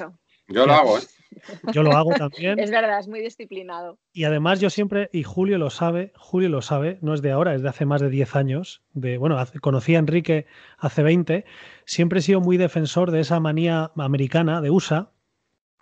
Yo 0.47 0.65
lo 0.65 0.73
hago, 0.73 0.97
¿eh? 0.97 1.01
Yo 1.73 1.83
lo 1.83 1.91
hago 1.91 2.11
también. 2.11 2.57
es 2.59 2.71
verdad, 2.71 2.99
es 2.99 3.07
muy 3.07 3.19
disciplinado. 3.19 3.99
Y 4.13 4.23
además 4.23 4.59
yo 4.59 4.69
siempre, 4.69 5.09
y 5.11 5.23
Julio 5.23 5.57
lo 5.57 5.69
sabe, 5.69 6.13
Julio 6.15 6.49
lo 6.49 6.61
sabe, 6.61 6.99
no 7.01 7.13
es 7.13 7.21
de 7.21 7.31
ahora, 7.31 7.53
es 7.53 7.61
de 7.61 7.69
hace 7.69 7.85
más 7.85 8.01
de 8.01 8.09
10 8.09 8.35
años, 8.35 8.81
de, 8.93 9.17
bueno, 9.17 9.37
conocí 9.61 9.95
a 9.95 9.99
Enrique 9.99 10.45
hace 10.77 11.03
20, 11.03 11.45
siempre 11.85 12.19
he 12.19 12.21
sido 12.21 12.39
muy 12.39 12.57
defensor 12.57 13.11
de 13.11 13.19
esa 13.19 13.39
manía 13.39 13.91
americana 13.97 14.61
de 14.61 14.69
USA, 14.69 15.11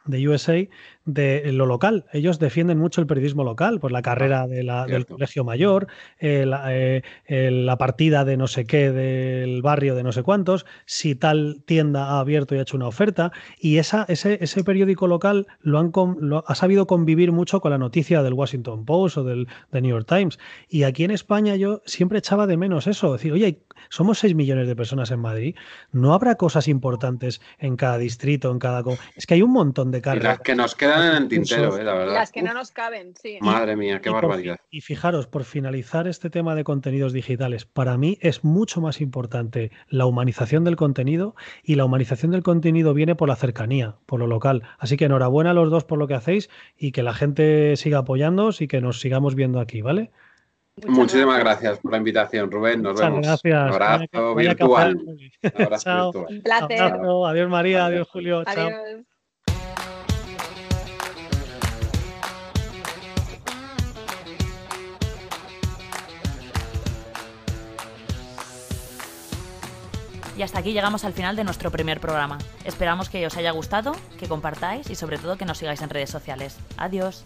de 0.06 0.28
USA 0.28 0.68
de 1.06 1.52
lo 1.52 1.66
local. 1.66 2.06
Ellos 2.14 2.40
defienden 2.40 2.80
mucho 2.80 3.00
el 3.00 3.08
periodismo 3.08 3.44
local, 3.44 3.80
pues 3.80 3.94
la 3.94 4.02
carrera 4.02 4.48
de 4.48 4.64
la, 4.64 4.86
del 4.86 5.06
colegio 5.06 5.44
mayor, 5.44 5.88
eh, 6.20 7.02
eh, 7.28 7.52
la, 7.52 7.78
partida 7.78 8.26
de 8.26 8.38
no 8.38 8.48
sé 8.48 8.66
qué 8.66 8.92
del 8.92 9.62
barrio 9.62 9.94
de 9.96 10.04
no 10.04 10.12
sé 10.12 10.24
cuántos, 10.24 10.66
si 10.86 11.14
tal 11.14 11.62
tienda 11.66 12.06
ha 12.06 12.20
abierto 12.20 12.56
y 12.56 12.58
ha 12.58 12.62
hecho 12.64 12.78
una 12.78 12.88
oferta. 12.88 13.32
Y 13.60 13.78
esa, 13.78 14.06
ese, 14.08 14.40
ese 14.42 14.64
periódico 14.64 15.08
local 15.08 15.48
lo, 15.62 15.80
han 15.80 15.92
ha 16.46 16.56
sabido 16.56 16.88
convivir 16.88 17.32
mucho 17.32 17.62
con 17.62 17.72
la 17.72 17.78
noticia 17.78 18.24
del 18.24 18.34
Washington 18.34 18.86
Post 18.86 19.18
o 19.18 19.24
del 19.24 19.48
New 19.72 19.92
York 19.92 20.08
Times. 20.08 20.40
Y 20.68 20.84
aquí 20.84 21.04
en 21.04 21.12
España 21.12 21.56
yo 21.56 21.82
siempre 21.86 22.18
echaba 22.18 22.48
de 22.48 22.58
menos 22.58 22.88
eso, 22.88 23.14
decir, 23.14 23.32
oye, 23.32 23.60
somos 23.90 24.20
6 24.20 24.36
millones 24.36 24.68
de 24.68 24.76
personas 24.76 25.12
en 25.12 25.20
Madrid, 25.20 25.56
no 25.92 26.14
habrá 26.14 26.36
cosas 26.36 26.68
importantes 26.68 27.42
en 27.60 27.76
cada 27.76 27.98
distrito, 27.98 28.52
en 28.52 28.60
cada... 28.60 28.84
Es 29.16 29.26
que 29.26 29.36
hay 29.36 29.42
un 29.42 29.52
montón 29.52 29.92
de 29.92 30.02
cargas. 30.02 30.24
las 30.24 30.40
que 30.40 30.56
nos 30.56 30.76
quedan 30.76 31.16
en 31.16 31.24
el 31.24 31.28
tintero, 31.28 31.78
eh, 31.78 31.84
la 31.84 31.94
verdad. 31.94 32.14
Las 32.14 32.32
que 32.32 32.42
no 32.42 32.54
nos 32.54 32.72
caben, 32.72 33.14
sí. 33.16 33.38
Madre 33.42 33.76
mía, 33.76 34.02
qué 34.02 34.10
barbaridad. 34.10 34.60
y 34.70 34.82
fijaros, 34.82 35.28
por 35.28 35.44
finalizar 35.44 36.08
este 36.08 36.30
tema 36.30 36.56
de 36.56 36.64
contenidos 36.64 37.14
digitales, 37.14 37.66
para 37.66 37.98
mí 37.98 38.18
es 38.22 38.44
mucho 38.44 38.82
más 38.82 39.02
importante 39.02 39.72
la 39.90 40.06
humanización 40.06 40.64
del 40.64 40.76
contenido 40.76 41.36
y 41.64 41.76
la 41.76 41.86
humanización 41.86 42.32
del 42.32 42.44
contenido 42.44 42.94
viene 42.94 43.16
por 43.16 43.30
la 43.30 43.36
cercanía, 43.36 43.96
por 44.06 44.20
lo 44.20 44.28
local. 44.28 44.64
Así 44.78 44.98
que 44.98 45.06
enhorabuena 45.06 45.52
a 45.52 45.54
los 45.54 45.70
dos 45.70 45.84
por 45.84 46.00
lo 46.00 46.08
que 46.08 46.16
hacéis 46.16 46.50
y 46.78 46.92
que 46.92 47.04
la 47.04 47.14
gente 47.14 47.76
siga 47.78 48.00
apoyándoos 48.00 48.62
y 48.62 48.68
que 48.68 48.82
nos 48.82 49.00
sigamos 49.00 49.36
viendo 49.36 49.60
aquí, 49.60 49.82
¿vale? 49.82 50.12
Muchísimas 50.84 51.40
gracias. 51.40 51.80
por 51.80 51.92
la 51.92 51.98
invitación, 51.98 52.52
Rubén. 52.52 52.82
Nos 52.82 52.94
Muchas 52.94 53.10
vemos. 53.10 53.26
Gracias. 53.26 53.54
Un 53.54 53.74
abrazo 53.74 54.36
virtual. 54.36 54.98
Abrazo 55.56 55.84
Chao. 55.84 56.12
virtual. 56.12 56.36
Un 56.36 56.42
placer. 56.42 56.82
Abrazo. 56.82 57.28
Adiós 57.28 57.50
María, 57.50 57.86
adiós 57.86 58.08
Julio. 58.10 58.44
Chao. 58.44 58.68
Adiós. 58.68 59.06
Y 70.38 70.42
hasta 70.42 70.60
aquí 70.60 70.74
llegamos 70.74 71.06
al 71.06 71.14
final 71.14 71.38
de 71.38 71.46
nuestro 71.46 71.72
primer 71.72 72.02
programa. 72.02 72.38
Esperamos 72.66 73.08
que 73.08 73.26
os 73.26 73.38
haya 73.38 73.52
gustado, 73.52 73.94
que 74.20 74.28
compartáis 74.28 74.90
y 74.90 74.96
sobre 74.96 75.18
todo 75.18 75.38
que 75.38 75.46
nos 75.46 75.58
sigáis 75.58 75.82
en 75.82 75.90
redes 75.90 76.10
sociales. 76.10 76.58
Adiós. 76.76 77.26